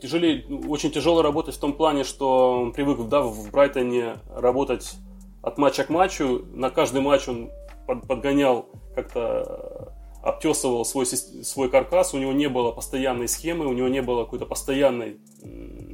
тяжелее, 0.00 0.44
очень 0.66 0.90
тяжело 0.90 1.20
работать 1.20 1.56
в 1.56 1.60
том 1.60 1.74
плане, 1.74 2.04
что 2.04 2.60
он 2.62 2.72
привык 2.72 3.08
да, 3.08 3.22
в 3.22 3.50
Брайтоне 3.50 4.16
работать 4.34 4.94
от 5.42 5.58
матча 5.58 5.84
к 5.84 5.90
матчу. 5.90 6.46
На 6.52 6.70
каждый 6.70 7.00
матч 7.02 7.28
он 7.28 7.50
подгонял 7.86 8.66
как-то 8.94 9.94
обтесывал 10.22 10.84
свой, 10.84 11.06
свой 11.06 11.70
каркас, 11.70 12.14
у 12.14 12.18
него 12.18 12.32
не 12.32 12.48
было 12.48 12.72
постоянной 12.72 13.28
схемы, 13.28 13.66
у 13.66 13.72
него 13.72 13.88
не 13.88 14.02
было 14.02 14.24
какой-то 14.24 14.46
постоянной 14.46 15.18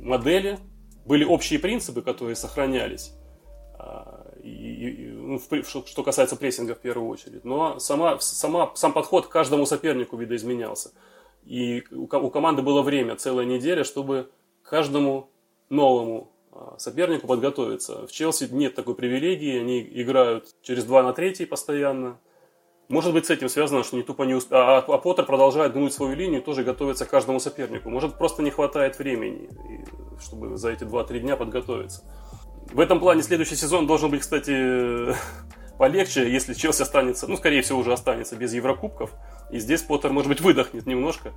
модели. 0.02 0.58
Были 1.04 1.24
общие 1.24 1.58
принципы, 1.58 2.00
которые 2.00 2.34
сохранялись, 2.34 3.12
а, 3.78 4.32
и, 4.42 4.48
и, 4.48 5.06
ну, 5.08 5.38
что 5.62 6.02
касается 6.02 6.36
прессинга 6.36 6.74
в 6.74 6.78
первую 6.78 7.10
очередь. 7.10 7.44
Но 7.44 7.78
сама, 7.78 8.18
сама, 8.20 8.72
сам 8.74 8.94
подход 8.94 9.26
к 9.26 9.30
каждому 9.30 9.66
сопернику 9.66 10.16
видоизменялся. 10.16 10.92
И 11.44 11.84
у, 11.90 12.04
у 12.04 12.30
команды 12.30 12.62
было 12.62 12.80
время, 12.80 13.16
целая 13.16 13.44
неделя, 13.44 13.84
чтобы 13.84 14.30
каждому 14.62 15.28
новому 15.68 16.32
а, 16.52 16.76
сопернику 16.78 17.26
подготовиться. 17.26 18.06
В 18.06 18.12
Челси 18.12 18.48
нет 18.50 18.74
такой 18.74 18.94
привилегии, 18.94 19.58
они 19.58 19.82
играют 19.82 20.54
через 20.62 20.84
2 20.84 21.02
на 21.02 21.12
3 21.12 21.44
постоянно, 21.46 22.18
может 22.88 23.12
быть, 23.12 23.26
с 23.26 23.30
этим 23.30 23.48
связано, 23.48 23.82
что 23.82 23.96
не 23.96 24.02
тупо 24.02 24.24
не 24.24 24.34
успел. 24.34 24.58
А, 24.58 24.78
а 24.78 24.98
Поттер 24.98 25.24
продолжает 25.24 25.72
гнуть 25.72 25.92
свою 25.92 26.14
линию, 26.14 26.42
тоже 26.42 26.64
готовится 26.64 27.06
к 27.06 27.10
каждому 27.10 27.40
сопернику. 27.40 27.88
Может, 27.88 28.18
просто 28.18 28.42
не 28.42 28.50
хватает 28.50 28.98
времени, 28.98 29.48
чтобы 30.20 30.56
за 30.56 30.70
эти 30.70 30.84
2-3 30.84 31.20
дня 31.20 31.36
подготовиться. 31.36 32.02
В 32.72 32.80
этом 32.80 33.00
плане 33.00 33.22
следующий 33.22 33.56
сезон 33.56 33.86
должен 33.86 34.10
быть, 34.10 34.20
кстати, 34.20 35.14
полегче, 35.78 36.30
если 36.30 36.52
Челси 36.52 36.82
останется, 36.82 37.26
ну, 37.26 37.36
скорее 37.36 37.62
всего, 37.62 37.78
уже 37.78 37.92
останется 37.92 38.36
без 38.36 38.52
Еврокубков. 38.52 39.10
И 39.50 39.58
здесь 39.58 39.82
Поттер, 39.82 40.12
может 40.12 40.28
быть, 40.28 40.40
выдохнет 40.40 40.86
немножко, 40.86 41.32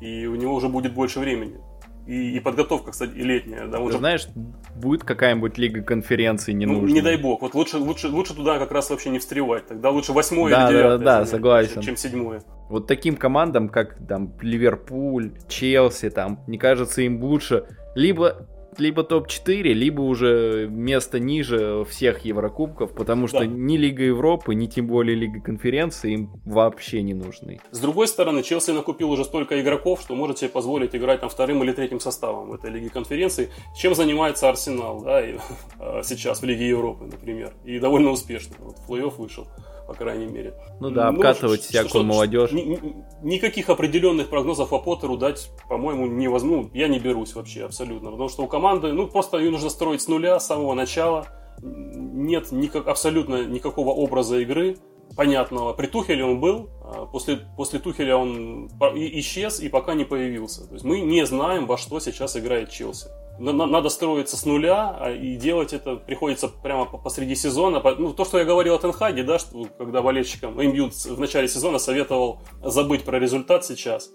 и 0.00 0.26
у 0.26 0.34
него 0.34 0.54
уже 0.54 0.68
будет 0.68 0.94
больше 0.94 1.20
времени 1.20 1.60
и, 2.08 2.36
и 2.36 2.40
подготовка, 2.40 2.92
кстати, 2.92 3.10
и 3.10 3.22
летняя. 3.22 3.66
Да, 3.66 3.78
Ты 3.84 3.98
знаешь, 3.98 4.28
будет 4.74 5.04
какая-нибудь 5.04 5.58
лига 5.58 5.82
конференции 5.82 6.52
не 6.52 6.64
ну, 6.64 6.86
Не 6.86 7.02
дай 7.02 7.18
бог. 7.18 7.42
Вот 7.42 7.54
лучше, 7.54 7.76
лучше, 7.76 8.08
лучше 8.08 8.34
туда 8.34 8.58
как 8.58 8.72
раз 8.72 8.88
вообще 8.88 9.10
не 9.10 9.18
встревать. 9.18 9.66
Тогда 9.66 9.90
лучше 9.90 10.14
восьмое 10.14 10.50
да, 10.50 10.64
или 10.64 10.72
девятое. 10.72 10.98
Да, 10.98 11.04
да, 11.04 11.18
да, 11.20 11.26
согласен. 11.26 11.82
Чем 11.82 11.98
седьмое. 11.98 12.42
Вот 12.70 12.86
таким 12.86 13.16
командам, 13.16 13.68
как 13.68 13.98
там 14.08 14.32
Ливерпуль, 14.40 15.32
Челси, 15.48 16.08
там, 16.08 16.40
мне 16.46 16.58
кажется, 16.58 17.02
им 17.02 17.22
лучше 17.22 17.66
либо 17.94 18.46
либо 18.80 19.02
топ-4, 19.02 19.62
либо 19.62 20.00
уже 20.02 20.68
место 20.70 21.18
ниже 21.18 21.84
всех 21.88 22.24
Еврокубков, 22.24 22.92
потому 22.94 23.26
что 23.26 23.40
да. 23.40 23.46
ни 23.46 23.76
Лига 23.76 24.04
Европы, 24.04 24.54
ни 24.54 24.66
тем 24.66 24.86
более 24.86 25.16
Лига 25.16 25.40
Конференции 25.40 26.12
им 26.12 26.30
вообще 26.44 27.02
не 27.02 27.14
нужны. 27.14 27.60
С 27.70 27.80
другой 27.80 28.08
стороны, 28.08 28.42
Челси 28.42 28.72
накупил 28.72 29.10
уже 29.10 29.24
столько 29.24 29.60
игроков, 29.60 30.00
что 30.00 30.14
может 30.14 30.38
себе 30.38 30.50
позволить 30.50 30.94
играть 30.94 31.20
там 31.20 31.28
вторым 31.28 31.62
или 31.62 31.72
третьим 31.72 32.00
составом 32.00 32.50
в 32.50 32.54
этой 32.54 32.70
Лиге 32.70 32.90
Конференции. 32.90 33.50
Чем 33.76 33.94
занимается 33.94 34.48
Арсенал 34.48 35.02
да, 35.02 35.26
и, 35.26 35.36
а, 35.78 36.02
сейчас 36.04 36.40
в 36.40 36.44
Лиге 36.44 36.68
Европы, 36.68 37.04
например. 37.04 37.52
И 37.64 37.78
довольно 37.78 38.10
успешно. 38.10 38.56
Вот 38.58 38.76
плей-офф 38.88 39.16
вышел. 39.16 39.46
По 39.88 39.94
крайней 39.94 40.26
мере. 40.26 40.52
Ну 40.80 40.90
да, 40.90 41.08
обкатывать 41.08 41.62
ну, 41.62 41.68
всякую 41.70 41.88
что, 41.88 42.02
молодежь. 42.02 42.52
Ни, 42.52 42.60
ни, 42.60 43.04
никаких 43.22 43.70
определенных 43.70 44.28
прогнозов 44.28 44.68
по 44.68 44.78
Поттеру 44.78 45.16
дать, 45.16 45.50
по-моему, 45.66 46.06
невозможно. 46.06 46.64
Ну, 46.64 46.70
я 46.74 46.88
не 46.88 46.98
берусь 46.98 47.34
вообще 47.34 47.64
абсолютно. 47.64 48.10
Потому 48.10 48.28
что 48.28 48.42
у 48.42 48.48
команды, 48.48 48.92
ну, 48.92 49.08
просто 49.08 49.38
ее 49.38 49.50
нужно 49.50 49.70
строить 49.70 50.02
с 50.02 50.08
нуля, 50.08 50.38
с 50.38 50.46
самого 50.46 50.74
начала. 50.74 51.26
Нет 51.62 52.52
никак, 52.52 52.86
абсолютно 52.86 53.46
никакого 53.46 53.88
образа 53.88 54.38
игры 54.40 54.76
понятного. 55.16 55.72
При 55.72 55.86
Тухеле 55.86 56.22
он 56.22 56.38
был, 56.38 56.68
а 56.82 57.06
после, 57.06 57.38
после 57.56 57.78
Тухеля 57.78 58.18
он 58.18 58.68
исчез 58.94 59.58
и 59.58 59.70
пока 59.70 59.94
не 59.94 60.04
появился. 60.04 60.68
То 60.68 60.74
есть 60.74 60.84
мы 60.84 61.00
не 61.00 61.24
знаем, 61.24 61.66
во 61.66 61.78
что 61.78 61.98
сейчас 61.98 62.36
играет 62.36 62.70
Челси 62.70 63.08
надо 63.38 63.88
строиться 63.88 64.36
с 64.36 64.44
нуля, 64.44 64.96
а, 64.98 65.10
и 65.10 65.36
делать 65.36 65.72
это 65.72 65.96
приходится 65.96 66.48
прямо 66.48 66.84
посреди 66.84 67.34
сезона. 67.34 67.82
Ну, 67.98 68.12
то, 68.12 68.24
что 68.24 68.38
я 68.38 68.44
говорил 68.44 68.74
о 68.74 68.78
Тенхаге, 68.78 69.22
да, 69.22 69.38
что 69.38 69.66
когда 69.78 70.02
болельщикам 70.02 70.60
Эмбьют 70.62 70.94
в 70.94 71.20
начале 71.20 71.48
сезона 71.48 71.78
советовал 71.78 72.40
забыть 72.62 73.04
про 73.04 73.18
результат 73.18 73.64
сейчас, 73.64 74.10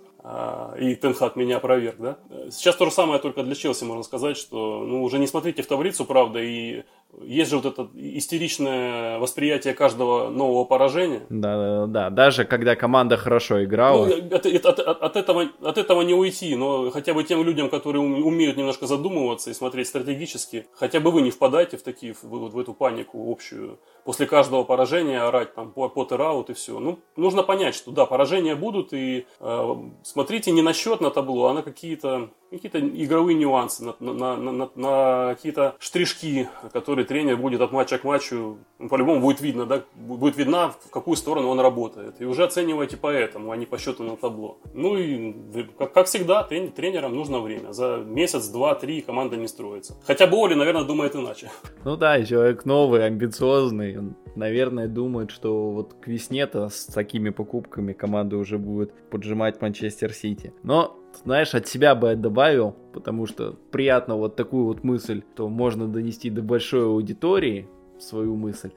и 0.79 0.95
Тенхак 0.95 1.35
меня 1.35 1.57
опроверг, 1.57 1.97
да. 1.99 2.17
Сейчас 2.49 2.77
то 2.77 2.85
же 2.85 2.91
самое 2.91 3.19
только 3.19 3.43
для 3.43 3.55
Челси 3.55 3.83
можно 3.83 4.03
сказать, 4.03 4.37
что 4.37 4.85
ну, 4.85 5.03
уже 5.03 5.19
не 5.19 5.27
смотрите 5.27 5.63
в 5.63 5.67
таблицу, 5.67 6.05
правда, 6.05 6.39
и 6.39 6.83
есть 7.21 7.51
же 7.51 7.57
вот 7.57 7.65
это 7.65 7.89
истеричное 7.93 9.19
восприятие 9.19 9.73
каждого 9.73 10.29
нового 10.29 10.63
поражения. 10.63 11.23
Да, 11.29 11.57
да, 11.57 11.87
да. 11.87 12.09
Даже 12.09 12.45
когда 12.45 12.75
команда 12.75 13.17
хорошо 13.17 13.63
играла. 13.63 14.05
Ну, 14.05 14.35
от, 14.35 14.45
от, 14.45 14.79
от, 14.79 15.17
этого, 15.17 15.49
от 15.61 15.77
этого 15.77 16.01
не 16.01 16.13
уйти, 16.13 16.55
но 16.55 16.89
хотя 16.89 17.13
бы 17.13 17.23
тем 17.23 17.43
людям, 17.43 17.69
которые 17.69 18.01
умеют 18.01 18.55
немножко 18.55 18.87
задумываться 18.87 19.49
и 19.49 19.53
смотреть 19.53 19.87
стратегически, 19.87 20.67
хотя 20.73 21.01
бы 21.01 21.11
вы 21.11 21.21
не 21.21 21.31
впадаете 21.31 21.77
в 21.77 21.83
такие, 21.83 22.13
в, 22.13 22.23
в 22.23 22.59
эту 22.59 22.73
панику 22.73 23.29
общую 23.29 23.77
после 24.03 24.25
каждого 24.25 24.63
поражения 24.63 25.21
орать 25.21 25.53
там 25.53 25.71
Поттер 25.71 26.21
аут 26.21 26.49
и 26.49 26.53
все. 26.53 26.79
Ну, 26.79 26.99
нужно 27.15 27.43
понять, 27.43 27.75
что 27.75 27.91
да, 27.91 28.05
поражения 28.05 28.55
будут, 28.55 28.93
и 28.93 29.25
э, 29.39 29.75
смотрите 30.13 30.51
не 30.51 30.61
на 30.61 30.73
счет 30.73 31.01
на 31.01 31.09
табло, 31.09 31.47
а 31.47 31.53
на 31.53 31.63
какие-то 31.63 32.29
какие-то 32.57 32.79
игровые 32.79 33.37
нюансы, 33.37 33.83
на, 33.83 33.95
на, 33.99 34.37
на, 34.37 34.51
на, 34.51 34.69
на 34.75 35.35
какие-то 35.35 35.75
штришки, 35.79 36.49
которые 36.71 37.05
тренер 37.05 37.37
будет 37.37 37.61
от 37.61 37.71
матча 37.71 37.97
к 37.97 38.03
матчу, 38.03 38.57
ну, 38.79 38.89
по-любому 38.89 39.21
будет 39.21 39.41
видно, 39.41 39.65
да, 39.65 39.83
будет 39.95 40.37
видно, 40.37 40.73
в 40.85 40.89
какую 40.89 41.15
сторону 41.15 41.49
он 41.49 41.59
работает. 41.59 42.21
И 42.21 42.25
уже 42.25 42.43
оценивайте 42.43 42.97
по 42.97 43.07
этому, 43.07 43.51
а 43.51 43.57
не 43.57 43.65
по 43.65 43.77
счету 43.77 44.03
на 44.03 44.15
табло. 44.15 44.57
Ну 44.73 44.97
и, 44.97 45.33
как, 45.77 45.93
как 45.93 46.07
всегда, 46.07 46.43
трен, 46.43 46.71
тренерам 46.71 47.15
нужно 47.15 47.39
время. 47.39 47.73
За 47.73 47.97
месяц, 47.97 48.47
два, 48.47 48.75
три 48.75 49.01
команда 49.01 49.35
не 49.35 49.47
строится. 49.47 49.95
Хотя 50.05 50.27
Боли, 50.27 50.53
наверное, 50.53 50.83
думает 50.83 51.15
иначе. 51.15 51.51
Ну 51.83 51.97
да, 51.97 52.23
человек 52.23 52.65
новый, 52.65 53.05
амбициозный, 53.05 53.97
наверное, 54.35 54.87
думает, 54.87 55.31
что 55.31 55.71
вот 55.71 55.93
к 55.93 56.07
весне-то 56.07 56.69
с 56.69 56.85
такими 56.85 57.29
покупками 57.29 57.93
команда 57.93 58.37
уже 58.37 58.57
будет 58.57 58.93
поджимать 59.09 59.61
Манчестер 59.61 60.13
Сити. 60.13 60.53
Но 60.63 60.99
знаешь, 61.23 61.53
от 61.53 61.67
себя 61.67 61.95
бы 61.95 62.09
я 62.09 62.15
добавил, 62.15 62.75
потому 62.93 63.25
что 63.25 63.55
приятно 63.71 64.15
вот 64.15 64.35
такую 64.35 64.65
вот 64.65 64.83
мысль, 64.83 65.21
то 65.35 65.49
можно 65.49 65.87
донести 65.87 66.29
до 66.29 66.41
большой 66.41 66.85
аудитории 66.85 67.67
свою 67.99 68.35
мысль. 68.35 68.71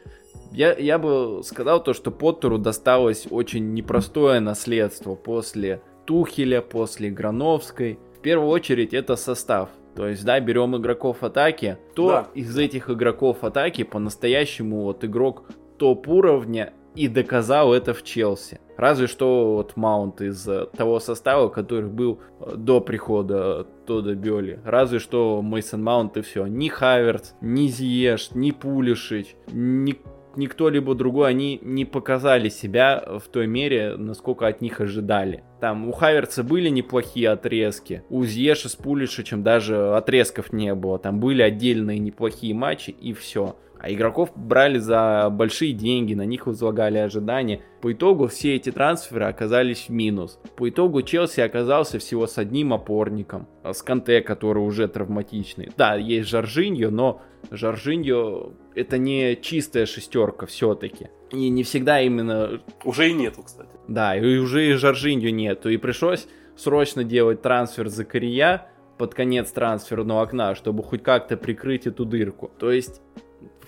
Я, 0.53 0.75
я 0.75 0.99
бы 0.99 1.43
сказал 1.45 1.83
то, 1.83 1.93
что 1.93 2.11
Поттеру 2.11 2.59
досталось 2.59 3.27
очень 3.31 3.75
непростое 3.75 4.41
наследство 4.41 5.15
после 5.15 5.83
Тухеля, 6.05 6.61
после 6.61 7.11
Грановской. 7.11 7.99
В 8.19 8.21
первую 8.21 8.51
очередь 8.51 8.95
это 8.95 9.17
состав. 9.17 9.71
То 9.95 10.07
есть, 10.07 10.25
да, 10.25 10.39
берем 10.41 10.77
игроков 10.77 11.23
атаки, 11.23 11.79
то 11.95 12.09
да. 12.09 12.29
из 12.35 12.57
этих 12.57 12.91
игроков 12.91 13.43
атаки 13.45 13.83
по-настоящему 13.83 14.83
вот 14.83 15.05
игрок 15.05 15.45
топ 15.79 16.07
уровня 16.09 16.75
и 16.95 17.09
доказал 17.09 17.73
это 17.73 17.95
в 17.95 18.03
Челси. 18.03 18.61
Разве 18.77 19.07
что 19.07 19.55
вот 19.55 19.77
Маунт 19.77 20.21
из 20.21 20.47
э, 20.49 20.67
того 20.77 21.01
состава, 21.01 21.49
который 21.49 21.89
был 21.89 22.21
э, 22.41 22.55
до 22.57 22.81
прихода 22.81 23.67
Тода 23.87 24.15
Бёли. 24.15 24.61
Разве 24.65 24.99
что 24.99 25.41
Мейсон 25.43 25.83
Маунт 25.83 26.17
и 26.17 26.23
все. 26.23 26.47
Ни 26.47 26.69
Хаверт, 26.69 27.35
ни 27.41 27.69
Зиеш, 27.69 28.31
ни 28.33 28.51
Пулишич, 28.51 29.37
ни 29.53 29.97
ни 30.37 30.47
кто-либо 30.47 30.95
другой, 30.95 31.31
они 31.31 31.59
не 31.63 31.85
показали 31.85 32.49
себя 32.49 33.03
в 33.19 33.29
той 33.29 33.47
мере, 33.47 33.97
насколько 33.97 34.47
от 34.47 34.61
них 34.61 34.81
ожидали. 34.81 35.43
Там 35.61 35.89
у 35.89 35.93
Хаверца 35.93 36.43
были 36.45 36.69
неплохие 36.69 37.31
отрезки, 37.31 38.05
у 38.11 38.25
Зьеша 38.25 38.69
с 38.69 38.77
Пулишичем 38.77 39.43
даже 39.43 39.97
отрезков 39.97 40.53
не 40.53 40.75
было. 40.75 40.99
Там 40.99 41.21
были 41.21 41.43
отдельные 41.43 41.99
неплохие 41.99 42.55
матчи 42.55 42.91
и 42.91 43.15
все. 43.15 43.57
А 43.79 43.93
игроков 43.93 44.31
брали 44.35 44.79
за 44.79 45.29
большие 45.31 45.73
деньги, 45.73 46.15
на 46.15 46.25
них 46.25 46.47
возлагали 46.47 46.99
ожидания. 46.99 47.63
По 47.81 47.93
итогу 47.93 48.27
все 48.29 48.57
эти 48.57 48.73
трансферы 48.73 49.27
оказались 49.27 49.89
в 49.89 49.91
минус. 49.91 50.41
По 50.57 50.69
итогу 50.69 51.03
Челси 51.03 51.41
оказался 51.41 51.99
всего 51.99 52.27
с 52.27 52.39
одним 52.39 52.73
опорником. 52.73 53.47
А 53.63 53.75
с 53.75 53.83
Канте, 53.83 54.23
который 54.23 54.61
уже 54.61 54.89
травматичный. 54.89 55.71
Да, 55.77 55.95
есть 55.95 56.29
Жоржиньо, 56.29 56.91
но 56.91 57.23
Жоржиньо 57.51 58.53
это 58.75 58.99
не 58.99 59.37
чистая 59.37 59.87
шестерка 59.87 60.47
все-таки. 60.47 61.09
И 61.31 61.49
не 61.49 61.63
всегда 61.63 62.01
именно... 62.01 62.61
Уже 62.85 63.11
и 63.11 63.13
нету, 63.13 63.43
кстати. 63.43 63.71
Да, 63.89 64.17
и 64.17 64.39
уже 64.39 64.71
и 64.71 64.73
Жоржиньо 64.73 65.31
нету. 65.31 65.69
И 65.69 65.77
пришлось 65.77 66.27
срочно 66.57 67.05
делать 67.05 67.43
трансфер 67.43 67.89
за 67.89 68.05
Кория 68.05 68.69
под 68.99 69.15
конец 69.15 69.51
трансферного 69.51 70.23
окна, 70.23 70.55
чтобы 70.55 70.83
хоть 70.83 71.03
как-то 71.03 71.37
прикрыть 71.37 71.87
эту 71.87 72.05
дырку. 72.05 72.51
То 72.59 72.71
есть 72.71 73.03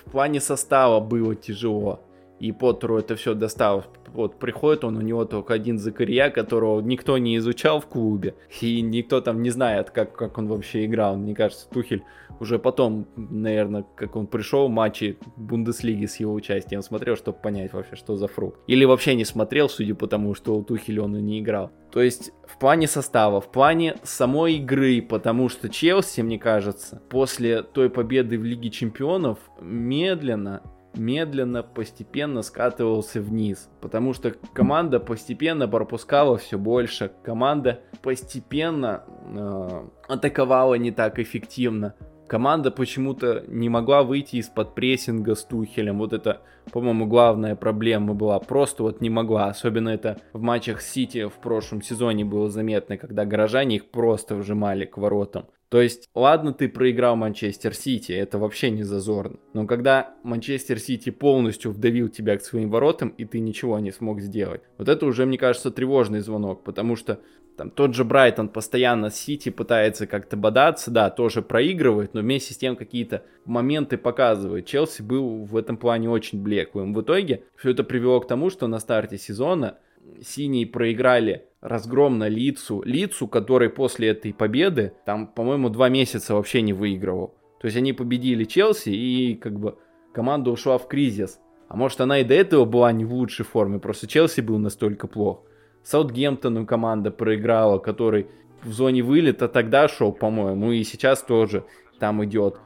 в 0.08 0.10
плане 0.10 0.40
состава 0.40 1.00
было 1.00 1.34
тяжело. 1.34 2.00
И 2.40 2.50
Поттеру 2.52 2.96
это 2.96 3.14
все 3.14 3.34
досталось. 3.34 3.84
Вот 4.14 4.38
приходит 4.38 4.84
он, 4.84 4.96
у 4.96 5.02
него 5.02 5.26
только 5.26 5.52
один 5.52 5.78
Закария, 5.78 6.30
которого 6.30 6.80
никто 6.80 7.18
не 7.18 7.36
изучал 7.36 7.80
в 7.80 7.86
клубе. 7.86 8.34
И 8.62 8.80
никто 8.80 9.20
там 9.20 9.42
не 9.42 9.50
знает, 9.50 9.90
как, 9.90 10.16
как 10.16 10.38
он 10.38 10.48
вообще 10.48 10.86
играл. 10.86 11.16
Мне 11.16 11.34
кажется, 11.34 11.68
Тухель 11.68 12.04
уже 12.40 12.58
потом, 12.58 13.06
наверное, 13.16 13.84
как 13.96 14.16
он 14.16 14.26
пришел, 14.26 14.68
матчи 14.68 15.18
Бундеслиги 15.36 16.06
с 16.06 16.16
его 16.16 16.32
участием 16.32 16.82
смотрел, 16.82 17.16
чтобы 17.16 17.38
понять 17.38 17.72
вообще, 17.72 17.96
что 17.96 18.16
за 18.16 18.28
фрукт. 18.28 18.60
Или 18.66 18.84
вообще 18.84 19.14
не 19.14 19.24
смотрел, 19.24 19.68
судя 19.68 19.94
по 19.94 20.06
тому, 20.06 20.34
что 20.34 20.56
у 20.56 20.62
Тухеля 20.62 21.02
он 21.02 21.16
и 21.16 21.22
не 21.22 21.40
играл. 21.40 21.70
То 21.90 22.02
есть 22.02 22.32
в 22.46 22.58
плане 22.58 22.86
состава, 22.86 23.40
в 23.40 23.50
плане 23.50 23.96
самой 24.02 24.54
игры, 24.54 25.02
потому 25.02 25.48
что 25.48 25.68
Челси, 25.68 26.20
мне 26.20 26.38
кажется, 26.38 27.02
после 27.08 27.62
той 27.62 27.90
победы 27.90 28.38
в 28.38 28.44
Лиге 28.44 28.70
Чемпионов 28.70 29.38
медленно 29.60 30.62
медленно, 30.94 31.62
постепенно 31.62 32.42
скатывался 32.42 33.20
вниз. 33.20 33.70
Потому 33.80 34.12
что 34.12 34.34
команда 34.52 35.00
постепенно 35.00 35.68
пропускала 35.68 36.36
все 36.38 36.58
больше. 36.58 37.12
Команда 37.22 37.80
постепенно 38.02 39.04
э, 39.24 39.82
атаковала 40.08 40.74
не 40.74 40.90
так 40.90 41.18
эффективно 41.18 41.94
команда 42.28 42.70
почему-то 42.70 43.42
не 43.48 43.68
могла 43.68 44.02
выйти 44.04 44.36
из-под 44.36 44.74
прессинга 44.74 45.34
с 45.34 45.44
Тухелем. 45.44 45.98
Вот 45.98 46.12
это, 46.12 46.42
по-моему, 46.72 47.06
главная 47.06 47.56
проблема 47.56 48.14
была. 48.14 48.38
Просто 48.38 48.84
вот 48.84 49.00
не 49.00 49.10
могла. 49.10 49.46
Особенно 49.46 49.88
это 49.88 50.20
в 50.32 50.40
матчах 50.40 50.80
Сити 50.80 51.26
в 51.26 51.34
прошлом 51.42 51.82
сезоне 51.82 52.24
было 52.24 52.48
заметно, 52.48 52.96
когда 52.96 53.24
горожане 53.24 53.76
их 53.76 53.90
просто 53.90 54.36
вжимали 54.36 54.84
к 54.84 54.98
воротам. 54.98 55.46
То 55.68 55.82
есть, 55.82 56.08
ладно, 56.14 56.54
ты 56.54 56.66
проиграл 56.68 57.14
Манчестер 57.14 57.74
Сити, 57.74 58.12
это 58.12 58.38
вообще 58.38 58.70
не 58.70 58.84
зазорно. 58.84 59.38
Но 59.52 59.66
когда 59.66 60.14
Манчестер 60.22 60.78
Сити 60.78 61.10
полностью 61.10 61.72
вдавил 61.72 62.08
тебя 62.08 62.38
к 62.38 62.42
своим 62.42 62.70
воротам, 62.70 63.10
и 63.10 63.26
ты 63.26 63.38
ничего 63.38 63.78
не 63.78 63.90
смог 63.90 64.20
сделать, 64.20 64.62
вот 64.78 64.88
это 64.88 65.04
уже, 65.04 65.26
мне 65.26 65.36
кажется, 65.36 65.70
тревожный 65.70 66.20
звонок, 66.20 66.64
потому 66.64 66.96
что 66.96 67.20
там 67.58 67.70
тот 67.70 67.92
же 67.92 68.04
Брайтон 68.04 68.48
постоянно 68.48 69.10
с 69.10 69.16
Сити 69.16 69.48
пытается 69.48 70.06
как-то 70.06 70.36
бодаться, 70.36 70.92
да, 70.92 71.10
тоже 71.10 71.42
проигрывает, 71.42 72.14
но 72.14 72.20
вместе 72.20 72.54
с 72.54 72.56
тем 72.56 72.76
какие-то 72.76 73.24
моменты 73.44 73.98
показывает. 73.98 74.66
Челси 74.66 75.02
был 75.02 75.44
в 75.44 75.56
этом 75.56 75.76
плане 75.76 76.08
очень 76.08 76.40
блеклым. 76.40 76.94
В 76.94 77.02
итоге 77.02 77.42
все 77.56 77.72
это 77.72 77.82
привело 77.82 78.20
к 78.20 78.28
тому, 78.28 78.48
что 78.48 78.68
на 78.68 78.78
старте 78.78 79.18
сезона 79.18 79.78
синие 80.22 80.68
проиграли 80.68 81.46
разгромно 81.60 82.28
Лицу. 82.28 82.80
Лицу, 82.84 83.26
который 83.26 83.70
после 83.70 84.10
этой 84.10 84.32
победы, 84.32 84.92
там, 85.04 85.26
по-моему, 85.26 85.68
два 85.68 85.88
месяца 85.88 86.34
вообще 86.34 86.62
не 86.62 86.72
выигрывал. 86.72 87.34
То 87.60 87.66
есть 87.66 87.76
они 87.76 87.92
победили 87.92 88.44
Челси 88.44 88.90
и 88.90 89.34
как 89.34 89.58
бы 89.58 89.76
команда 90.14 90.52
ушла 90.52 90.78
в 90.78 90.86
кризис. 90.86 91.40
А 91.68 91.76
может 91.76 92.00
она 92.00 92.20
и 92.20 92.24
до 92.24 92.34
этого 92.34 92.64
была 92.64 92.92
не 92.92 93.04
в 93.04 93.12
лучшей 93.12 93.44
форме, 93.44 93.80
просто 93.80 94.06
Челси 94.06 94.42
был 94.42 94.58
настолько 94.58 95.08
плох. 95.08 95.42
Саутгемптону 95.88 96.66
команда 96.66 97.10
проиграла, 97.10 97.78
который 97.78 98.26
в 98.62 98.72
зоне 98.72 99.02
вылета 99.02 99.48
тогда 99.48 99.88
шел, 99.88 100.12
по-моему, 100.12 100.72
и 100.72 100.84
сейчас 100.84 101.22
тоже 101.22 101.64
там 101.98 102.22
идет. 102.26 102.60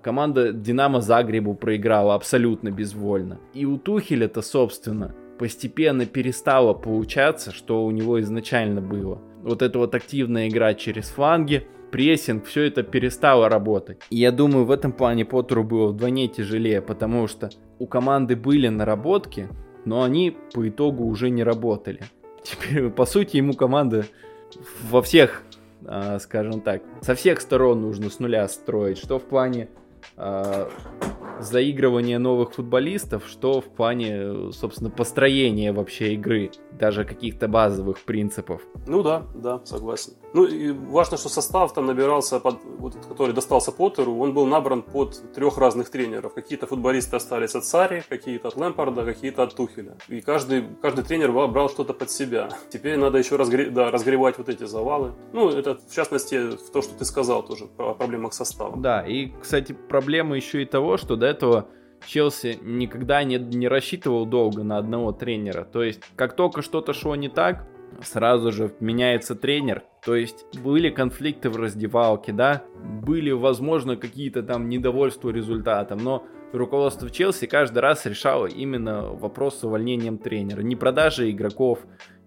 Команда 0.00 0.54
Динамо 0.54 1.02
Загребу 1.02 1.54
проиграла 1.54 2.14
абсолютно 2.14 2.70
безвольно. 2.70 3.40
И 3.52 3.66
у 3.66 3.76
Тухеля-то, 3.76 4.40
собственно, 4.40 5.14
постепенно 5.38 6.06
перестало 6.06 6.72
получаться, 6.72 7.52
что 7.52 7.84
у 7.84 7.90
него 7.90 8.18
изначально 8.22 8.80
было. 8.80 9.20
Вот 9.42 9.60
эта 9.60 9.78
вот 9.78 9.94
активная 9.94 10.48
игра 10.48 10.72
через 10.72 11.10
фланги, 11.10 11.66
прессинг, 11.90 12.46
все 12.46 12.62
это 12.62 12.82
перестало 12.84 13.50
работать. 13.50 14.00
И 14.08 14.16
я 14.16 14.32
думаю, 14.32 14.64
в 14.64 14.70
этом 14.70 14.92
плане 14.92 15.26
Поттеру 15.26 15.62
было 15.62 15.88
вдвойне 15.88 16.26
тяжелее, 16.26 16.80
потому 16.80 17.28
что 17.28 17.50
у 17.78 17.86
команды 17.86 18.34
были 18.34 18.68
наработки, 18.68 19.50
но 19.84 20.02
они 20.02 20.34
по 20.54 20.66
итогу 20.66 21.04
уже 21.04 21.28
не 21.28 21.44
работали. 21.44 22.00
Теперь, 22.42 22.90
по 22.90 23.06
сути, 23.06 23.36
ему 23.36 23.54
команда 23.54 24.04
во 24.82 25.02
всех, 25.02 25.42
а, 25.84 26.18
скажем 26.18 26.60
так, 26.60 26.82
со 27.00 27.14
всех 27.14 27.40
сторон 27.40 27.82
нужно 27.82 28.10
с 28.10 28.18
нуля 28.18 28.46
строить, 28.48 28.98
что 28.98 29.18
в 29.18 29.24
плане 29.24 29.68
а, 30.16 30.68
заигрывания 31.40 32.18
новых 32.18 32.54
футболистов, 32.54 33.24
что 33.26 33.60
в 33.60 33.66
плане, 33.66 34.52
собственно, 34.52 34.90
построения 34.90 35.72
вообще 35.72 36.14
игры, 36.14 36.50
даже 36.78 37.04
каких-то 37.04 37.48
базовых 37.48 38.00
принципов. 38.00 38.62
Ну 38.86 39.02
да, 39.02 39.24
да, 39.34 39.60
согласен. 39.64 40.14
Ну 40.34 40.44
и 40.44 40.70
важно, 40.70 41.16
что 41.16 41.28
состав 41.28 41.74
там 41.74 41.86
набирался, 41.86 42.40
под, 42.40 42.58
вот, 42.78 42.96
который 43.06 43.34
достался 43.34 43.70
Поттеру, 43.70 44.16
он 44.18 44.32
был 44.32 44.46
набран 44.46 44.82
под 44.82 45.32
трех 45.34 45.58
разных 45.58 45.90
тренеров. 45.90 46.32
Какие-то 46.34 46.66
футболисты 46.66 47.16
остались 47.16 47.54
от 47.54 47.64
Сари, 47.64 48.02
какие-то 48.08 48.48
от 48.48 48.56
Лэмпарда, 48.56 49.04
какие-то 49.04 49.42
от 49.42 49.54
Тухеля. 49.54 49.96
И 50.08 50.20
каждый, 50.20 50.64
каждый 50.80 51.04
тренер 51.04 51.32
брал 51.32 51.68
что-то 51.68 51.92
под 51.92 52.10
себя. 52.10 52.48
Теперь 52.70 52.96
надо 52.96 53.18
еще 53.18 53.36
разгре, 53.36 53.70
да, 53.70 53.90
разгревать 53.90 54.38
вот 54.38 54.48
эти 54.48 54.64
завалы. 54.64 55.12
Ну, 55.32 55.50
это 55.50 55.76
в 55.76 55.94
частности 55.94 56.56
то, 56.72 56.80
что 56.80 56.94
ты 56.94 57.04
сказал 57.04 57.42
тоже 57.42 57.68
о 57.78 57.94
проблемах 57.94 58.32
состава. 58.32 58.76
Да, 58.76 59.06
и, 59.06 59.32
кстати, 59.40 59.76
проблема 59.92 60.36
еще 60.36 60.62
и 60.62 60.64
того, 60.64 60.96
что 60.96 61.16
до 61.16 61.26
этого 61.26 61.68
Челси 62.06 62.58
никогда 62.62 63.22
не, 63.24 63.36
не 63.36 63.68
рассчитывал 63.68 64.24
долго 64.24 64.64
на 64.64 64.78
одного 64.78 65.12
тренера. 65.12 65.64
То 65.64 65.82
есть, 65.82 66.00
как 66.16 66.34
только 66.34 66.62
что-то 66.62 66.94
шло 66.94 67.14
не 67.14 67.28
так, 67.28 67.68
сразу 68.00 68.52
же 68.52 68.72
меняется 68.80 69.34
тренер. 69.34 69.82
То 70.02 70.16
есть 70.16 70.46
были 70.64 70.88
конфликты 70.88 71.50
в 71.50 71.58
раздевалке, 71.58 72.32
да, 72.32 72.62
были, 73.02 73.32
возможно, 73.32 73.96
какие-то 73.96 74.42
там 74.42 74.70
недовольства 74.70 75.28
результатом, 75.28 75.98
но 75.98 76.24
руководство 76.54 77.10
Челси 77.10 77.46
каждый 77.46 77.80
раз 77.80 78.06
решало 78.06 78.46
именно 78.46 79.10
вопрос 79.12 79.58
с 79.58 79.64
увольнением 79.64 80.16
тренера. 80.16 80.62
Не 80.62 80.74
продажи 80.74 81.30
игроков, 81.30 81.80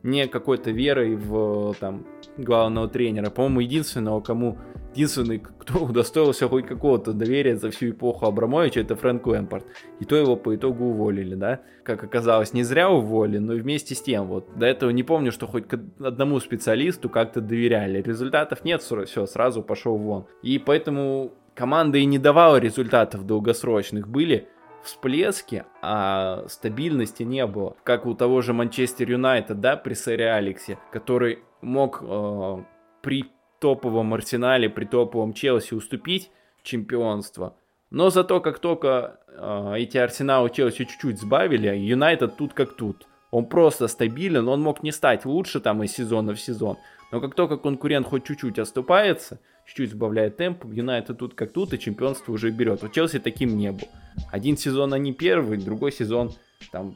не 0.03 0.27
какой-то 0.27 0.69
верой 0.69 1.15
в 1.15 1.73
там 1.79 2.05
главного 2.37 2.87
тренера. 2.87 3.31
По-моему, 3.31 3.61
единственного, 3.61 4.21
кому 4.21 4.59
единственный, 4.95 5.39
кто 5.39 5.83
удостоился 5.83 6.47
хоть 6.47 6.65
какого-то 6.65 7.13
доверия 7.13 7.57
за 7.57 7.69
всю 7.69 7.89
эпоху 7.89 8.25
Абрамовича, 8.25 8.79
это 8.79 8.95
Фрэнк 8.95 9.27
Лэмпорт. 9.27 9.65
И 9.99 10.05
то 10.05 10.15
его 10.15 10.35
по 10.35 10.55
итогу 10.55 10.85
уволили, 10.85 11.35
да. 11.35 11.61
Как 11.83 12.03
оказалось, 12.03 12.53
не 12.53 12.63
зря 12.63 12.89
уволили, 12.89 13.39
но 13.39 13.53
вместе 13.53 13.93
с 13.93 14.01
тем, 14.01 14.27
вот, 14.27 14.57
до 14.57 14.65
этого 14.65 14.89
не 14.89 15.03
помню, 15.03 15.31
что 15.31 15.47
хоть 15.47 15.67
к 15.67 15.79
одному 15.99 16.39
специалисту 16.39 17.09
как-то 17.09 17.41
доверяли. 17.41 18.01
Результатов 18.01 18.63
нет, 18.63 18.81
все, 18.81 19.25
сразу 19.25 19.61
пошел 19.61 19.97
вон. 19.97 20.25
И 20.41 20.57
поэтому 20.59 21.33
команда 21.53 21.97
и 21.97 22.05
не 22.05 22.17
давала 22.17 22.57
результатов 22.57 23.25
долгосрочных. 23.25 24.07
Были 24.07 24.47
всплески, 24.83 25.65
а 25.81 26.45
стабильности 26.47 27.23
не 27.23 27.45
было. 27.47 27.75
Как 27.83 28.05
у 28.05 28.13
того 28.13 28.41
же 28.41 28.53
Манчестер 28.53 29.09
Юнайтед, 29.09 29.59
да, 29.59 29.77
при 29.77 29.93
сэре 29.93 30.31
Алексе, 30.31 30.77
который 30.91 31.39
мог 31.61 32.03
э, 32.03 32.63
при 33.01 33.25
топовом 33.65 34.13
Арсенале, 34.13 34.69
при 34.69 34.85
топовом 34.85 35.33
Челси 35.33 35.73
уступить 35.73 36.29
чемпионство. 36.61 37.55
Но 37.89 38.11
зато 38.11 38.39
как 38.39 38.59
только 38.59 39.19
э, 39.27 39.73
эти 39.77 39.97
Арсеналы 39.97 40.51
Челси 40.51 40.85
чуть-чуть 40.85 41.19
сбавили, 41.19 41.75
Юнайтед 41.75 42.37
тут 42.37 42.53
как 42.53 42.75
тут. 42.75 43.07
Он 43.31 43.47
просто 43.47 43.87
стабилен, 43.87 44.47
он 44.47 44.61
мог 44.61 44.83
не 44.83 44.91
стать 44.91 45.25
лучше 45.25 45.59
там 45.59 45.81
из 45.81 45.93
сезона 45.93 46.35
в 46.35 46.39
сезон. 46.39 46.77
Но 47.11 47.19
как 47.19 47.33
только 47.33 47.57
конкурент 47.57 48.05
хоть 48.05 48.27
чуть-чуть 48.27 48.59
оступается, 48.59 49.39
чуть-чуть 49.65 49.93
сбавляет 49.93 50.37
темп, 50.37 50.65
Юнайтед 50.65 51.17
тут 51.17 51.33
как 51.33 51.51
тут, 51.51 51.73
и 51.73 51.79
чемпионство 51.79 52.33
уже 52.33 52.51
берет. 52.51 52.83
Вот 52.83 52.91
Челси 52.91 53.17
таким 53.17 53.57
не 53.57 53.71
был. 53.71 53.87
Один 54.31 54.57
сезон 54.57 54.93
они 54.93 55.11
первый, 55.11 55.57
другой 55.57 55.91
сезон 55.91 56.33
там 56.71 56.95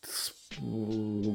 с 0.00 0.32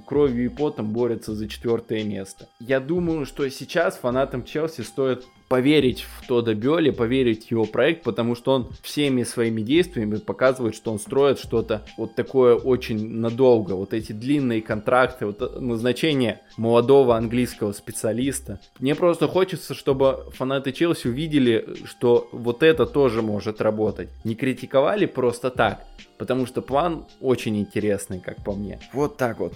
кровью 0.05 0.45
и 0.45 0.49
потом 0.49 0.91
борются 0.91 1.33
за 1.33 1.47
четвертое 1.47 2.03
место. 2.03 2.47
Я 2.59 2.79
думаю, 2.79 3.25
что 3.25 3.47
сейчас 3.49 3.97
фанатам 3.97 4.43
Челси 4.43 4.81
стоит 4.81 5.25
поверить 5.49 6.01
в 6.03 6.27
Тода 6.27 6.53
Бёли, 6.53 6.91
поверить 6.91 7.47
в 7.47 7.51
его 7.51 7.65
проект, 7.65 8.03
потому 8.03 8.35
что 8.35 8.53
он 8.53 8.69
всеми 8.83 9.23
своими 9.23 9.61
действиями 9.61 10.17
показывает, 10.17 10.75
что 10.75 10.91
он 10.91 10.99
строит 10.99 11.39
что-то 11.39 11.83
вот 11.97 12.15
такое 12.15 12.55
очень 12.55 13.15
надолго. 13.15 13.73
Вот 13.73 13.93
эти 13.93 14.11
длинные 14.11 14.61
контракты, 14.61 15.25
вот 15.25 15.59
назначение 15.59 16.41
молодого 16.55 17.17
английского 17.17 17.73
специалиста. 17.73 18.59
Мне 18.79 18.93
просто 18.93 19.27
хочется, 19.27 19.73
чтобы 19.73 20.27
фанаты 20.35 20.71
Челси 20.71 21.07
увидели, 21.07 21.75
что 21.85 22.29
вот 22.31 22.61
это 22.61 22.85
тоже 22.85 23.23
может 23.23 23.59
работать. 23.59 24.09
Не 24.23 24.35
критиковали 24.35 25.07
просто 25.07 25.49
так, 25.49 25.83
потому 26.19 26.45
что 26.45 26.61
план 26.61 27.07
очень 27.19 27.57
интересный, 27.57 28.19
как 28.19 28.43
по 28.43 28.53
мне. 28.53 28.79
Вот 28.93 29.17
так 29.17 29.39
вот. 29.39 29.53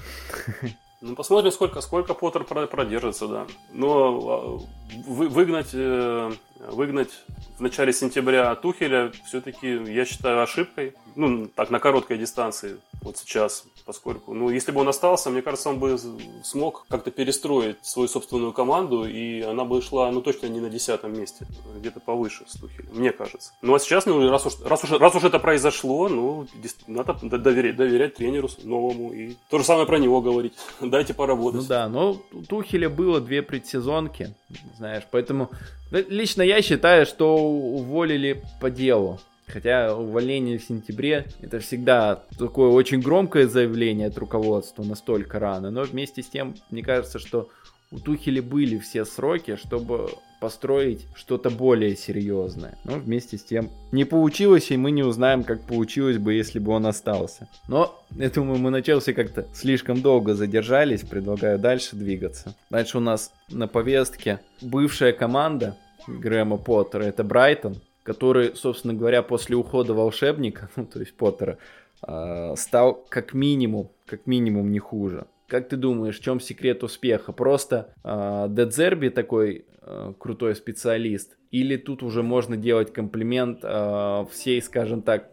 Ну, 1.05 1.17
посмотрим, 1.17 1.51
сколько, 1.51 1.81
сколько 1.81 2.13
Поттер 2.13 2.45
продержится, 2.45 3.27
да. 3.27 3.45
Но 3.73 4.07
а, 4.07 5.01
вы, 5.05 5.27
выгнать, 5.27 5.71
э, 5.73 6.31
выгнать 6.69 7.11
в 7.57 7.61
начале 7.61 7.93
сентября 7.93 8.53
Тухеля 8.55 9.11
все-таки, 9.25 9.67
я 9.91 10.05
считаю, 10.05 10.41
ошибкой. 10.41 10.93
Ну, 11.15 11.47
так, 11.47 11.69
на 11.69 11.79
короткой 11.79 12.17
дистанции, 12.17 12.77
вот 13.03 13.17
сейчас, 13.17 13.65
поскольку, 13.85 14.33
ну, 14.33 14.49
если 14.49 14.71
бы 14.71 14.81
он 14.81 14.89
остался, 14.89 15.29
мне 15.29 15.43
кажется, 15.43 15.69
он 15.69 15.77
бы 15.77 15.99
смог 16.43 16.87
как-то 16.89 17.11
перестроить 17.11 17.77
свою 17.83 18.07
собственную 18.07 18.51
команду, 18.51 19.05
и 19.05 19.41
она 19.41 19.63
бы 19.63 19.79
шла, 19.83 20.09
ну, 20.11 20.21
точно 20.21 20.47
не 20.47 20.59
на 20.59 20.71
десятом 20.71 21.13
месте, 21.13 21.45
где-то 21.77 21.99
повыше 21.99 22.45
с 22.47 22.59
Тухелем, 22.59 22.89
мне 22.93 23.11
кажется. 23.11 23.53
Ну, 23.61 23.75
а 23.75 23.79
сейчас, 23.79 24.07
ну, 24.07 24.27
раз 24.27 24.47
уж, 24.47 24.59
раз 24.65 24.83
уж, 24.83 24.91
раз 24.91 25.13
уж 25.13 25.23
это 25.23 25.37
произошло, 25.37 26.09
ну, 26.09 26.47
надо 26.87 27.13
доверять, 27.37 27.75
доверять 27.75 28.15
тренеру 28.15 28.49
новому, 28.63 29.13
и 29.13 29.35
то 29.51 29.59
же 29.59 29.63
самое 29.63 29.85
про 29.85 29.99
него 29.99 30.19
говорить, 30.19 30.53
дайте 30.81 31.13
поработать. 31.13 31.61
Ну 31.61 31.67
да, 31.67 31.87
но 31.87 32.17
у 32.31 32.41
Тухеля 32.41 32.89
было 32.89 33.21
две 33.21 33.43
предсезонки, 33.43 34.33
знаешь, 34.77 35.03
поэтому 35.11 35.51
лично 35.93 36.41
я 36.41 36.61
считаю, 36.61 37.05
что 37.05 37.37
уволили 37.37 38.43
по 38.59 38.69
делу. 38.69 39.19
Хотя 39.45 39.95
увольнение 39.95 40.57
в 40.57 40.63
сентябре 40.63 41.25
это 41.41 41.59
всегда 41.59 42.23
такое 42.39 42.69
очень 42.69 43.01
громкое 43.01 43.47
заявление 43.47 44.07
от 44.07 44.17
руководства 44.17 44.83
настолько 44.83 45.39
рано. 45.39 45.69
Но 45.69 45.83
вместе 45.83 46.23
с 46.23 46.27
тем, 46.27 46.55
мне 46.71 46.81
кажется, 46.81 47.19
что 47.19 47.49
у 47.91 47.99
Тухеля 47.99 48.41
были 48.41 48.79
все 48.79 49.05
сроки, 49.05 49.55
чтобы 49.55 50.09
построить 50.43 51.05
что-то 51.15 51.49
более 51.49 51.95
серьезное. 51.95 52.77
Но 52.83 52.95
вместе 52.97 53.37
с 53.37 53.43
тем 53.43 53.69
не 53.91 54.03
получилось, 54.03 54.71
и 54.71 54.77
мы 54.77 54.91
не 54.91 55.03
узнаем, 55.03 55.43
как 55.43 55.65
получилось 55.65 56.17
бы, 56.17 56.33
если 56.33 56.59
бы 56.59 56.73
он 56.73 56.85
остался. 56.85 57.47
Но, 57.69 58.03
я 58.11 58.29
думаю, 58.29 58.59
мы 58.59 58.69
на 58.69 58.81
Челси 58.81 59.13
как-то 59.13 59.47
слишком 59.53 60.01
долго 60.01 60.33
задержались, 60.33 61.01
предлагаю 61.01 61.59
дальше 61.59 61.95
двигаться. 61.95 62.55
Дальше 62.69 62.97
у 62.97 63.01
нас 63.01 63.31
на 63.49 63.67
повестке 63.67 64.41
бывшая 64.61 65.13
команда 65.13 65.77
Грэма 66.07 66.57
Поттера, 66.57 67.03
это 67.03 67.23
Брайтон 67.23 67.75
который, 68.03 68.55
собственно 68.55 68.93
говоря, 68.93 69.23
после 69.23 69.55
ухода 69.55 69.93
волшебника, 69.93 70.69
ну, 70.75 70.85
то 70.85 70.99
есть 70.99 71.15
Поттера, 71.15 71.57
э, 72.05 72.55
стал 72.55 73.05
как 73.09 73.33
минимум, 73.33 73.91
как 74.05 74.27
минимум 74.27 74.71
не 74.71 74.79
хуже. 74.79 75.25
Как 75.47 75.69
ты 75.69 75.77
думаешь, 75.77 76.19
в 76.19 76.23
чем 76.23 76.39
секрет 76.39 76.83
успеха? 76.83 77.31
Просто 77.31 77.93
э, 78.03 78.47
Дедзерби 78.49 79.09
такой 79.09 79.65
э, 79.81 80.13
крутой 80.17 80.55
специалист? 80.55 81.37
Или 81.51 81.77
тут 81.77 82.03
уже 82.03 82.23
можно 82.23 82.57
делать 82.57 82.91
комплимент 82.91 83.59
э, 83.63 84.25
всей, 84.31 84.61
скажем 84.61 85.01
так, 85.01 85.29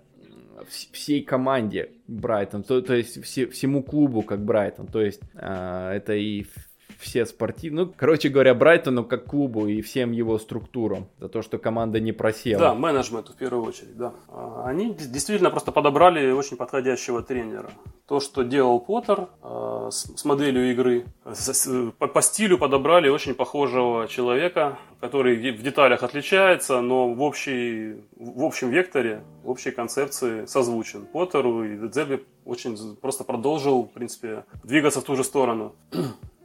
всей 0.68 1.22
команде 1.22 1.92
Брайтон, 2.06 2.62
то, 2.62 2.82
то 2.82 2.94
есть 2.94 3.24
все, 3.24 3.46
всему 3.46 3.82
клубу 3.82 4.20
как 4.20 4.44
Брайтон, 4.44 4.88
то 4.88 5.00
есть 5.00 5.22
э, 5.34 5.92
это 5.96 6.12
и 6.12 6.44
все 7.00 7.24
спортивные, 7.24 7.86
ну, 7.86 7.92
короче 7.96 8.28
говоря, 8.28 8.54
Брайтону 8.54 9.04
как 9.04 9.24
клубу 9.24 9.66
и 9.66 9.80
всем 9.80 10.12
его 10.12 10.38
структурам 10.38 11.08
за 11.18 11.28
то, 11.28 11.42
что 11.42 11.58
команда 11.58 11.98
не 11.98 12.12
просела. 12.12 12.60
Да, 12.60 12.74
менеджменту 12.74 13.32
в 13.32 13.36
первую 13.36 13.64
очередь, 13.64 13.96
да. 13.96 14.12
А, 14.28 14.64
они 14.66 14.94
действительно 14.94 15.50
просто 15.50 15.72
подобрали 15.72 16.30
очень 16.30 16.56
подходящего 16.56 17.22
тренера. 17.22 17.70
То, 18.06 18.20
что 18.20 18.42
делал 18.42 18.80
Поттер 18.80 19.28
э, 19.42 19.88
с, 19.90 20.24
моделью 20.24 20.70
игры, 20.72 21.04
по, 21.98 22.06
по 22.08 22.22
стилю 22.22 22.58
подобрали 22.58 23.08
очень 23.08 23.34
похожего 23.34 24.08
человека, 24.08 24.78
который 25.00 25.52
в 25.52 25.62
деталях 25.62 26.02
отличается, 26.02 26.80
но 26.80 27.14
в, 27.14 27.22
общей, 27.22 28.02
в 28.16 28.44
общем 28.44 28.70
векторе, 28.70 29.22
в 29.42 29.50
общей 29.50 29.70
концепции 29.70 30.44
созвучен. 30.46 31.06
Поттеру 31.06 31.64
и 31.64 31.88
Дзерби 31.88 32.24
очень 32.44 32.96
просто 32.96 33.24
продолжил, 33.24 33.84
в 33.84 33.92
принципе, 33.92 34.44
двигаться 34.64 35.00
в 35.00 35.04
ту 35.04 35.16
же 35.16 35.24
сторону. 35.24 35.74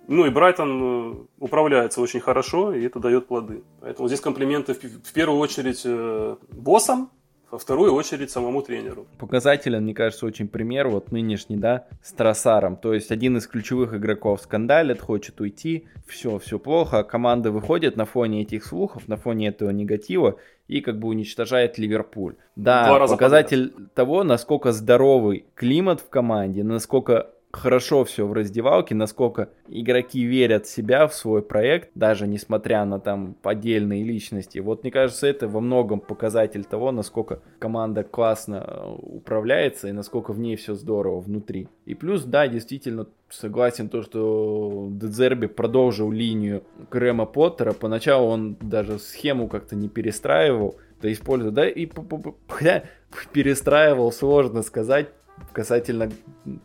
Ну 0.07 0.25
и 0.25 0.29
Брайтон 0.29 0.81
э, 0.81 1.15
управляется 1.39 2.01
очень 2.01 2.19
хорошо, 2.19 2.73
и 2.73 2.85
это 2.85 2.99
дает 2.99 3.27
плоды. 3.27 3.63
Поэтому 3.81 4.07
здесь 4.07 4.21
комплименты 4.21 4.73
в, 4.73 5.13
первую 5.13 5.39
очередь 5.39 5.81
э, 5.85 6.35
боссам, 6.51 7.09
во 7.51 7.59
вторую 7.59 7.93
очередь 7.93 8.31
самому 8.31 8.61
тренеру. 8.61 9.07
Показателен, 9.17 9.83
мне 9.83 9.93
кажется, 9.93 10.25
очень 10.25 10.47
пример 10.47 10.89
вот 10.89 11.11
нынешний, 11.11 11.55
да, 11.55 11.87
с 12.03 12.11
Тросаром. 12.11 12.75
То 12.75 12.93
есть 12.93 13.11
один 13.11 13.37
из 13.37 13.47
ключевых 13.47 13.93
игроков 13.93 14.41
скандалит, 14.41 14.99
хочет 14.99 15.39
уйти, 15.39 15.87
все, 16.05 16.37
все 16.39 16.59
плохо, 16.59 16.99
а 16.99 17.03
команда 17.03 17.51
выходит 17.51 17.95
на 17.95 18.05
фоне 18.05 18.41
этих 18.41 18.65
слухов, 18.65 19.07
на 19.07 19.15
фоне 19.15 19.47
этого 19.47 19.69
негатива 19.69 20.37
и 20.67 20.81
как 20.81 20.99
бы 20.99 21.07
уничтожает 21.07 21.77
Ливерпуль. 21.77 22.35
Да, 22.55 23.07
показатель 23.07 23.69
подряд. 23.69 23.93
того, 23.93 24.23
насколько 24.23 24.71
здоровый 24.71 25.45
климат 25.55 26.01
в 26.01 26.09
команде, 26.09 26.63
насколько 26.63 27.31
хорошо 27.55 28.03
все 28.03 28.27
в 28.27 28.33
раздевалке, 28.33 28.95
насколько 28.95 29.49
игроки 29.67 30.23
верят 30.23 30.65
в 30.65 30.69
себя, 30.69 31.07
в 31.07 31.13
свой 31.13 31.41
проект, 31.41 31.89
даже 31.95 32.27
несмотря 32.27 32.85
на 32.85 32.99
там 32.99 33.35
отдельные 33.43 34.03
личности. 34.03 34.59
Вот 34.59 34.83
мне 34.83 34.91
кажется, 34.91 35.27
это 35.27 35.47
во 35.47 35.61
многом 35.61 35.99
показатель 35.99 36.65
того, 36.65 36.91
насколько 36.91 37.41
команда 37.59 38.03
классно 38.03 38.63
э, 38.67 38.95
управляется 39.01 39.87
и 39.87 39.91
насколько 39.91 40.33
в 40.33 40.39
ней 40.39 40.55
все 40.55 40.75
здорово 40.75 41.19
внутри. 41.19 41.67
И 41.85 41.95
плюс, 41.95 42.23
да, 42.23 42.47
действительно, 42.47 43.07
согласен 43.29 43.89
то, 43.89 44.01
что 44.01 44.87
Дезерби 44.91 45.47
продолжил 45.47 46.11
линию 46.11 46.63
Грэма 46.91 47.25
Поттера. 47.25 47.73
Поначалу 47.73 48.27
он 48.27 48.57
даже 48.61 48.99
схему 48.99 49.47
как-то 49.47 49.75
не 49.75 49.89
перестраивал, 49.89 50.75
да 51.01 51.11
использовал, 51.11 51.53
да, 51.53 51.67
и 51.67 51.87
перестраивал, 53.33 54.11
сложно 54.11 54.61
сказать, 54.61 55.07
касательно 55.53 56.11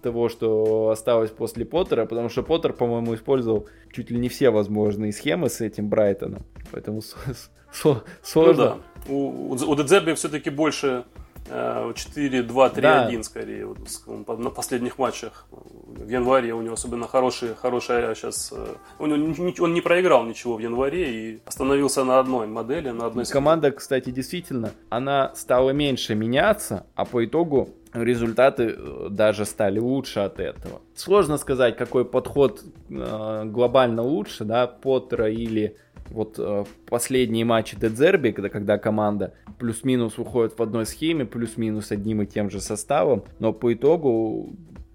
того, 0.02 0.28
что 0.28 0.90
осталось 0.90 1.30
после 1.30 1.64
Поттера, 1.64 2.06
потому 2.06 2.28
что 2.28 2.42
Поттер, 2.42 2.72
по-моему, 2.72 3.14
использовал 3.14 3.68
чуть 3.92 4.10
ли 4.10 4.18
не 4.18 4.28
все 4.28 4.50
возможные 4.50 5.12
схемы 5.12 5.48
с 5.48 5.60
этим 5.60 5.88
Брайтоном. 5.88 6.42
Поэтому 6.72 7.00
сложно. 7.72 8.02
Ну, 8.34 8.54
да. 8.54 8.78
У, 9.08 9.54
у 9.54 9.76
Дедзерби 9.76 10.14
все-таки 10.14 10.50
больше 10.50 11.04
4-2-3-1 11.48 12.80
да. 12.80 13.22
скорее 13.22 13.66
вот, 13.66 14.38
на 14.38 14.50
последних 14.50 14.98
матчах 14.98 15.46
в 15.50 16.08
январе 16.08 16.54
у 16.54 16.62
него 16.62 16.74
особенно 16.74 17.08
хороший, 17.08 17.54
хорошая 17.54 18.14
сейчас 18.14 18.52
э, 18.54 18.74
он, 18.98 19.34
он 19.58 19.74
не 19.74 19.80
проиграл 19.80 20.24
ничего 20.24 20.56
в 20.56 20.60
январе 20.60 21.12
и 21.12 21.40
остановился 21.44 22.04
на 22.04 22.20
одной 22.20 22.46
модели 22.46 22.90
на 22.90 23.06
одной 23.06 23.24
команда 23.24 23.72
кстати 23.72 24.10
действительно 24.10 24.72
она 24.90 25.34
стала 25.34 25.70
меньше 25.70 26.14
меняться 26.14 26.86
а 26.94 27.04
по 27.04 27.24
итогу 27.24 27.70
результаты 27.92 28.74
э, 28.76 29.08
даже 29.10 29.44
стали 29.44 29.78
лучше 29.78 30.20
от 30.20 30.40
этого. 30.40 30.80
Сложно 30.94 31.36
сказать, 31.38 31.76
какой 31.76 32.04
подход 32.04 32.62
э, 32.88 33.42
глобально 33.46 34.02
лучше, 34.02 34.44
да, 34.44 34.66
Поттера 34.66 35.30
или 35.30 35.76
вот 36.10 36.36
э, 36.38 36.64
последние 36.88 37.44
матчи 37.44 37.76
Дедзерби, 37.78 38.30
когда, 38.30 38.48
когда 38.48 38.78
команда 38.78 39.34
плюс-минус 39.58 40.18
уходит 40.18 40.58
в 40.58 40.62
одной 40.62 40.86
схеме, 40.86 41.24
плюс-минус 41.24 41.92
одним 41.92 42.22
и 42.22 42.26
тем 42.26 42.50
же 42.50 42.60
составом, 42.60 43.24
но 43.38 43.52
по 43.52 43.72
итогу 43.72 44.54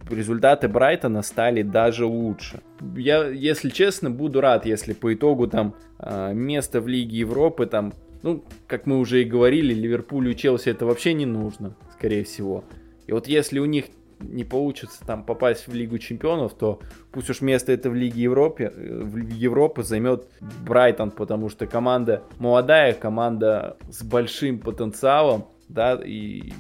результаты 0.10 0.68
Брайтона 0.68 1.22
стали 1.22 1.62
даже 1.62 2.06
лучше. 2.06 2.62
Я, 2.96 3.28
если 3.28 3.70
честно, 3.70 4.10
буду 4.12 4.42
рад, 4.42 4.66
если 4.66 4.94
по 4.94 5.14
итогу 5.14 5.48
там 5.48 5.76
э, 6.00 6.34
место 6.34 6.82
в 6.82 6.88
Лиге 6.88 7.20
Европы 7.20 7.66
там, 7.66 7.94
ну, 8.24 8.44
как 8.68 8.86
мы 8.86 9.00
уже 9.00 9.22
и 9.22 9.26
говорили, 9.26 9.74
Ливерпулю 9.74 10.32
и 10.32 10.36
Челси 10.36 10.70
это 10.70 10.86
вообще 10.86 11.14
не 11.14 11.26
нужно, 11.26 11.76
скорее 11.94 12.24
всего. 12.24 12.64
И 13.08 13.12
вот 13.12 13.28
если 13.28 13.60
у 13.60 13.66
них 13.66 13.86
не 14.20 14.44
получится 14.44 15.06
там 15.06 15.24
попасть 15.24 15.68
в 15.68 15.74
Лигу 15.74 15.98
Чемпионов, 15.98 16.54
то 16.54 16.80
пусть 17.12 17.30
уж 17.30 17.42
место 17.42 17.72
это 17.72 17.90
в 17.90 17.96
Лиге 17.96 18.24
Европе, 18.24 18.72
э, 18.74 19.02
в 19.04 19.18
Европы 19.18 19.84
займет 19.84 20.28
Брайтон, 20.66 21.12
потому 21.12 21.50
что 21.50 21.68
команда 21.68 22.24
молодая, 22.40 22.94
команда 22.94 23.78
с 23.90 24.04
большим 24.04 24.60
потенциалом, 24.60 25.48
да, 25.68 26.00
и 26.04 26.54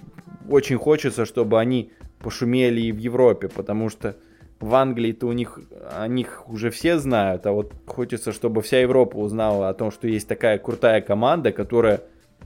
очень 0.50 0.78
хочется, 0.78 1.26
чтобы 1.26 1.60
они 1.60 1.91
пошумели 2.20 2.82
и 2.82 2.91
в 2.91 2.98
Европе, 2.98 3.48
потому 3.48 3.89
что 3.89 4.16
в 4.60 4.74
Англии-то 4.74 5.28
у 5.28 5.32
них, 5.32 5.60
о 5.91 6.08
них 6.08 6.50
уже 6.50 6.70
все 6.70 6.98
знают, 6.98 7.46
а 7.46 7.52
вот 7.52 7.74
хочется, 7.86 8.32
чтобы 8.32 8.62
вся 8.62 8.80
Европа 8.80 9.18
узнала 9.18 9.70
о 9.70 9.74
том, 9.74 9.91
что 9.91 10.08
есть 10.08 10.28
такая 10.28 10.58
крутая 10.58 11.02
команда, 11.02 11.52
которая, 11.52 12.02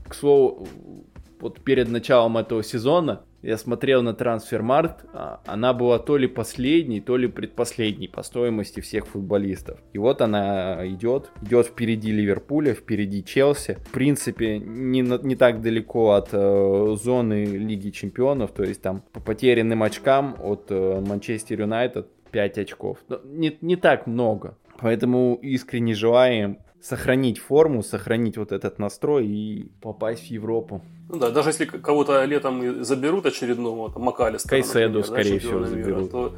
к 0.06 0.14
слову, 0.14 0.66
вот 1.40 1.60
перед 1.60 1.88
началом 1.88 2.36
этого 2.36 2.62
сезона 2.62 3.22
я 3.42 3.56
смотрел 3.56 4.02
на 4.02 4.12
трансфермарт, 4.12 5.04
а, 5.14 5.40
она 5.46 5.72
была 5.72 5.98
то 5.98 6.18
ли 6.18 6.26
последней, 6.26 7.00
то 7.00 7.16
ли 7.16 7.26
предпоследней 7.26 8.08
по 8.08 8.22
стоимости 8.22 8.80
всех 8.80 9.06
футболистов. 9.06 9.78
И 9.94 9.98
вот 9.98 10.20
она 10.20 10.86
идет, 10.86 11.30
идет 11.42 11.66
впереди 11.66 12.12
Ливерпуля, 12.12 12.74
впереди 12.74 13.24
Челси. 13.24 13.78
В 13.86 13.92
принципе, 13.92 14.58
не, 14.58 15.00
не 15.00 15.36
так 15.36 15.62
далеко 15.62 16.12
от 16.12 16.28
э, 16.32 16.96
зоны 17.02 17.44
Лиги 17.46 17.90
Чемпионов, 17.90 18.52
то 18.52 18.62
есть 18.62 18.82
там 18.82 19.02
по 19.12 19.20
потерянным 19.20 19.82
очкам 19.82 20.36
от 20.42 20.66
э, 20.68 21.00
Манчестер 21.00 21.60
Юнайтед 21.62 22.08
5 22.30 22.58
очков. 22.58 22.98
Но 23.08 23.20
не, 23.24 23.56
не 23.62 23.76
так 23.76 24.06
много. 24.06 24.58
Поэтому 24.78 25.38
искренне 25.42 25.94
желаем 25.94 26.58
сохранить 26.80 27.38
форму, 27.38 27.82
сохранить 27.82 28.36
вот 28.36 28.52
этот 28.52 28.78
настрой 28.78 29.26
и 29.26 29.68
попасть 29.80 30.28
в 30.28 30.30
Европу. 30.30 30.82
Ну 31.08 31.18
да, 31.18 31.30
даже 31.30 31.50
если 31.50 31.64
кого-то 31.66 32.24
летом 32.24 32.84
заберут 32.84 33.26
очередного, 33.26 33.92
там, 33.92 34.02
Макалистера, 34.02 34.50
Кайседу, 34.50 35.00
например, 35.00 35.04
скорее 35.04 35.32
да, 35.32 35.38
всего, 35.38 35.64
заберут. 35.64 35.86
Мира, 35.86 36.08
то, 36.08 36.32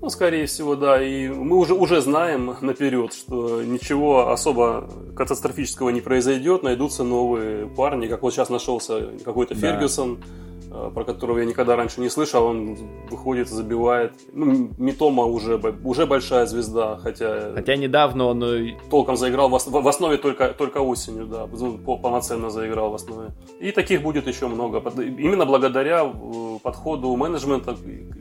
ну, 0.00 0.08
скорее 0.08 0.46
всего, 0.46 0.76
да. 0.76 1.02
И 1.02 1.28
мы 1.28 1.58
уже, 1.58 1.74
уже 1.74 2.00
знаем 2.00 2.56
наперед, 2.62 3.12
что 3.12 3.62
ничего 3.62 4.30
особо 4.30 4.88
катастрофического 5.14 5.90
не 5.90 6.00
произойдет. 6.00 6.62
Найдутся 6.62 7.04
новые 7.04 7.66
парни, 7.66 8.06
как 8.06 8.22
вот 8.22 8.32
сейчас 8.32 8.48
нашелся 8.48 9.10
какой-то 9.24 9.54
да. 9.54 9.60
Фергюсон 9.60 10.22
про 10.70 11.04
которого 11.04 11.38
я 11.38 11.44
никогда 11.44 11.76
раньше 11.76 12.00
не 12.00 12.08
слышал, 12.08 12.44
он 12.44 12.76
выходит, 13.10 13.48
забивает. 13.48 14.12
Ну, 14.32 14.70
Митома 14.78 15.24
уже, 15.24 15.60
уже 15.84 16.06
большая 16.06 16.46
звезда, 16.46 16.96
хотя... 17.02 17.52
Хотя 17.54 17.76
недавно 17.76 18.26
он... 18.26 18.44
Э, 18.44 18.76
толком 18.90 19.16
заиграл 19.16 19.48
в, 19.48 19.58
в 19.58 19.88
основе 19.88 20.16
только, 20.16 20.48
только 20.48 20.78
осенью, 20.78 21.26
да, 21.26 21.46
полноценно 21.46 22.50
заиграл 22.50 22.90
в 22.90 22.94
основе. 22.94 23.30
И 23.60 23.72
таких 23.72 24.02
будет 24.02 24.26
еще 24.26 24.46
много. 24.46 24.78
Именно 25.00 25.44
благодаря 25.44 26.04
э, 26.04 26.58
подходу 26.62 27.16
менеджмента 27.16 27.76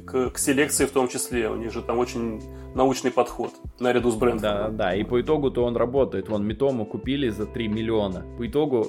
к, 0.05 0.31
к 0.31 0.37
селекции 0.37 0.85
в 0.85 0.91
том 0.91 1.07
числе. 1.07 1.49
У 1.49 1.55
них 1.55 1.71
же 1.71 1.81
там 1.81 1.99
очень 1.99 2.41
научный 2.73 3.11
подход 3.11 3.51
наряду 3.79 4.11
с 4.11 4.15
брендом. 4.15 4.41
Да, 4.41 4.69
да, 4.69 4.95
и 4.95 5.03
по 5.03 5.21
итогу-то 5.21 5.63
он 5.63 5.77
работает. 5.77 6.29
Вон 6.29 6.45
Митому 6.47 6.85
купили 6.85 7.29
за 7.29 7.45
3 7.45 7.67
миллиона. 7.67 8.25
По 8.37 8.47
итогу, 8.47 8.87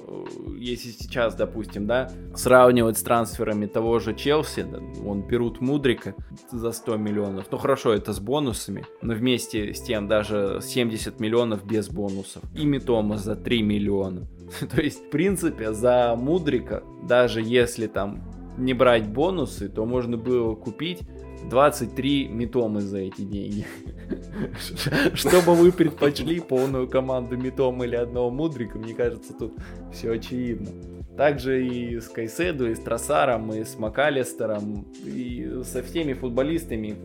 если 0.59 0.91
сейчас, 0.91 1.35
допустим, 1.35 1.87
да, 1.87 2.11
сравнивать 2.35 2.99
с 2.99 3.03
трансфером 3.03 3.50
трансферами 3.51 3.67
того 3.67 3.99
же 3.99 4.15
Челси, 4.15 4.67
он 5.07 5.23
берут 5.23 5.61
Мудрика 5.61 6.15
за 6.51 6.73
100 6.73 6.97
миллионов. 6.97 7.47
Ну 7.51 7.59
хорошо, 7.59 7.93
это 7.93 8.13
с 8.13 8.21
бонусами, 8.21 8.85
но 9.03 9.15
вместе 9.15 9.73
с 9.75 9.83
тем 9.83 10.09
даже 10.09 10.61
70 10.63 11.21
миллионов 11.21 11.65
без 11.65 11.89
бонусов. 11.89 12.43
И 12.55 12.65
Митома 12.65 13.17
за 13.17 13.37
3 13.37 13.63
миллиона. 13.63 14.27
То 14.75 14.81
есть, 14.81 15.07
в 15.07 15.11
принципе, 15.11 15.73
за 15.73 16.17
Мудрика, 16.17 16.83
даже 17.09 17.43
если 17.43 17.87
там 17.87 18.23
не 18.59 18.75
брать 18.75 19.09
бонусы, 19.09 19.69
то 19.69 19.87
можно 19.87 20.17
было 20.17 20.55
купить 20.55 21.01
23 21.51 22.29
Митомы 22.29 22.81
за 22.81 22.99
эти 22.99 23.23
деньги. 23.23 23.67
Что 25.15 25.41
бы 25.43 25.55
вы 25.55 25.73
предпочли, 25.73 26.41
полную 26.41 26.89
команду 26.89 27.37
Митома 27.37 27.85
или 27.85 27.97
одного 27.97 28.31
Мудрика, 28.31 28.79
мне 28.79 28.95
кажется, 28.95 29.33
тут 29.33 29.53
все 29.93 30.13
очевидно. 30.13 30.71
Также 31.17 31.67
и 31.67 32.01
с 32.01 32.09
Кайседу, 32.09 32.71
и 32.71 32.75
с 32.75 32.79
Тросаром, 32.79 33.53
и 33.53 33.65
с 33.65 33.79
Макалистером, 33.79 34.87
и 35.05 35.61
со 35.65 35.83
всеми 35.83 36.13
футболистами, 36.15 36.97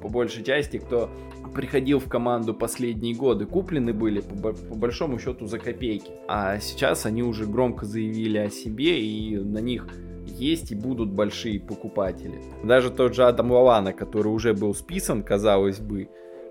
по 0.00 0.08
большей 0.08 0.44
части, 0.44 0.78
кто 0.78 1.10
приходил 1.54 1.98
в 1.98 2.08
команду 2.08 2.54
последние 2.54 3.14
годы, 3.14 3.46
куплены 3.46 3.92
были 3.92 4.20
по, 4.20 4.52
по 4.52 4.74
большому 4.74 5.18
счету 5.18 5.46
за 5.46 5.58
копейки. 5.58 6.12
А 6.28 6.58
сейчас 6.60 7.04
они 7.04 7.22
уже 7.22 7.46
громко 7.46 7.84
заявили 7.84 8.38
о 8.38 8.50
себе, 8.50 9.00
и 9.00 9.36
на 9.36 9.58
них 9.58 9.86
есть 10.26 10.70
и 10.72 10.74
будут 10.74 11.10
большие 11.10 11.58
покупатели. 11.60 12.40
Даже 12.62 12.90
тот 12.90 13.14
же 13.14 13.24
Адам 13.24 13.50
Лавана, 13.50 13.92
который 13.92 14.28
уже 14.28 14.54
был 14.54 14.74
списан, 14.74 15.22
казалось 15.22 15.80
бы, 15.80 16.08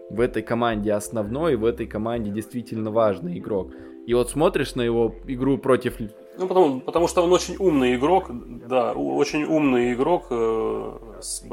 в 0.10 0.22
этой 0.22 0.42
команде 0.42 0.94
основной, 0.94 1.56
в 1.56 1.66
этой 1.66 1.86
команде 1.86 2.32
действительно 2.32 2.92
важный 2.92 3.40
игрок. 3.40 3.74
И 4.06 4.14
вот 4.14 4.30
смотришь 4.30 4.76
на 4.76 4.82
его 4.82 5.14
игру 5.28 5.58
против 5.58 6.00
ну, 6.38 6.48
потому, 6.48 6.80
потому 6.82 7.08
что 7.08 7.24
он 7.24 7.34
очень 7.34 7.56
умный 7.58 7.96
игрок, 7.96 8.30
да, 8.30 8.94
очень 8.94 9.44
умный 9.44 9.94
игрок 9.94 10.28
э, 10.30 11.00
с, 11.22 11.44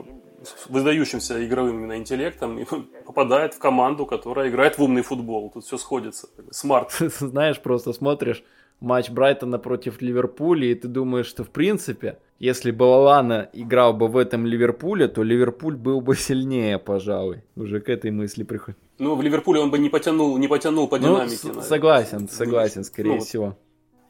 выдающимся 0.69 1.45
игровым 1.45 1.79
именно 1.79 1.97
интеллектом 1.97 2.59
и 2.59 2.65
попадает 3.07 3.55
в 3.55 3.59
команду, 3.59 4.07
которая 4.07 4.49
играет 4.49 4.79
в 4.79 4.83
умный 4.83 5.03
футбол. 5.03 5.51
Тут 5.51 5.65
все 5.65 5.79
сходится. 5.79 6.29
Smart. 6.51 6.93
Знаешь, 7.19 7.61
просто 7.61 7.93
смотришь 7.93 8.45
матч 8.81 9.11
Брайтона 9.11 9.59
против 9.59 10.03
Ливерпуля, 10.03 10.67
и 10.69 10.75
ты 10.75 10.89
думаешь, 10.89 11.27
что 11.27 11.45
в 11.45 11.51
принципе, 11.51 12.19
если 12.39 12.71
бы 12.71 12.85
Лалана 12.85 13.49
играл 13.53 13.95
бы 13.95 14.09
в 14.09 14.17
этом 14.17 14.47
Ливерпуле, 14.47 15.09
то 15.09 15.23
Ливерпуль 15.23 15.77
был 15.77 16.01
бы 16.01 16.17
сильнее, 16.17 16.79
пожалуй. 16.79 17.43
Уже 17.57 17.81
к 17.81 17.89
этой 17.89 18.11
мысли 18.11 18.43
приходит. 18.45 18.79
Ну, 18.99 19.15
в 19.15 19.23
Ливерпуле 19.23 19.61
он 19.61 19.71
бы 19.71 19.79
не 19.79 19.89
потянул, 19.89 20.37
не 20.39 20.49
потянул 20.49 20.89
по 20.89 20.99
ну, 20.99 21.15
динамике. 21.15 21.49
Ну, 21.55 21.63
согласен, 21.63 22.29
согласен, 22.29 22.85
скорее 22.85 23.17
ну, 23.17 23.21
всего. 23.21 23.57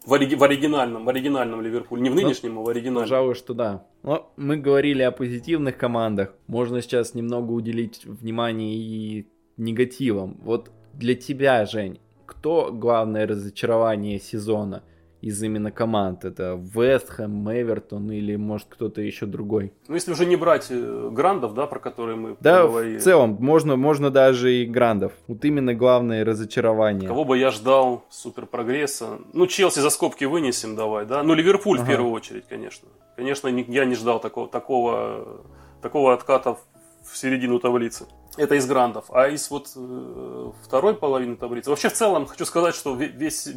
В, 0.07 0.13
ориги- 0.13 0.35
в 0.35 0.43
оригинальном, 0.43 1.05
в 1.05 1.09
оригинальном 1.09 1.63
Ливерпуле. 1.63 2.03
Не 2.03 2.11
в 2.11 2.15
ну, 2.15 2.23
нынешнем, 2.23 2.55
ну, 2.55 2.61
а 2.61 2.65
в 2.65 2.69
оригинальном. 2.69 3.05
Пожалуй, 3.05 3.35
что 3.35 3.55
да. 3.55 3.87
Но 4.03 4.33
мы 4.37 4.57
говорили 4.57 5.03
о 5.03 5.11
позитивных 5.11 5.77
командах. 5.79 6.35
Можно 6.47 6.83
сейчас 6.83 7.15
немного 7.15 7.53
уделить 7.53 8.05
внимание 8.05 8.75
и 8.75 9.27
негативам. 9.57 10.39
Вот 10.43 10.71
для 10.93 11.15
тебя, 11.15 11.65
Жень, 11.65 12.01
кто 12.27 12.71
главное 12.73 13.27
разочарование 13.27 14.19
сезона? 14.21 14.83
Из 15.25 15.43
именно 15.43 15.71
команд? 15.71 16.25
Это 16.25 16.61
Вестхэм, 16.61 17.51
Эвертон 17.51 18.11
или 18.11 18.37
может 18.37 18.69
кто-то 18.69 19.01
еще 19.01 19.27
другой? 19.27 19.73
Ну, 19.89 19.95
если 19.95 20.13
уже 20.13 20.27
не 20.27 20.37
брать 20.37 20.67
э, 20.71 21.09
Грандов, 21.11 21.55
да, 21.55 21.67
про 21.67 21.81
которые 21.81 22.17
мы 22.17 22.37
да, 22.41 22.63
поговорили. 22.63 22.99
в 22.99 23.03
целом, 23.03 23.37
можно, 23.41 23.77
можно 23.77 24.11
даже 24.11 24.53
и 24.53 24.67
Грандов. 24.67 25.13
Вот 25.27 25.45
именно 25.45 25.75
главное 25.75 26.25
разочарование. 26.25 27.09
Кого 27.09 27.25
бы 27.25 27.39
я 27.39 27.51
ждал 27.51 28.05
супер 28.11 28.47
прогресса? 28.47 29.19
Ну, 29.33 29.47
Челси 29.47 29.81
за 29.81 29.91
скобки 29.91 30.25
вынесем 30.25 30.77
давай, 30.77 31.07
да? 31.07 31.23
Ну, 31.23 31.35
Ливерпуль 31.35 31.79
ага. 31.79 31.87
в 31.87 31.89
первую 31.89 32.13
очередь, 32.13 32.45
конечно. 32.49 32.89
Конечно, 33.17 33.49
я 33.49 33.85
не 33.85 33.95
ждал 33.95 34.21
такого, 34.21 34.49
такого, 34.49 35.43
такого 35.81 36.13
отката 36.13 36.59
в 37.03 37.17
середину 37.17 37.59
таблицы. 37.61 38.07
Это 38.37 38.57
из 38.57 38.67
грандов. 38.67 39.05
А 39.11 39.29
из 39.29 39.51
вот 39.51 39.71
э, 39.77 40.51
второй 40.65 40.95
половины 40.95 41.37
таблицы. 41.37 41.71
Вообще, 41.71 41.89
в 41.89 41.93
целом, 41.93 42.27
хочу 42.27 42.45
сказать, 42.45 42.75
что 42.75 42.95
весь 42.95 43.49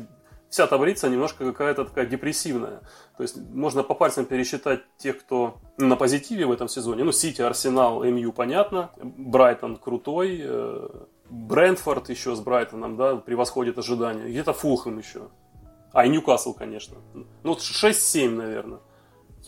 вся 0.49 0.67
таблица 0.67 1.09
немножко 1.09 1.45
какая-то 1.45 1.85
такая 1.85 2.05
депрессивная. 2.05 2.81
То 3.17 3.23
есть 3.23 3.37
можно 3.37 3.83
по 3.83 3.93
пальцам 3.93 4.25
пересчитать 4.25 4.81
тех, 4.97 5.19
кто 5.19 5.57
на 5.77 5.95
позитиве 5.95 6.45
в 6.45 6.51
этом 6.51 6.67
сезоне. 6.67 7.03
Ну, 7.03 7.11
Сити, 7.11 7.41
Арсенал, 7.41 8.03
МЮ, 8.03 8.31
понятно. 8.31 8.91
Брайтон 8.97 9.77
крутой. 9.77 10.41
Э, 10.43 10.87
Брентфорд 11.29 12.09
еще 12.09 12.35
с 12.35 12.39
Брайтоном, 12.39 12.95
да, 12.95 13.15
превосходит 13.17 13.77
ожидания. 13.77 14.29
Где-то 14.29 14.53
Фулхэм 14.53 14.97
еще. 14.97 15.29
А, 15.91 16.05
и 16.05 16.09
Ньюкасл, 16.09 16.53
конечно. 16.53 16.97
Ну, 17.43 17.53
6-7, 17.53 18.29
наверное. 18.29 18.79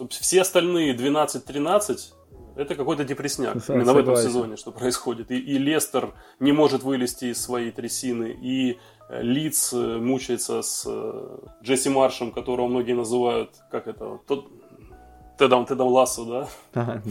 Все 0.10 0.42
остальные 0.42 0.96
12-13 0.96 2.14
это 2.56 2.76
какой-то 2.76 3.06
депресняк. 3.06 3.64
Согласен. 3.64 3.76
Именно 3.76 3.94
в 3.94 3.98
этом 3.98 4.18
сезоне, 4.18 4.58
что 4.58 4.72
происходит. 4.72 5.32
И, 5.32 5.38
и 5.38 5.58
Лестер 5.58 6.14
не 6.40 6.52
может 6.52 6.84
вылезти 6.84 7.26
из 7.26 7.42
своей 7.42 7.72
трясины. 7.72 8.38
И 8.42 8.78
Лиц 9.10 9.74
э, 9.74 9.98
мучается 9.98 10.62
с 10.62 10.84
э, 10.88 11.38
Джесси 11.64 11.90
Маршем, 11.90 12.32
которого 12.32 12.68
многие 12.68 12.94
называют, 12.94 13.52
как 13.72 13.88
это, 13.88 14.20
тот, 14.28 14.48
Тедом, 15.40 15.66
Тедом 15.66 15.88
Лассо, 15.88 16.26
да? 16.26 16.48
да. 16.74 17.02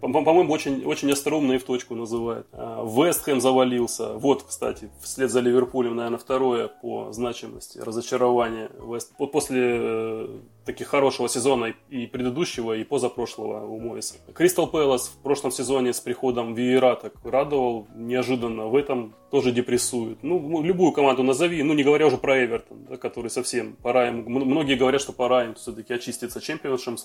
По-моему, 0.00 0.52
очень, 0.52 0.84
очень 0.84 1.10
остроумно 1.10 1.52
и 1.52 1.58
в 1.58 1.64
точку 1.64 1.94
называет. 1.94 2.46
А, 2.52 2.84
Вестхэм 2.84 3.40
завалился. 3.40 4.12
Вот, 4.12 4.42
кстати, 4.42 4.90
вслед 5.00 5.30
за 5.30 5.40
Ливерпулем, 5.40 5.96
наверное, 5.96 6.18
второе 6.18 6.68
по 6.68 7.12
значимости 7.12 7.78
разочарование. 7.78 8.70
Вест... 8.78 9.14
После 9.16 10.28
таких 10.64 10.88
хорошего 10.88 11.28
сезона 11.28 11.74
и 11.90 12.06
предыдущего, 12.06 12.74
и 12.74 12.84
позапрошлого 12.84 13.66
у 13.66 13.78
Мойса. 13.80 14.16
Кристал 14.34 14.66
Пэлас 14.66 15.08
в 15.08 15.22
прошлом 15.22 15.50
сезоне 15.50 15.92
с 15.92 16.00
приходом 16.00 16.54
Виера 16.54 16.94
так 16.96 17.14
радовал 17.24 17.88
неожиданно. 17.94 18.66
В 18.66 18.76
этом 18.76 19.14
тоже 19.30 19.52
депрессует. 19.52 20.22
Ну, 20.22 20.62
любую 20.62 20.92
команду 20.92 21.22
назови, 21.22 21.62
ну, 21.62 21.74
не 21.74 21.82
говоря 21.82 22.06
уже 22.06 22.18
про 22.18 22.44
Эвертон, 22.44 22.84
да, 22.88 22.96
который 22.96 23.30
совсем 23.30 23.76
пора 23.76 24.08
им. 24.08 24.24
Многие 24.26 24.76
говорят, 24.76 25.00
что 25.00 25.12
пора 25.12 25.44
им 25.44 25.54
все-таки 25.54 25.92
очиститься 25.94 26.40
чемпионшем, 26.40 26.96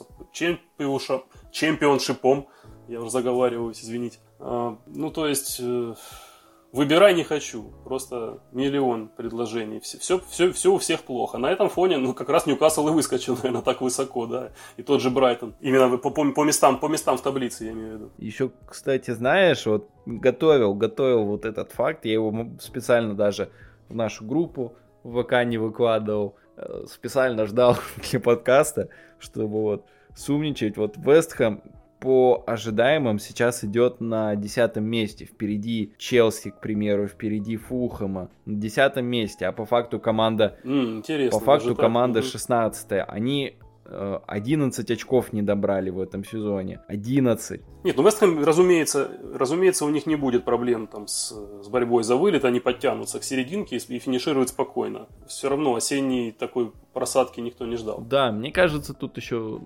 чемпионшипом 1.52 2.48
я 2.88 3.02
уже 3.02 3.12
заговариваюсь, 3.12 3.82
извините. 3.82 4.20
А, 4.40 4.78
ну, 4.88 5.12
то 5.12 5.28
есть, 5.28 5.58
э, 5.60 5.94
выбирай 6.72 7.14
не 7.14 7.24
хочу. 7.24 7.74
Просто 7.84 8.40
миллион 8.52 9.10
предложений. 9.10 9.80
Все, 9.80 9.98
все, 10.00 10.20
все, 10.30 10.52
все 10.52 10.74
у 10.74 10.78
всех 10.78 11.02
плохо. 11.02 11.38
На 11.38 11.52
этом 11.52 11.70
фоне, 11.70 11.98
ну, 11.98 12.14
как 12.14 12.30
раз 12.30 12.46
Ньюкасл 12.46 12.88
и 12.88 12.92
выскочил, 12.92 13.36
наверное, 13.38 13.62
так 13.62 13.82
высоко, 13.82 14.26
да. 14.26 14.52
И 14.78 14.84
тот 14.84 15.02
же 15.02 15.10
Брайтон. 15.10 15.56
Именно 15.62 15.98
по, 15.98 16.10
по, 16.10 16.32
по, 16.32 16.44
местам, 16.44 16.80
по 16.80 16.88
местам 16.88 17.18
в 17.18 17.22
таблице, 17.22 17.66
я 17.66 17.72
имею 17.72 17.90
в 17.90 17.94
виду. 17.94 18.12
Еще, 18.18 18.52
кстати, 18.66 19.12
знаешь, 19.12 19.66
вот 19.66 19.90
готовил, 20.06 20.74
готовил 20.74 21.26
вот 21.26 21.46
этот 21.46 21.72
факт. 21.72 22.06
Я 22.06 22.14
его 22.14 22.48
специально 22.60 23.14
даже 23.14 23.50
в 23.90 23.96
нашу 23.96 24.26
группу 24.26 24.74
в 25.04 25.24
ВК 25.24 25.44
не 25.46 25.58
выкладывал. 25.58 26.36
Э, 26.58 26.86
специально 26.88 27.46
ждал 27.46 27.78
для 28.12 28.20
подкаста, 28.20 28.90
чтобы 29.20 29.62
вот 29.62 29.86
сумничать. 30.16 30.78
Вот 30.78 30.98
Вестхэм 30.98 31.62
по 32.08 32.42
ожидаемым 32.48 33.20
сейчас 33.20 33.66
идет 33.66 34.00
на 34.00 34.34
десятом 34.38 34.86
месте. 34.86 35.26
Впереди 35.26 35.92
Челси, 35.98 36.52
к 36.52 36.62
примеру, 36.62 37.06
впереди 37.06 37.58
Фулхэма. 37.58 38.30
На 38.46 38.56
десятом 38.56 39.06
месте, 39.08 39.46
а 39.46 39.52
по 39.52 39.66
факту 39.66 40.00
команда... 40.00 40.58
Mm, 40.64 41.00
интересно. 41.00 41.38
По 41.38 41.44
факту 41.44 41.76
команда 41.76 42.22
так. 42.22 42.32
16 42.32 43.04
Они 43.10 43.58
11 43.90 44.90
э, 44.90 44.94
очков 44.94 45.34
не 45.34 45.42
добрали 45.42 45.90
в 45.90 46.00
этом 46.00 46.24
сезоне. 46.24 46.82
11. 46.88 47.62
Нет, 47.84 47.98
ну 47.98 48.04
Вестхэм, 48.04 48.44
разумеется, 48.44 49.12
разумеется, 49.34 49.86
у 49.86 49.90
них 49.90 50.06
не 50.06 50.16
будет 50.16 50.44
проблем 50.44 50.88
там 50.88 51.08
с, 51.08 51.32
с 51.64 51.68
борьбой 51.70 52.04
за 52.04 52.16
вылет, 52.16 52.46
они 52.46 52.60
подтянутся 52.60 53.20
к 53.20 53.24
серединке 53.24 53.78
и, 53.78 53.96
и 53.96 54.00
финишируют 54.00 54.50
спокойно. 54.50 55.08
Все 55.28 55.50
равно 55.50 55.76
осенней 55.76 56.32
такой 56.32 56.72
просадки 56.94 57.40
никто 57.40 57.66
не 57.66 57.78
ждал. 57.78 58.02
Да, 58.02 58.32
мне 58.32 58.52
кажется, 58.52 58.94
тут 58.94 59.18
еще 59.18 59.62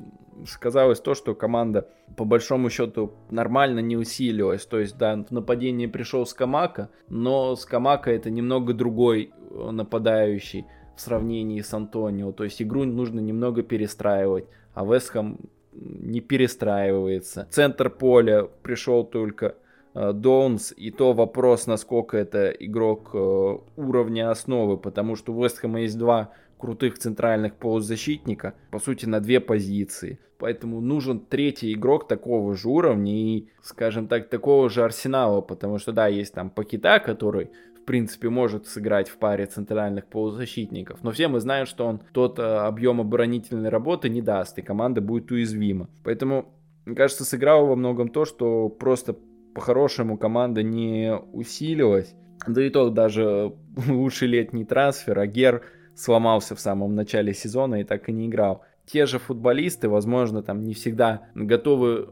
сказалось 0.47 0.99
то, 0.99 1.15
что 1.15 1.35
команда 1.35 1.87
по 2.17 2.25
большому 2.25 2.69
счету 2.69 3.13
нормально 3.29 3.79
не 3.79 3.97
усилилась. 3.97 4.65
То 4.65 4.79
есть, 4.79 4.97
да, 4.97 5.15
в 5.15 5.31
нападении 5.31 5.87
пришел 5.87 6.25
Скамака, 6.25 6.89
но 7.09 7.55
Скамака 7.55 8.11
это 8.11 8.29
немного 8.29 8.73
другой 8.73 9.31
э, 9.49 9.71
нападающий 9.71 10.65
в 10.95 11.01
сравнении 11.01 11.61
с 11.61 11.73
Антонио. 11.73 12.31
То 12.31 12.43
есть 12.43 12.61
игру 12.61 12.83
нужно 12.83 13.19
немного 13.19 13.63
перестраивать, 13.63 14.45
а 14.73 14.85
Вестхэм 14.85 15.39
не 15.73 16.21
перестраивается. 16.21 17.47
Центр 17.49 17.89
поля 17.89 18.47
пришел 18.61 19.03
только 19.05 19.55
э, 19.93 20.13
Доунс, 20.13 20.73
и 20.75 20.91
то 20.91 21.13
вопрос, 21.13 21.67
насколько 21.67 22.17
это 22.17 22.49
игрок 22.49 23.11
э, 23.13 23.57
уровня 23.75 24.31
основы, 24.31 24.77
потому 24.77 25.15
что 25.15 25.33
у 25.33 25.43
Вестхэма 25.43 25.81
есть 25.81 25.97
два 25.97 26.31
крутых 26.57 26.99
центральных 26.99 27.55
полузащитника, 27.55 28.53
по 28.69 28.79
сути, 28.79 29.05
на 29.05 29.19
две 29.19 29.39
позиции. 29.39 30.19
Поэтому 30.37 30.81
нужен 30.81 31.19
третий 31.19 31.73
игрок 31.73 32.07
такого 32.07 32.55
же 32.55 32.67
уровня 32.67 33.13
и, 33.13 33.47
скажем 33.61 34.07
так, 34.07 34.29
такого 34.29 34.69
же 34.69 34.83
арсенала, 34.83 35.41
потому 35.41 35.77
что, 35.77 35.91
да, 35.91 36.07
есть 36.07 36.33
там 36.33 36.49
Пакета, 36.49 36.99
который, 36.99 37.51
принципе, 37.91 38.29
может 38.29 38.67
сыграть 38.67 39.09
в 39.09 39.17
паре 39.17 39.45
центральных 39.47 40.05
полузащитников, 40.05 41.03
но 41.03 41.11
все 41.11 41.27
мы 41.27 41.41
знаем, 41.41 41.65
что 41.65 41.85
он 41.85 42.01
тот 42.13 42.39
э, 42.39 42.41
объем 42.41 43.01
оборонительной 43.01 43.67
работы 43.67 44.07
не 44.07 44.21
даст, 44.21 44.57
и 44.57 44.61
команда 44.61 45.01
будет 45.01 45.29
уязвима. 45.29 45.89
Поэтому, 46.05 46.45
мне 46.85 46.95
кажется, 46.95 47.25
сыграло 47.25 47.65
во 47.65 47.75
многом 47.75 48.07
то, 48.07 48.23
что 48.23 48.69
просто 48.69 49.17
по-хорошему 49.53 50.17
команда 50.17 50.63
не 50.63 51.13
усилилась. 51.33 52.15
Да 52.47 52.65
и 52.65 52.69
то 52.69 52.89
даже 52.89 53.55
лучший 53.89 54.29
летний 54.29 54.63
трансфер, 54.63 55.19
Агерд 55.19 55.61
сломался 55.93 56.55
в 56.55 56.61
самом 56.61 56.95
начале 56.95 57.33
сезона 57.33 57.81
и 57.81 57.83
так 57.83 58.07
и 58.07 58.13
не 58.13 58.27
играл. 58.27 58.63
Те 58.85 59.05
же 59.05 59.19
футболисты, 59.19 59.89
возможно, 59.89 60.43
там 60.43 60.61
не 60.61 60.73
всегда 60.73 61.23
готовы 61.35 62.07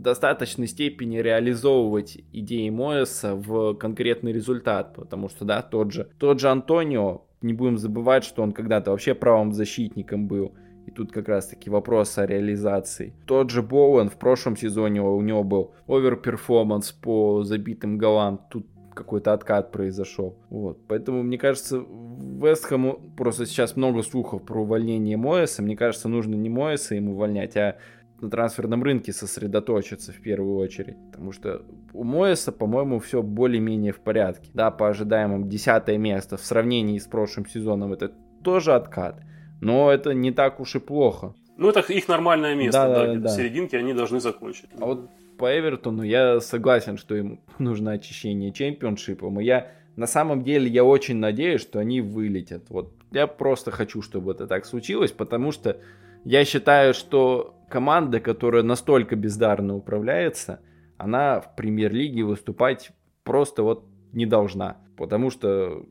достаточной 0.00 0.66
степени 0.66 1.18
реализовывать 1.18 2.18
идеи 2.32 2.70
Мойеса 2.70 3.34
в 3.34 3.74
конкретный 3.74 4.32
результат, 4.32 4.94
потому 4.94 5.28
что, 5.28 5.44
да, 5.44 5.62
тот 5.62 5.92
же, 5.92 6.08
тот 6.18 6.40
же 6.40 6.48
Антонио, 6.48 7.22
не 7.42 7.52
будем 7.52 7.78
забывать, 7.78 8.24
что 8.24 8.42
он 8.42 8.52
когда-то 8.52 8.92
вообще 8.92 9.14
правым 9.14 9.52
защитником 9.52 10.28
был, 10.28 10.52
и 10.86 10.90
тут 10.90 11.12
как 11.12 11.28
раз 11.28 11.48
таки 11.48 11.70
вопрос 11.70 12.18
о 12.18 12.26
реализации. 12.26 13.14
Тот 13.26 13.50
же 13.50 13.62
Боуэн 13.62 14.08
в 14.08 14.16
прошлом 14.16 14.56
сезоне 14.56 15.02
у 15.02 15.20
него 15.20 15.44
был 15.44 15.72
overperformance 15.86 16.92
по 16.92 17.44
забитым 17.44 17.98
голам. 17.98 18.40
Тут 18.50 18.66
какой-то 18.94 19.32
откат 19.32 19.72
произошел. 19.72 20.36
Вот. 20.50 20.78
Поэтому, 20.88 21.22
мне 21.22 21.38
кажется, 21.38 21.78
Вестхэму 21.78 23.00
просто 23.16 23.46
сейчас 23.46 23.76
много 23.76 24.02
слухов 24.02 24.42
про 24.42 24.62
увольнение 24.62 25.16
Моэса. 25.16 25.62
Мне 25.62 25.76
кажется, 25.76 26.08
нужно 26.08 26.34
не 26.34 26.50
Моэса 26.50 26.96
им 26.96 27.08
увольнять, 27.08 27.56
а 27.56 27.78
на 28.22 28.30
трансферном 28.30 28.82
рынке 28.82 29.12
сосредоточиться 29.12 30.12
в 30.12 30.20
первую 30.20 30.56
очередь. 30.56 30.96
Потому 31.10 31.32
что 31.32 31.62
у 31.92 32.04
Моэса, 32.04 32.52
по-моему, 32.52 33.00
все 33.00 33.22
более-менее 33.22 33.92
в 33.92 34.00
порядке. 34.00 34.50
Да, 34.54 34.70
по 34.70 34.88
ожидаемым 34.88 35.48
десятое 35.48 35.98
место 35.98 36.36
в 36.36 36.44
сравнении 36.44 36.98
с 36.98 37.06
прошлым 37.06 37.46
сезоном 37.46 37.92
это 37.92 38.12
тоже 38.42 38.74
откат. 38.74 39.20
Но 39.60 39.90
это 39.90 40.14
не 40.14 40.32
так 40.32 40.60
уж 40.60 40.76
и 40.76 40.78
плохо. 40.78 41.34
Ну, 41.56 41.68
это 41.68 41.80
их 41.92 42.08
нормальное 42.08 42.54
место, 42.54 42.80
да, 42.80 42.88
да, 42.88 43.06
да, 43.14 43.20
да. 43.20 43.28
в 43.28 43.32
серединке 43.32 43.78
они 43.78 43.92
должны 43.92 44.20
закончить. 44.20 44.70
А 44.80 44.86
вот 44.86 45.10
по 45.38 45.58
Эвертону 45.58 46.02
я 46.02 46.40
согласен, 46.40 46.96
что 46.96 47.14
им 47.14 47.40
нужно 47.58 47.92
очищение 47.92 48.52
чемпионшипом. 48.52 49.40
И 49.40 49.44
я 49.44 49.72
на 49.96 50.06
самом 50.06 50.42
деле 50.42 50.68
я 50.68 50.84
очень 50.84 51.16
надеюсь, 51.16 51.60
что 51.60 51.78
они 51.78 52.00
вылетят. 52.00 52.70
Вот 52.70 52.94
я 53.10 53.26
просто 53.26 53.70
хочу, 53.70 54.02
чтобы 54.02 54.32
это 54.32 54.46
так 54.46 54.64
случилось, 54.64 55.12
потому 55.12 55.52
что 55.52 55.78
я 56.24 56.44
считаю, 56.44 56.94
что 56.94 57.56
команда, 57.68 58.20
которая 58.20 58.62
настолько 58.62 59.16
бездарно 59.16 59.74
управляется, 59.76 60.60
она 60.98 61.40
в 61.40 61.56
премьер-лиге 61.56 62.22
выступать 62.24 62.92
просто 63.24 63.62
вот 63.62 63.86
не 64.12 64.26
должна. 64.26 64.76
Потому 64.96 65.30
что 65.30 65.86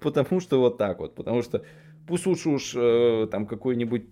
потому 0.00 0.40
что 0.40 0.60
вот 0.60 0.78
так 0.78 1.00
вот, 1.00 1.14
потому 1.14 1.42
что 1.42 1.64
пусть 2.06 2.26
лучше 2.26 2.50
уж 2.50 2.74
э, 2.76 3.26
там 3.30 3.46
какой-нибудь 3.46 4.04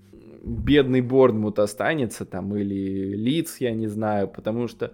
бедный 0.42 1.00
Борнмут 1.00 1.58
останется 1.58 2.24
там, 2.24 2.56
или 2.56 3.14
Лиц, 3.14 3.58
я 3.60 3.72
не 3.72 3.86
знаю, 3.86 4.28
потому 4.28 4.66
что 4.66 4.92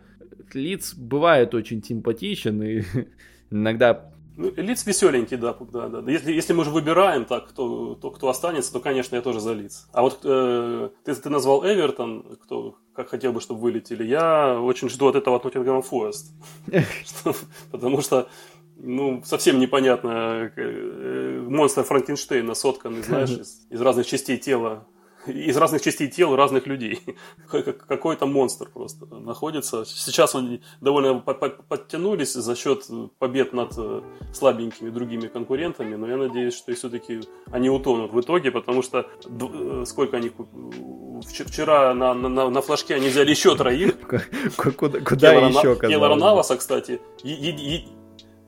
Лиц 0.53 0.95
бывает 0.95 1.55
очень 1.55 1.83
симпатичен 1.83 2.63
и 2.63 2.83
иногда 3.51 4.13
ну, 4.39 4.53
лиц 4.57 4.87
веселенький, 4.87 5.37
да, 5.37 5.53
да, 5.73 5.89
да. 5.89 6.11
Если, 6.13 6.33
если 6.33 6.53
мы 6.53 6.65
же 6.65 6.71
выбираем 6.71 7.25
так, 7.25 7.49
кто, 7.49 7.97
то, 7.97 8.13
кто 8.13 8.29
останется, 8.29 8.73
то, 8.73 8.79
конечно, 8.79 9.17
я 9.17 9.21
тоже 9.21 9.41
за 9.41 9.53
лиц. 9.53 9.89
А 9.93 10.03
вот 10.03 10.21
э, 10.23 10.91
ты, 11.05 11.15
ты 11.17 11.29
назвал 11.29 11.67
Эвертон, 11.67 12.39
кто 12.45 12.77
как 12.95 13.09
хотел 13.09 13.33
бы, 13.33 13.41
чтобы 13.41 13.61
вылетели. 13.61 14.05
Я 14.05 14.61
очень 14.61 14.89
жду 14.89 15.09
от 15.09 15.17
этого 15.17 15.35
от 15.37 15.43
Ноттингема 15.43 15.83
Форест. 15.83 16.33
Потому 17.73 18.01
что 18.01 18.29
ну, 18.77 19.23
совсем 19.25 19.59
непонятно, 19.59 20.09
э, 20.09 20.51
э, 20.55 21.45
монстр 21.49 21.83
Франкенштейна 21.83 22.55
сотканный, 22.55 23.03
знаешь, 23.03 23.31
из, 23.31 23.67
из 23.71 23.81
разных 23.81 24.07
частей 24.07 24.37
тела 24.37 24.87
из 25.29 25.57
разных 25.57 25.83
частей 25.83 26.09
тела 26.09 26.37
разных 26.37 26.67
людей. 26.67 27.01
Какой-то 27.51 28.27
монстр 28.27 28.69
просто 28.73 29.07
находится. 29.07 29.85
Сейчас 29.85 30.35
они 30.35 30.61
довольно 30.81 31.15
подтянулись 31.21 32.33
за 32.33 32.57
счет 32.57 32.87
побед 33.19 33.53
над 33.53 33.73
э, 33.77 34.03
слабенькими 34.33 34.91
другими 34.91 35.27
конкурентами, 35.27 35.95
но 35.97 36.09
я 36.09 36.17
надеюсь, 36.17 36.55
что 36.55 36.75
все-таки 36.75 37.21
они 37.51 37.71
утонут 37.71 38.13
в 38.13 38.21
итоге, 38.21 38.51
потому 38.51 38.83
что 38.83 39.07
э, 39.25 39.85
сколько 39.87 40.17
они 40.17 40.31
вчера 41.23 41.95
на, 41.95 42.15
на, 42.15 42.51
на 42.51 42.63
флажке 42.63 42.95
они 42.95 43.09
взяли 43.09 43.31
еще 43.31 43.57
троих. 43.57 43.95
Куда, 44.77 45.01
куда 45.01 45.33
еще? 45.33 45.77
Келлора 45.77 46.15
Наваса, 46.15 46.57
кстати, 46.57 47.01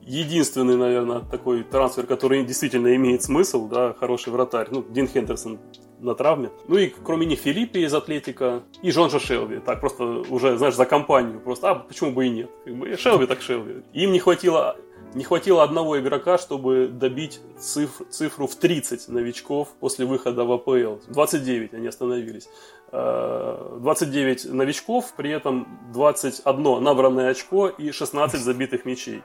единственный, 0.01 0.77
наверное, 0.77 1.19
такой 1.19 1.63
трансфер, 1.63 2.05
который 2.05 2.43
действительно 2.43 2.95
имеет 2.95 3.23
смысл, 3.23 3.67
да, 3.67 3.93
хороший 3.99 4.33
вратарь. 4.33 4.67
Ну, 4.71 4.83
Дин 4.89 5.07
Хендерсон 5.07 5.59
на 6.01 6.15
травме. 6.15 6.49
Ну 6.67 6.77
и 6.77 6.87
кроме 7.03 7.25
них 7.25 7.39
Филиппи 7.39 7.79
из 7.79 7.93
Атлетика 7.93 8.63
и 8.81 8.91
Джон 8.91 9.09
Шелви. 9.09 9.59
Так 9.59 9.79
просто 9.79 10.03
уже, 10.29 10.57
знаешь, 10.57 10.75
за 10.75 10.85
компанию. 10.85 11.39
Просто, 11.39 11.71
а 11.71 11.75
почему 11.75 12.11
бы 12.11 12.25
и 12.25 12.29
нет? 12.29 12.49
Как 12.65 12.75
бы, 12.75 12.97
Шелви 12.97 13.27
так 13.27 13.41
Шелви. 13.41 13.83
Им 13.93 14.11
не 14.11 14.19
хватило 14.19 14.75
не 15.13 15.23
хватило 15.23 15.63
одного 15.63 15.99
игрока, 15.99 16.37
чтобы 16.37 16.87
добить 16.87 17.41
цифр, 17.59 18.05
цифру 18.09 18.47
в 18.47 18.55
30 18.55 19.09
новичков 19.09 19.69
после 19.79 20.05
выхода 20.05 20.45
в 20.45 20.51
АПЛ. 20.51 21.01
29 21.09 21.73
они 21.73 21.87
остановились. 21.87 22.47
29 22.91 24.45
э, 24.45 24.49
новичков, 24.49 25.13
при 25.15 25.31
этом 25.31 25.67
21 25.93 26.83
набранное 26.83 27.29
очко 27.29 27.67
и 27.67 27.91
16 27.91 28.39
забитых 28.39 28.85
мячей. 28.85 29.21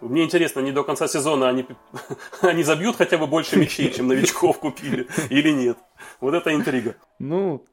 Мне 0.00 0.24
интересно, 0.24 0.60
не 0.60 0.70
до 0.70 0.84
конца 0.84 1.08
сезона 1.08 1.48
они, 1.48 1.66
они 2.40 2.62
забьют 2.62 2.96
хотя 2.96 3.18
бы 3.18 3.26
больше 3.26 3.56
мячей, 3.56 3.92
чем 3.92 4.08
новичков 4.08 4.58
купили, 4.58 5.08
или 5.30 5.50
нет. 5.50 5.78
Вот 6.20 6.34
это 6.34 6.54
интрига. 6.54 6.96
Ну, 7.18 7.64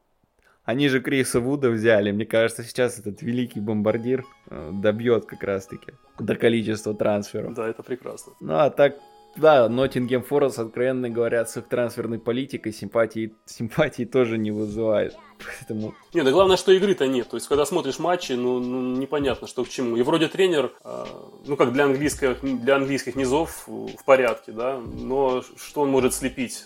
они 0.64 0.90
же 0.90 1.00
Криса 1.00 1.40
Вуда 1.40 1.70
взяли. 1.70 2.12
Мне 2.12 2.26
кажется, 2.26 2.64
сейчас 2.64 3.00
этот 3.00 3.22
великий 3.22 3.60
бомбардир 3.60 4.26
э, 4.50 4.72
добьет 4.74 5.26
как 5.26 5.44
раз-таки 5.44 5.94
до 6.20 6.36
количества 6.36 6.94
трансферов. 6.94 7.54
Да, 7.54 7.68
это 7.68 7.84
прекрасно. 7.84 8.34
Ну, 8.40 8.56
а 8.56 8.70
так 8.70 8.96
да, 9.36 9.68
Ноттингем 9.68 10.24
Форест, 10.24 10.60
откровенно 10.60 11.10
говоря, 11.10 11.46
с 11.46 11.58
их 11.58 11.68
трансферной 11.68 12.20
политикой 12.20 12.72
симпатии, 12.72 13.36
симпатии 13.46 14.06
тоже 14.06 14.38
не 14.38 14.52
вызывает. 14.52 15.18
Поэтому... 15.46 15.94
Не, 16.14 16.24
да 16.24 16.32
главное, 16.32 16.56
что 16.56 16.72
игры-то 16.72 17.06
нет. 17.08 17.30
То 17.30 17.36
есть, 17.36 17.48
когда 17.48 17.66
смотришь 17.66 18.00
матчи, 18.00 18.32
ну, 18.32 18.60
ну 18.60 18.96
непонятно, 18.96 19.48
что 19.48 19.66
к 19.66 19.70
чему. 19.70 19.98
И 19.98 20.02
вроде 20.04 20.30
тренер, 20.30 20.72
э, 20.84 21.06
ну, 21.46 21.58
как 21.58 21.74
для 21.74 21.84
английских, 21.84 22.40
для 22.42 22.78
английских 22.78 23.16
низов 23.16 23.68
в 23.68 24.06
порядке, 24.06 24.54
да, 24.54 24.80
но 24.80 25.44
что 25.58 25.82
он 25.82 25.90
может 25.90 26.14
слепить 26.14 26.66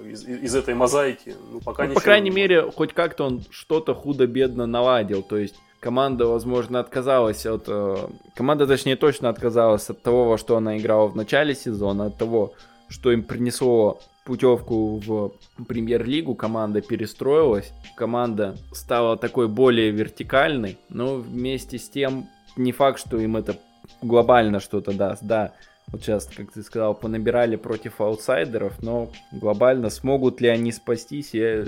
из, 0.00 0.26
из 0.26 0.54
этой 0.54 0.74
мозаики, 0.74 1.34
ну, 1.50 1.60
пока 1.60 1.86
ну, 1.86 1.94
По 1.94 2.00
крайней 2.00 2.30
мере, 2.30 2.70
хоть 2.70 2.92
как-то 2.92 3.24
он 3.24 3.42
что-то 3.50 3.94
худо-бедно 3.94 4.66
наладил. 4.66 5.22
То 5.22 5.36
есть, 5.36 5.56
команда, 5.80 6.26
возможно, 6.26 6.80
отказалась 6.80 7.46
от... 7.46 7.64
Э, 7.68 7.96
команда, 8.34 8.66
точнее, 8.66 8.96
точно 8.96 9.28
отказалась 9.28 9.88
от 9.90 10.02
того, 10.02 10.24
во 10.28 10.38
что 10.38 10.56
она 10.56 10.78
играла 10.78 11.06
в 11.06 11.16
начале 11.16 11.54
сезона, 11.54 12.06
от 12.06 12.18
того, 12.18 12.54
что 12.88 13.12
им 13.12 13.22
принесло 13.22 14.00
путевку 14.24 14.96
в 14.98 15.32
премьер-лигу, 15.66 16.34
команда 16.34 16.80
перестроилась, 16.80 17.72
команда 17.96 18.56
стала 18.72 19.16
такой 19.16 19.48
более 19.48 19.90
вертикальной, 19.90 20.78
но 20.88 21.16
вместе 21.16 21.78
с 21.78 21.88
тем 21.88 22.28
не 22.56 22.72
факт, 22.72 23.00
что 23.00 23.18
им 23.18 23.36
это 23.36 23.56
глобально 24.02 24.60
что-то 24.60 24.92
даст, 24.92 25.22
да. 25.22 25.52
Вот 25.88 26.02
сейчас, 26.02 26.26
как 26.26 26.52
ты 26.52 26.62
сказал, 26.62 26.94
понабирали 26.94 27.56
против 27.56 28.00
аутсайдеров, 28.00 28.82
но 28.82 29.10
глобально 29.32 29.90
смогут 29.90 30.40
ли 30.40 30.48
они 30.48 30.72
спастись, 30.72 31.34
я 31.34 31.60
э, 31.60 31.66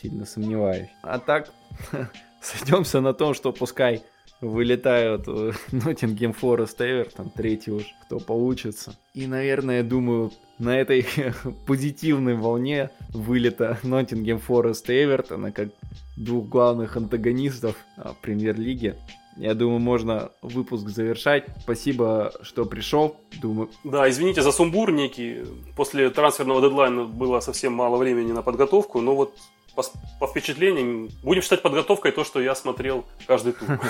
сильно 0.00 0.24
сомневаюсь. 0.24 0.88
А 1.02 1.18
так, 1.18 1.50
сойдемся 2.40 3.00
на 3.00 3.12
том, 3.12 3.34
что 3.34 3.52
пускай 3.52 4.02
вылетают 4.40 5.26
Ноттингем 5.70 6.32
Форест 6.32 6.80
Эвертон, 6.80 7.30
третий 7.30 7.72
уж, 7.72 7.84
кто 8.04 8.18
получится. 8.18 8.96
И, 9.14 9.26
наверное, 9.26 9.82
думаю, 9.82 10.32
на 10.58 10.78
этой 10.78 11.06
позитивной 11.66 12.34
волне 12.34 12.90
вылета 13.10 13.78
Ноттингем 13.82 14.38
Форест 14.38 14.88
Эвертона, 14.88 15.52
как 15.52 15.68
двух 16.16 16.48
главных 16.48 16.96
антагонистов 16.96 17.76
а, 17.96 18.14
премьер-лиги, 18.20 18.96
я 19.40 19.54
думаю, 19.54 19.80
можно 19.80 20.32
выпуск 20.42 20.88
завершать. 20.88 21.46
Спасибо, 21.62 22.32
что 22.42 22.66
пришел. 22.66 23.16
Думаю. 23.40 23.70
Да, 23.84 24.08
извините 24.10 24.42
за 24.42 24.52
сумбур 24.52 24.92
некий. 24.92 25.46
После 25.76 26.10
трансферного 26.10 26.60
дедлайна 26.60 27.04
было 27.04 27.40
совсем 27.40 27.72
мало 27.72 27.96
времени 27.96 28.32
на 28.32 28.42
подготовку, 28.42 29.00
но 29.00 29.16
вот 29.16 29.34
по, 29.74 29.82
по 30.18 30.26
впечатлениям, 30.26 31.08
будем 31.22 31.40
считать 31.40 31.62
подготовкой 31.62 32.12
то, 32.12 32.22
что 32.22 32.40
я 32.40 32.54
смотрел 32.54 33.06
каждый 33.26 33.54
тур. 33.54 33.80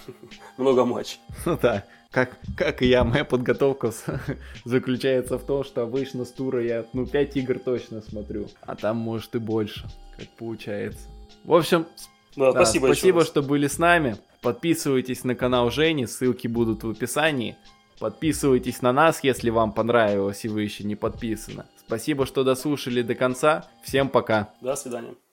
Много 0.56 0.84
матчей. 0.84 1.18
Ну 1.44 1.58
да, 1.60 1.84
как, 2.12 2.38
как 2.56 2.82
и 2.82 2.86
я, 2.86 3.02
моя 3.02 3.24
подготовка 3.24 3.92
заключается 4.64 5.38
в 5.38 5.44
том, 5.44 5.64
что 5.64 5.82
обычно 5.82 6.24
с 6.24 6.30
тура 6.30 6.62
я, 6.62 6.84
ну, 6.92 7.04
5 7.04 7.36
игр 7.36 7.58
точно 7.58 8.00
смотрю, 8.00 8.48
а 8.60 8.76
там, 8.76 8.98
может, 8.98 9.34
и 9.34 9.38
больше, 9.38 9.88
как 10.16 10.28
получается. 10.30 11.08
В 11.42 11.52
общем, 11.52 11.86
да, 12.36 12.52
да, 12.52 12.64
спасибо, 12.64 12.86
спасибо 12.86 13.24
что 13.24 13.42
были 13.42 13.66
с 13.66 13.78
нами. 13.78 14.16
Подписывайтесь 14.40 15.24
на 15.24 15.34
канал 15.34 15.70
Жени, 15.70 16.06
ссылки 16.06 16.46
будут 16.48 16.82
в 16.82 16.90
описании. 16.90 17.56
Подписывайтесь 17.98 18.80
на 18.80 18.92
нас, 18.92 19.22
если 19.22 19.50
вам 19.50 19.72
понравилось 19.72 20.44
и 20.46 20.48
вы 20.48 20.62
еще 20.62 20.84
не 20.84 20.96
подписаны. 20.96 21.64
Спасибо, 21.86 22.24
что 22.24 22.44
дослушали 22.44 23.02
до 23.02 23.14
конца. 23.14 23.68
Всем 23.82 24.08
пока. 24.08 24.54
До 24.62 24.74
свидания. 24.76 25.14